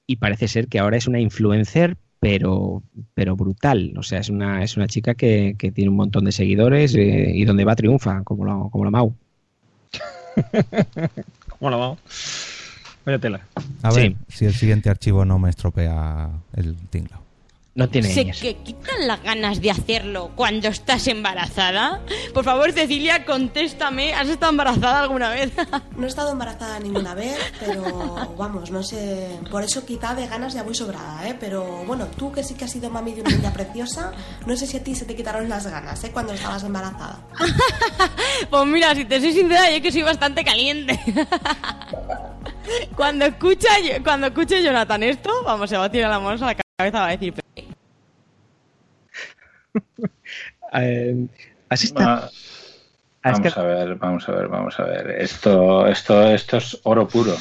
[0.06, 2.84] y parece ser que ahora es una influencer pero
[3.14, 6.32] pero brutal o sea es una es una chica que, que tiene un montón de
[6.32, 9.16] seguidores eh, y donde va triunfa como la, como la Mau
[11.60, 12.00] ¿Cómo lo vamos?
[13.06, 13.42] Vaya tela.
[13.82, 17.22] A ver si el siguiente archivo no me estropea el tinglao.
[17.80, 22.02] No tiene ¿Se que quitan las ganas de hacerlo cuando estás embarazada?
[22.34, 24.14] Por favor, Cecilia, contéstame.
[24.14, 25.52] ¿Has estado embarazada alguna vez?
[25.96, 29.38] No he estado embarazada ninguna vez, pero vamos, no sé.
[29.52, 31.36] Por eso quizá de ganas ya voy sobrada, ¿eh?
[31.40, 34.12] Pero bueno, tú que sí que has sido mami de una niña preciosa,
[34.46, 36.12] no sé si a ti se te quitaron las ganas, ¿eh?
[36.12, 37.20] Cuando estabas embarazada.
[38.50, 41.00] Pues mira, si te soy sincera, yo que soy bastante caliente.
[42.96, 43.70] Cuando escucha,
[44.04, 47.08] cuando escuche Jonathan esto, vamos, se va a tirar la mano a la cabeza, va
[47.08, 47.34] a decir...
[50.74, 51.28] Eh,
[51.70, 52.30] ¿has estado-
[53.24, 55.10] Ah, vamos a ver, vamos a ver, vamos a ver.
[55.20, 57.34] Esto, esto, esto es oro puro.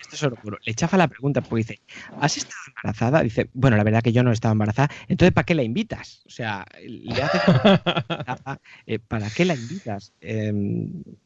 [0.00, 0.58] Esto es oro puro.
[0.64, 1.80] Le chafa la pregunta porque dice,
[2.20, 3.22] ¿has estado embarazada?
[3.22, 4.90] Dice, bueno, la verdad que yo no he estado embarazada.
[5.08, 6.22] Entonces, ¿para qué la invitas?
[6.26, 7.38] O sea, le hace...
[8.86, 10.12] Eh, ¿Para qué la invitas?
[10.20, 10.52] Eh,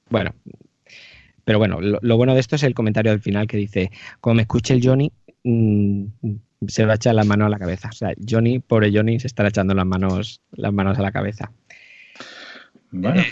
[0.08, 0.34] bueno,
[1.44, 3.90] pero bueno, lo, lo bueno de esto es el comentario del final que dice,
[4.20, 5.10] como me escuche el Johnny,
[5.42, 6.04] mm,
[6.66, 7.88] se va a echar la mano a la cabeza.
[7.88, 11.52] O sea, Johnny, pobre Johnny, se estará echando las manos, las manos a la cabeza.
[12.90, 13.26] Bueno, Eh,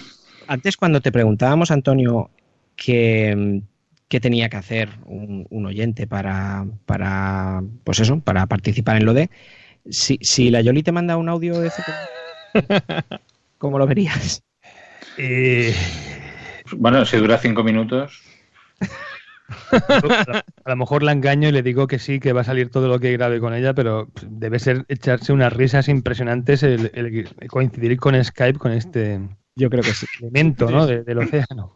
[0.46, 2.30] antes cuando te preguntábamos, Antonio,
[2.76, 3.62] qué,
[4.08, 9.14] qué tenía que hacer un, un oyente para, para, pues eso, para participar en lo
[9.14, 9.30] de,
[9.90, 11.70] si, si la Yoli te manda un audio de
[13.58, 14.42] ¿cómo lo verías?
[15.16, 15.74] Eh,
[16.76, 18.22] bueno, si dura cinco minutos.
[20.64, 22.88] a lo mejor la engaño y le digo que sí, que va a salir todo
[22.88, 27.98] lo que grabe con ella, pero debe ser echarse unas risas impresionantes el, el coincidir
[27.98, 29.20] con Skype con este
[29.58, 30.06] Yo creo que sí.
[30.20, 30.86] elemento ¿no?
[30.86, 31.74] de- del océano.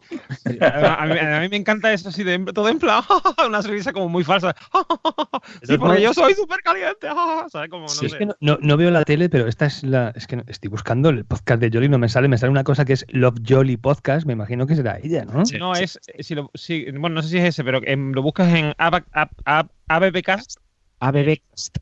[0.61, 3.03] A mí, a mí me encanta eso así de todo en plan,
[3.47, 4.55] una sonrisa como muy falsa.
[5.63, 7.07] Sí, porque yo soy súper caliente.
[7.51, 7.69] ¿Sabes?
[7.69, 10.11] Como, no Sí, es que no, no- no veo la tele, pero esta es la.
[10.15, 12.27] Es que no- estoy buscando el podcast de Jolly, no me sale.
[12.27, 14.25] Me sale una cosa que es Love Jolly Podcast.
[14.25, 15.43] Me imagino que será ella, ¿no?
[15.59, 15.99] No, es.
[16.19, 19.03] Si lo, si- bueno, no sé si es ese, pero em, lo buscas en Ab-
[19.13, 20.57] Ab- Ab- ABBcast.
[20.99, 21.77] ABBcast.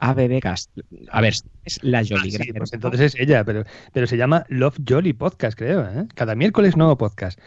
[0.00, 0.70] ABBcast.
[1.10, 2.30] A ver, es la Yoli.
[2.30, 5.84] Sí, gran pues entonces es ella, pero, pero se llama Love Jolly Podcast, creo.
[5.86, 6.06] ¿eh?
[6.14, 7.38] Cada miércoles nuevo podcast.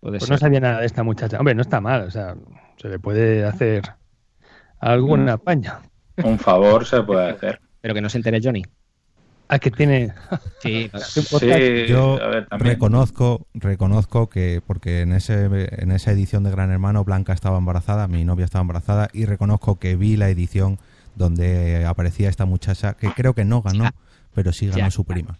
[0.00, 0.30] Puede Pues ser.
[0.32, 1.38] no sabía nada de esta muchacha.
[1.38, 2.34] Hombre, no está mal, o sea,
[2.76, 3.82] se le puede hacer
[4.80, 5.72] algún apaño.
[6.24, 7.60] Un favor se puede hacer.
[7.80, 8.62] Pero que no se entere Johnny.
[9.48, 10.12] Ah, que tiene.
[10.60, 16.70] Sí, Sí, Yo ver, reconozco, reconozco que, porque en, ese, en esa edición de Gran
[16.70, 20.78] Hermano Blanca estaba embarazada, mi novia estaba embarazada, y reconozco que vi la edición
[21.14, 23.90] donde aparecía esta muchacha, que creo que no ganó,
[24.34, 25.38] pero sí ganó su prima.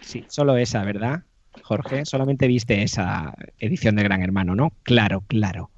[0.00, 1.22] Sí, solo esa, ¿verdad?
[1.62, 4.72] Jorge, solamente viste esa edición de Gran Hermano, ¿no?
[4.82, 5.70] Claro, claro.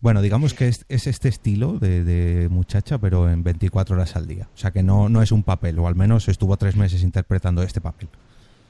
[0.00, 4.26] Bueno, digamos que es, es este estilo de, de muchacha, pero en 24 horas al
[4.26, 4.48] día.
[4.54, 7.62] O sea que no, no es un papel, o al menos estuvo tres meses interpretando
[7.62, 8.08] este papel.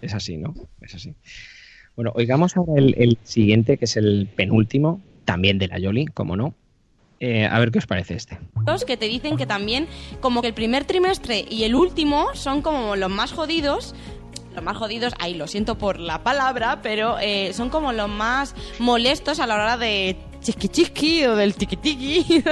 [0.01, 0.55] Es así, ¿no?
[0.81, 1.15] Es así.
[1.97, 6.37] Bueno, oigamos ahora el, el siguiente, que es el penúltimo, también de la Yoli, como
[6.37, 6.55] no.
[7.21, 8.39] Eh, a ver qué os parece este.
[8.67, 9.89] Los que te dicen que también
[10.21, 13.95] como que el primer trimestre y el último son como los más jodidos
[14.55, 18.57] los más jodidos, ahí lo siento por la palabra, pero eh, son como los más
[18.81, 22.43] molestos a la hora de chisqui chisqui o del tiki tiki.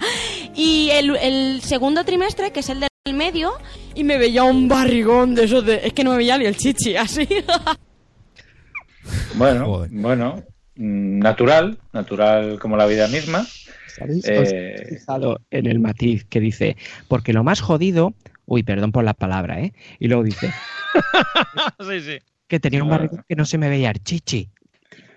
[0.54, 3.52] y el, el segundo trimestre, que es el del medio,
[3.96, 5.80] y me veía un barrigón de esos de...
[5.84, 7.26] Es que no me veía ni el chichi, así.
[9.34, 10.42] Bueno, bueno,
[10.76, 13.46] mm, natural, natural como la vida misma.
[13.96, 14.24] ¿Sabéis?
[14.28, 14.98] Eh,
[15.50, 16.76] en el matiz que dice,
[17.08, 18.14] porque lo más jodido,
[18.44, 19.72] uy, perdón por la palabra, ¿eh?
[19.98, 20.52] Y luego dice,
[21.80, 22.18] sí, sí.
[22.48, 24.50] que tenía un barrigón que no se me veía el chichi.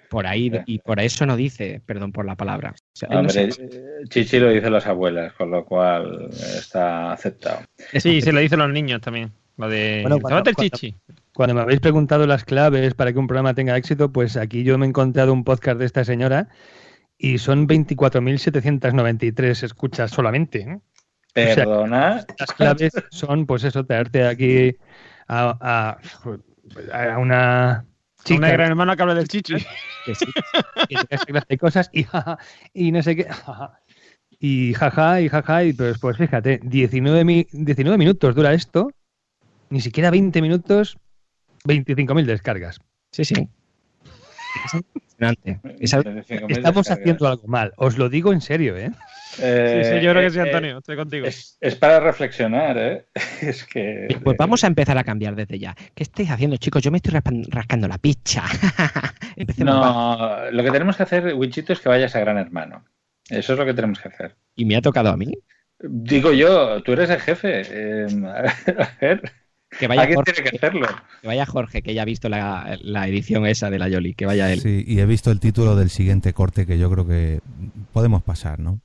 [0.10, 2.72] Por ahí, y por eso no dice, perdón por la palabra.
[2.76, 3.64] O sea, no Hombre, sé.
[3.64, 7.60] eh, Chichi lo dicen las abuelas, con lo cual está aceptado.
[7.94, 9.32] Sí, se lo dicen los niños también.
[9.58, 10.00] Lo de.
[10.02, 10.96] Bueno, "Tómate el cuando- chichi.
[11.32, 14.80] Cuando me habéis preguntado las claves para que un programa tenga éxito, pues aquí yo
[14.80, 16.48] me he encontrado un podcast de esta señora
[17.20, 20.62] y son 24.793 escuchas solamente.
[20.62, 20.76] ¿eh?
[20.78, 22.26] O sea, Perdona.
[22.40, 24.76] las claves son, pues eso, traerte aquí
[25.28, 27.86] a, a, a una
[28.24, 28.38] chica.
[28.40, 29.56] Una gran hermana que habla del chichi.
[30.06, 30.26] que sí,
[31.48, 32.38] que cosas y jaja,
[32.74, 33.26] y no sé qué.
[33.26, 33.80] jaja.
[34.40, 38.90] Y jaja, y jaja, y pues, pues fíjate, 19, mi- 19 minutos dura esto,
[39.70, 40.98] ni siquiera 20 minutos,
[41.66, 42.80] 25.000 descargas.
[43.12, 43.50] Sí, sí.
[44.66, 45.60] Es impresionante.
[45.80, 46.10] Es algo-
[46.48, 48.92] Estamos haciendo algo mal, os lo digo en serio, ¿eh?
[49.42, 50.78] Eh, Sí, sí, yo creo que sí, eh, Antonio.
[50.80, 51.26] Estoy contigo.
[51.28, 53.06] Es, es para reflexionar, ¿eh?
[53.42, 54.08] Es que...
[54.24, 55.76] Pues vamos a empezar a cambiar desde ya.
[55.96, 56.82] ¿Qué estáis haciendo, chicos?
[56.82, 57.14] Yo me estoy
[57.50, 58.44] rascando la picha.
[59.58, 62.84] No, lo que tenemos que hacer, Wichito, es que vayas a Gran Hermano.
[63.30, 64.36] Eso es lo que tenemos que hacer.
[64.56, 65.32] ¿Y me ha tocado a mí?
[65.80, 67.62] Digo yo, tú eres el jefe.
[67.66, 69.22] eh, a ver,
[69.78, 70.88] Que vaya alguien Jorge, tiene que hacerlo.
[71.22, 74.14] que vaya Jorge, que ya ha visto la, la edición esa de la Yoli.
[74.16, 74.60] Que vaya él.
[74.62, 77.40] Sí, y he visto el título del siguiente corte que yo creo que
[77.94, 78.80] podemos pasar, ¿no?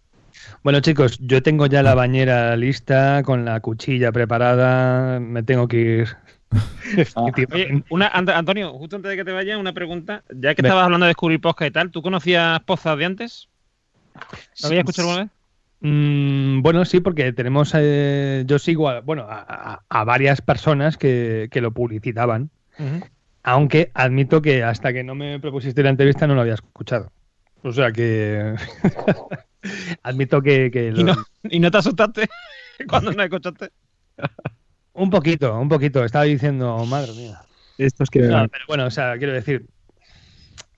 [0.63, 5.77] Bueno, chicos, yo tengo ya la bañera lista, con la cuchilla preparada, me tengo que
[5.81, 6.09] ir.
[7.15, 10.23] Oye, una, Ant- Antonio, justo antes de que te vayas, una pregunta.
[10.31, 13.49] Ya que estabas hablando de descubrir podcast y tal, ¿tú conocías Pozas de antes?
[14.61, 15.33] ¿Lo habías escuchado alguna vez?
[15.87, 19.45] Mm, bueno, sí, porque tenemos, eh, yo sigo a, bueno, a,
[19.75, 22.51] a- a varias personas que, que lo publicitaban,
[23.43, 27.13] aunque admito que hasta que no me propusiste la entrevista no lo había escuchado.
[27.63, 28.55] O sea que
[30.03, 32.29] admito que, que lo- ¿Y no, ¿Y no te asustaste
[32.89, 33.69] cuando no escuchaste?
[34.95, 36.03] un poquito, un poquito.
[36.05, 37.43] Estaba diciendo, madre mía.
[37.77, 39.67] Estos que No, pero bueno, o sea, quiero decir,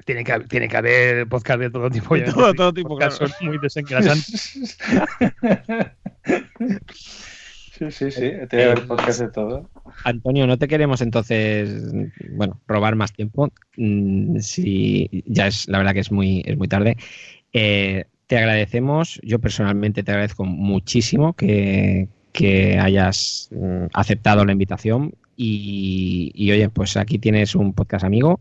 [0.06, 2.14] tiene que, tiene que haber podcast de todo tipo.
[2.14, 2.32] De obviamente.
[2.40, 3.12] todo- todo tipo, claro.
[3.12, 4.78] Son muy desengrasantes.
[7.78, 8.20] Sí, sí, sí.
[8.20, 9.68] Tiene que haber podcast de todo.
[10.04, 11.82] Antonio, no te queremos entonces,
[12.30, 13.50] bueno, robar más tiempo.
[13.76, 16.96] Mm, Si ya es, la verdad que es muy, es muy tarde.
[17.52, 25.12] Eh, te agradecemos, yo personalmente te agradezco muchísimo que, que hayas mm, aceptado la invitación
[25.36, 28.40] y, y, oye, pues aquí tienes un podcast amigo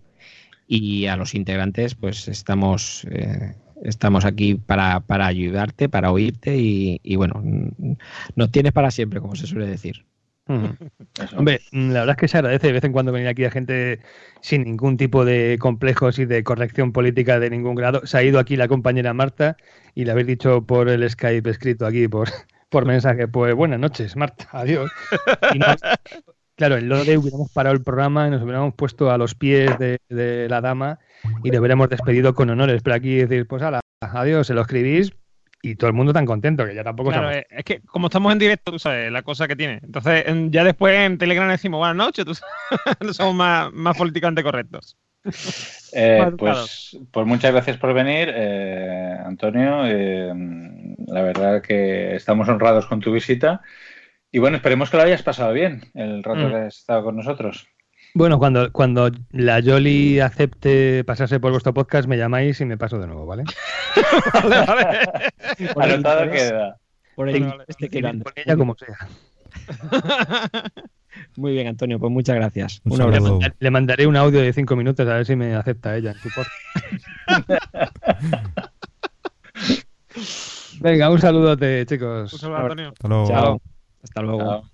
[0.67, 6.99] y a los integrantes pues estamos eh, estamos aquí para, para ayudarte, para oírte y,
[7.03, 7.43] y bueno,
[8.35, 10.05] nos tienes para siempre, como se suele decir.
[11.37, 13.99] Hombre, la verdad es que se agradece de vez en cuando venir aquí a gente
[14.41, 18.05] sin ningún tipo de complejos y de corrección política de ningún grado.
[18.05, 19.57] Se ha ido aquí la compañera Marta
[19.95, 22.29] y le habéis dicho por el Skype escrito aquí por,
[22.69, 24.91] por mensaje, pues buenas noches, Marta, adiós.
[25.53, 25.75] Y no-
[26.55, 29.77] claro, en lo de hubiéramos parado el programa y nos hubiéramos puesto a los pies
[29.79, 30.99] de, de la dama
[31.43, 32.81] y le hubiéramos despedido con honores.
[32.83, 35.13] Pero aquí decir, pues ala, adiós, se lo escribís
[35.61, 38.31] y todo el mundo tan contento que ya tampoco Claro, estamos- es que como estamos
[38.33, 39.79] en directo, tú sabes, la cosa que tiene.
[39.83, 42.47] Entonces, en- ya después en Telegram decimos buenas noches, tú sabes,
[43.17, 44.95] somos más, más políticamente correctos.
[45.93, 49.81] Eh, pues, pues muchas gracias por venir, eh, Antonio.
[49.87, 50.31] Eh,
[51.07, 53.61] la verdad que estamos honrados con tu visita.
[54.35, 56.49] Y bueno, esperemos que lo hayas pasado bien el rato Mm.
[56.49, 57.69] que has estado con nosotros.
[58.13, 62.99] Bueno, cuando, cuando la Yoli acepte pasarse por vuestro podcast, me llamáis y me paso
[62.99, 63.45] de nuevo, ¿vale?
[64.43, 65.05] vale,
[65.73, 65.93] vale.
[65.93, 66.75] Anotado queda.
[67.15, 68.97] Por el este que con ella como sea.
[71.37, 72.81] Muy bien, Antonio, pues muchas gracias.
[72.83, 73.31] Un Un Le, abrazo.
[73.39, 76.17] manda- le mandaré un audio de cinco minutos a ver si me acepta ella en
[76.17, 76.51] su podcast.
[80.81, 82.33] Venga, un saludote, chicos.
[82.33, 82.89] Un saludo, Antonio.
[82.89, 83.27] Hasta luego.
[83.29, 83.61] Chao.
[84.05, 84.39] Hasta luego.
[84.39, 84.69] Chao.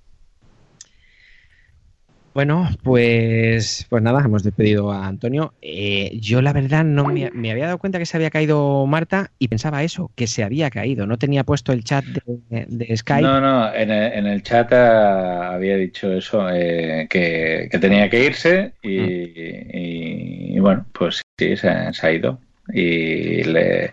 [2.34, 5.54] Bueno, pues, pues nada, hemos despedido a Antonio.
[5.62, 9.32] Eh, yo la verdad no me, me había dado cuenta que se había caído Marta
[9.38, 11.06] y pensaba eso, que se había caído.
[11.06, 13.22] No tenía puesto el chat de, de Skype.
[13.22, 18.10] No, no, en el, en el chat ah, había dicho eso, eh, que, que tenía
[18.10, 22.40] que irse y, y- y bueno, pues sí, se, se ha ido.
[22.74, 23.92] Y le,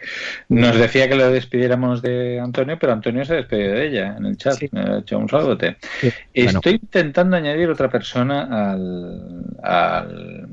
[0.49, 4.37] nos decía que lo despidiéramos de Antonio, pero Antonio se despedió de ella en el
[4.37, 4.57] chat.
[4.73, 5.77] Me ha hecho un saludote.
[6.33, 10.49] Estoy intentando añadir otra persona al, al-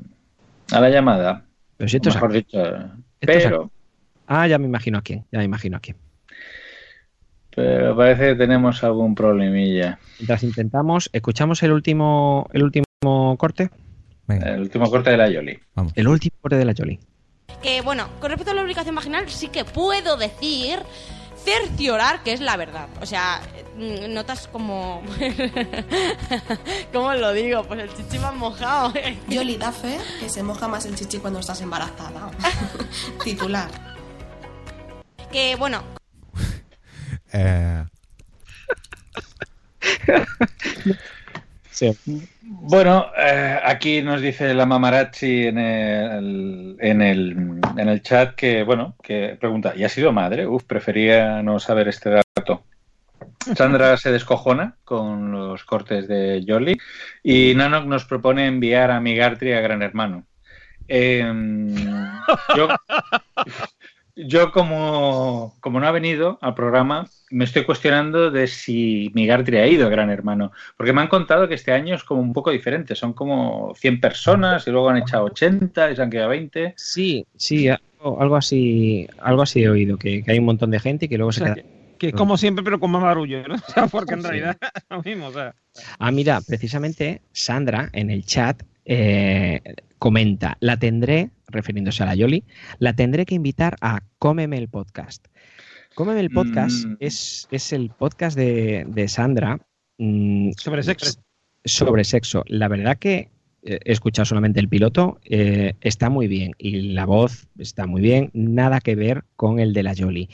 [0.71, 1.45] a la llamada.
[1.77, 2.59] Pero si esto es mejor dicho.
[2.65, 3.71] Esto es Pero,
[4.27, 5.97] Ah, ya me imagino a quién, ya me imagino a quién.
[7.55, 9.99] pero parece que tenemos algún problemilla.
[10.19, 12.83] Mientras intentamos, escuchamos el último, el último
[13.37, 13.69] corte.
[14.27, 15.59] El último corte de la Yoli.
[15.95, 16.99] El último corte de la Yoli.
[17.61, 20.83] Que bueno, con respecto a la lubricación vaginal, sí que puedo decir
[21.43, 22.87] cerciorar que es la verdad.
[23.01, 23.41] O sea,
[23.77, 25.03] mm, notas como.
[26.93, 27.63] ¿Cómo lo digo?
[27.63, 28.93] Pues el chichi más mojado.
[29.29, 32.29] Yoli da fe que se moja más el chichi cuando estás embarazada.
[33.23, 33.69] Titular.
[35.31, 35.83] que bueno,
[37.33, 37.83] Eh,
[42.41, 48.63] Bueno, eh, aquí nos dice la mamarazzi en el, en, el, en el chat que,
[48.63, 50.47] bueno, que pregunta, ¿y ha sido madre?
[50.47, 52.63] Uf, prefería no saber este dato.
[53.55, 56.77] Sandra se descojona con los cortes de Jolly
[57.23, 60.25] y Nanok nos propone enviar a Migartri a Gran Hermano.
[60.87, 61.75] Em,
[62.55, 62.67] yo,
[64.15, 69.67] yo como, como no ha venido al programa, me estoy cuestionando de si Migartri ha
[69.67, 72.95] ido Gran Hermano, porque me han contado que este año es como un poco diferente,
[72.95, 76.73] son como 100 personas y luego han echado 80 y se han quedado 20.
[76.77, 80.79] Sí, sí, algo, algo así, algo así he oído, que, que hay un montón de
[80.79, 81.65] gente y que luego se sea, queda.
[81.97, 83.55] Que es como siempre, pero con más barullo, ¿no?
[83.67, 84.27] O sea, porque en Sí.
[84.27, 85.53] realidad es lo mismo, o sea.
[85.99, 89.61] Ah, mira, precisamente Sandra en el chat eh,
[90.05, 92.43] comenta, la tendré, refiriéndose a la Yoli,
[92.77, 95.25] la tendré que invitar a Cómeme el podcast.
[95.95, 96.97] Cómeme el podcast Mm.
[96.99, 99.57] es, es el podcast de, de Sandra
[99.97, 101.19] mm, Sobre sexo.
[101.63, 102.43] sobre sexo.
[102.45, 103.31] La verdad que
[103.63, 108.01] eh, he escuchado solamente el piloto, eh, está muy bien y la voz está muy
[108.03, 110.29] bien, nada que ver con el de la Yoli.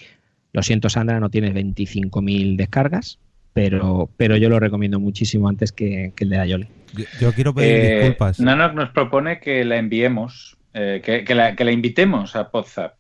[0.52, 3.20] Lo siento, Sandra, no tiene 25.000 descargas,
[3.54, 6.68] pero, pero yo lo recomiendo muchísimo antes que, que el de la Yoli.
[6.94, 8.40] yo, yo quiero pedir Eh, disculpas.
[8.40, 12.94] Nanok nos propone que la enviemos, eh, que, que la, que la invitemos a Podzap,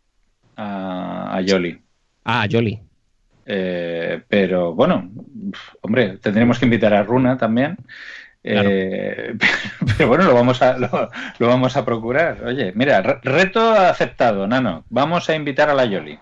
[0.57, 1.79] a, a Yoli.
[2.25, 2.79] Ah, Yoli.
[3.45, 5.09] Eh, pero bueno,
[5.81, 7.77] hombre, tendremos que invitar a Runa también.
[8.43, 9.35] Eh,
[9.97, 11.09] pero bueno, lo vamos a lo,
[11.39, 12.43] lo vamos a procurar.
[12.45, 14.83] Oye, mira, re- reto aceptado, Nano.
[14.89, 16.17] Vamos a invitar a la Yoli.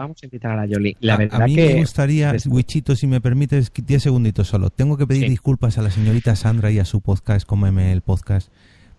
[0.00, 0.96] Vamos a invitar a la Yoli.
[1.00, 4.70] La a, verdad a mí que me gustaría, Wichito, si me permites, 10 segunditos solo.
[4.70, 5.28] Tengo que pedir Sí.
[5.30, 8.50] disculpas a la señorita Sandra y a su podcast, Cómeme el podcast,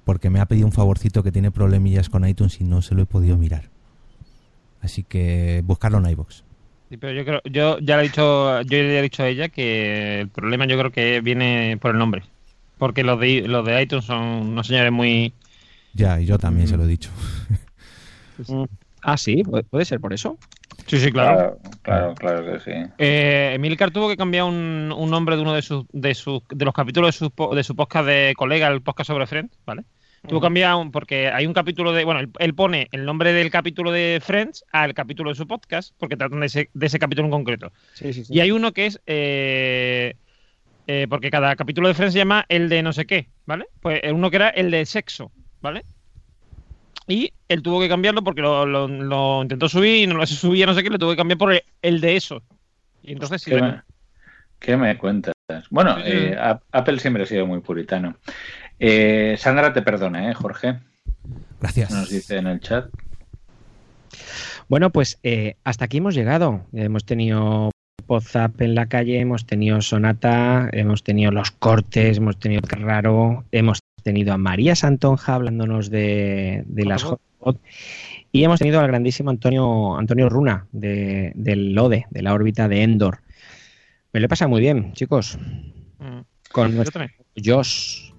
[0.04, 3.02] porque me ha pedido un favorcito que tiene problemillas con iTunes y no se lo
[3.02, 3.70] he podido mirar.
[4.82, 6.44] Así que buscarlo en iVoox.
[6.90, 9.50] Sí, pero yo creo, yo ya le he dicho, yo le he dicho a ella
[9.50, 12.24] que el problema yo creo que viene por el nombre.
[12.78, 15.34] Porque los de los de iTunes son unos señores muy
[15.94, 17.10] Ya, y yo también se lo he dicho.
[19.02, 20.38] Ah, sí, puede, ser por eso.
[20.88, 21.58] Sí, sí, claro.
[21.82, 22.72] Claro, claro, que sí.
[22.98, 26.66] Eh, Emilcar tuvo que cambiar un, un nombre de uno de sus, de sus de
[26.66, 29.84] los capítulos de su, po- de su podcast de colega, el podcast sobre Friends, ¿vale?
[30.28, 33.34] Tuvo que cambiar un, porque hay un capítulo de, bueno, él, él pone el nombre
[33.34, 37.00] del capítulo de Friends al capítulo de su podcast, porque tratan de ese, de ese
[37.00, 37.72] capítulo en concreto.
[37.94, 38.34] Sí, sí, sí.
[38.36, 40.16] Y hay uno que es, eh,
[40.86, 43.66] eh, porque cada capítulo de Friends se llama el de no sé qué, ¿vale?
[43.82, 45.82] Pues uno que era el de sexo, ¿vale?
[47.12, 50.66] Y él tuvo que cambiarlo porque lo, lo- lo intentó subir y no lo subía,
[50.66, 52.42] no sé qué, le tuvo que cambiar por el, el de eso.
[53.04, 53.82] Y entonces sí, ¿Qué me,
[54.60, 55.34] qué me cuentas?
[55.70, 56.08] Bueno, Sí, sí.
[56.12, 56.38] eh,
[56.72, 58.16] Apple siempre ha sido muy puritano.
[58.80, 60.80] Eh, Sandra te perdona, ¿eh, Jorge?
[61.60, 61.92] Gracias.
[61.92, 62.86] Nos dice en el chat.
[64.70, 66.66] Bueno, pues eh, hasta aquí hemos llegado.
[66.74, 67.72] Hemos tenido
[68.08, 73.44] Podzap en la calle, hemos tenido Sonata, hemos tenido los cortes, hemos tenido Qué Raro,
[73.52, 77.60] hemos tenido a María Santonja hablándonos de, de las hotbot
[78.32, 82.84] y hemos tenido al grandísimo Antonio, Antonio Runa de, del LODE, de la órbita de
[82.84, 83.20] Endor.
[84.14, 85.38] Me lo he pasado muy bien, chicos.
[86.00, 86.20] Mm.
[86.52, 87.18] Con Yo nuestro también.
[87.44, 88.12] Josh.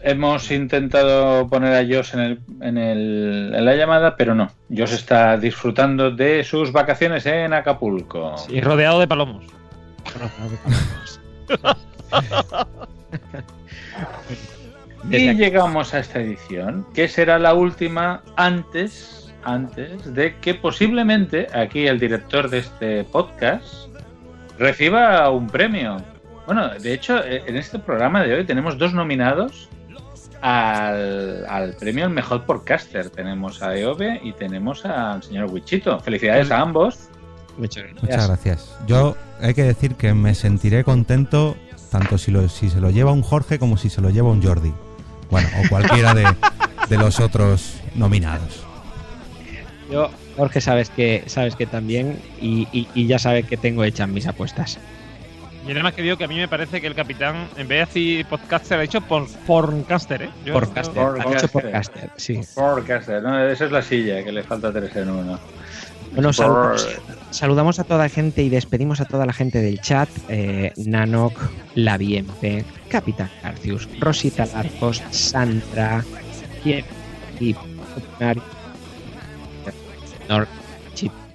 [0.00, 4.50] Hemos intentado poner a Josh en, el, en, el- en la llamada, pero no.
[4.74, 8.34] Josh está disfrutando de sus vacaciones en Acapulco.
[8.48, 9.44] Y rodeado de palomos.
[15.10, 21.86] Y llegamos a esta edición, que será la última antes, antes de que posiblemente aquí
[21.86, 23.88] el director de este podcast
[24.58, 25.96] reciba un premio.
[26.46, 29.68] Bueno, de hecho, eh, en este programa de hoy tenemos dos nominados
[30.40, 33.10] al, al premio al mejor podcaster.
[33.10, 36.00] Tenemos a Eove y tenemos al señor Wichito.
[36.00, 37.08] Felicidades a ambos.
[37.56, 38.02] Muchas gracias.
[38.02, 38.78] Muchas gracias.
[38.86, 41.56] Yo hay que decir que me sentiré contento
[41.90, 44.42] tanto si, lo, si se lo lleva un Jorge como si se lo lleva un
[44.42, 44.72] Jordi.
[45.30, 46.26] Bueno, o cualquiera de,
[46.88, 48.64] de los otros nominados.
[49.90, 54.08] Yo, Jorge, sabes que sabes que también y, y- y ya sabes que tengo hechas
[54.08, 54.78] mis apuestas.
[55.66, 57.86] Y además que digo que a mí me parece que el capitán, en vez de
[57.86, 60.30] decir podcaster, ha dicho por, porncaster, ¿eh?
[60.46, 62.40] Yo- Podcaster, yo- ha dicho podcaster, sí.
[62.54, 63.38] Podcaster, ¿no?
[63.46, 65.38] Esa es la silla, que le falta tres en uno.
[66.12, 66.88] Bueno, saludamos,
[67.30, 70.08] saludamos a toda la gente y despedimos a toda la gente del chat.
[70.28, 71.38] Eh, Nanok,
[71.74, 76.04] Laviempe, Capitán Garcius, Rosita Larcos, Sandra,
[76.62, 76.84] Kier
[77.40, 77.54] y.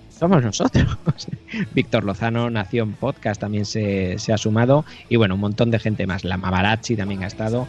[0.10, 0.98] Somos nosotros.
[1.74, 4.86] Víctor Lozano, Nación Podcast también se, se ha sumado.
[5.10, 6.24] Y bueno, un montón de gente más.
[6.24, 7.68] La Mavarachi también ha estado.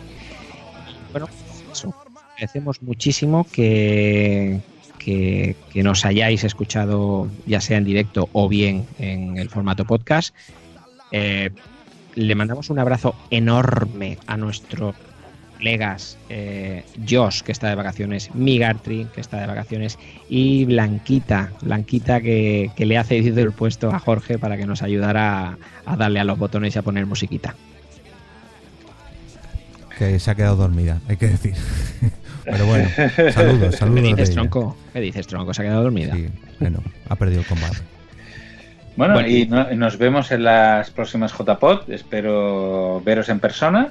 [1.10, 1.28] Bueno,
[1.72, 1.94] eso.
[2.34, 4.60] Agradecemos muchísimo que,
[5.04, 10.34] que, nos hayáis escuchado, ya sea en directo o bien en el formato podcast.
[11.12, 11.50] Eh,
[12.14, 14.94] le mandamos un abrazo enorme a nuestros
[15.58, 19.98] colegas eh, Josh, que está de vacaciones, Migartri, que está de vacaciones,
[20.28, 24.82] y Blanquita, Blanquita que, que le ha cedido el puesto a Jorge para que nos
[24.82, 27.54] ayudara a, a darle a los botones y a poner musiquita.
[29.98, 31.54] Que se ha quedado dormida, hay que decir.
[32.44, 32.88] Pero bueno,
[33.32, 34.00] saludos, saludos.
[34.02, 34.76] ¿Qué dices, tronco?
[34.92, 35.54] ¿Qué dices, tronco?
[35.54, 36.14] ¿Se ha quedado dormida?
[36.14, 36.28] Sí,
[36.60, 37.78] bueno, ha perdido el combate.
[38.96, 39.28] Bueno, Bueno.
[39.28, 41.90] y no- nos vemos en las próximas JPod.
[41.90, 43.88] Espero veros en persona.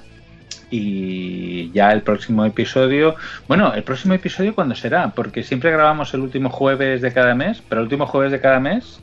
[0.71, 3.15] Y ya el próximo episodio.
[3.47, 5.09] Bueno, el próximo episodio, ¿cuándo será?
[5.09, 8.59] Porque siempre grabamos el último jueves de cada mes, pero el último jueves de cada
[8.59, 8.99] mes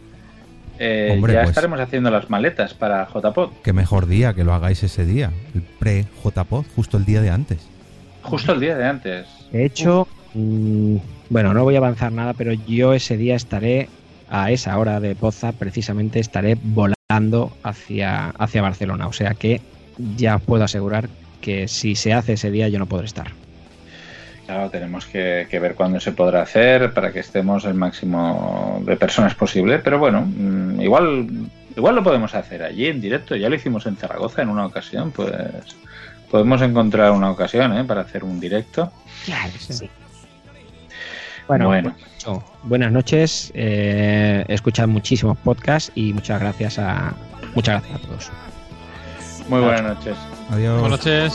[0.83, 3.51] eh, Hombre, ya pues- estaremos haciendo las maletas para JPod.
[3.63, 7.59] Qué mejor día que lo hagáis ese día, el pre-JPod, justo el día de antes.
[8.23, 9.27] Justo el día de antes.
[9.53, 13.89] De hecho, bueno, no voy a avanzar nada, pero yo ese día estaré,
[14.29, 19.09] a esa hora de Poza, precisamente estaré volando hacia, hacia Barcelona.
[19.09, 19.61] O sea que
[20.17, 21.09] ya puedo asegurar
[21.41, 23.33] que si se hace ese día yo no podré estar.
[24.47, 28.97] Claro, tenemos que, que ver cuándo se podrá hacer para que estemos el máximo de
[28.97, 29.79] personas posible.
[29.79, 31.27] Pero bueno, mm, igual,
[31.77, 33.37] igual lo podemos hacer allí en directo.
[33.37, 35.13] Ya lo hicimos en Zaragoza en una ocasión.
[35.13, 35.31] Pues
[36.31, 37.85] podemos encontrar una ocasión ¿eh?
[37.85, 38.93] para hacer un directo.
[39.25, 39.91] Claro, sí.
[41.49, 41.95] Bueno, Bueno.
[42.17, 43.51] eso, buenas noches.
[43.55, 47.13] eh, escuchad muchísimos podcasts y muchas gracias a
[47.55, 48.31] muchas gracias a todos.
[49.49, 50.17] Muy buenas noches.
[50.51, 50.81] Adiós.
[50.81, 51.35] Buenas noches.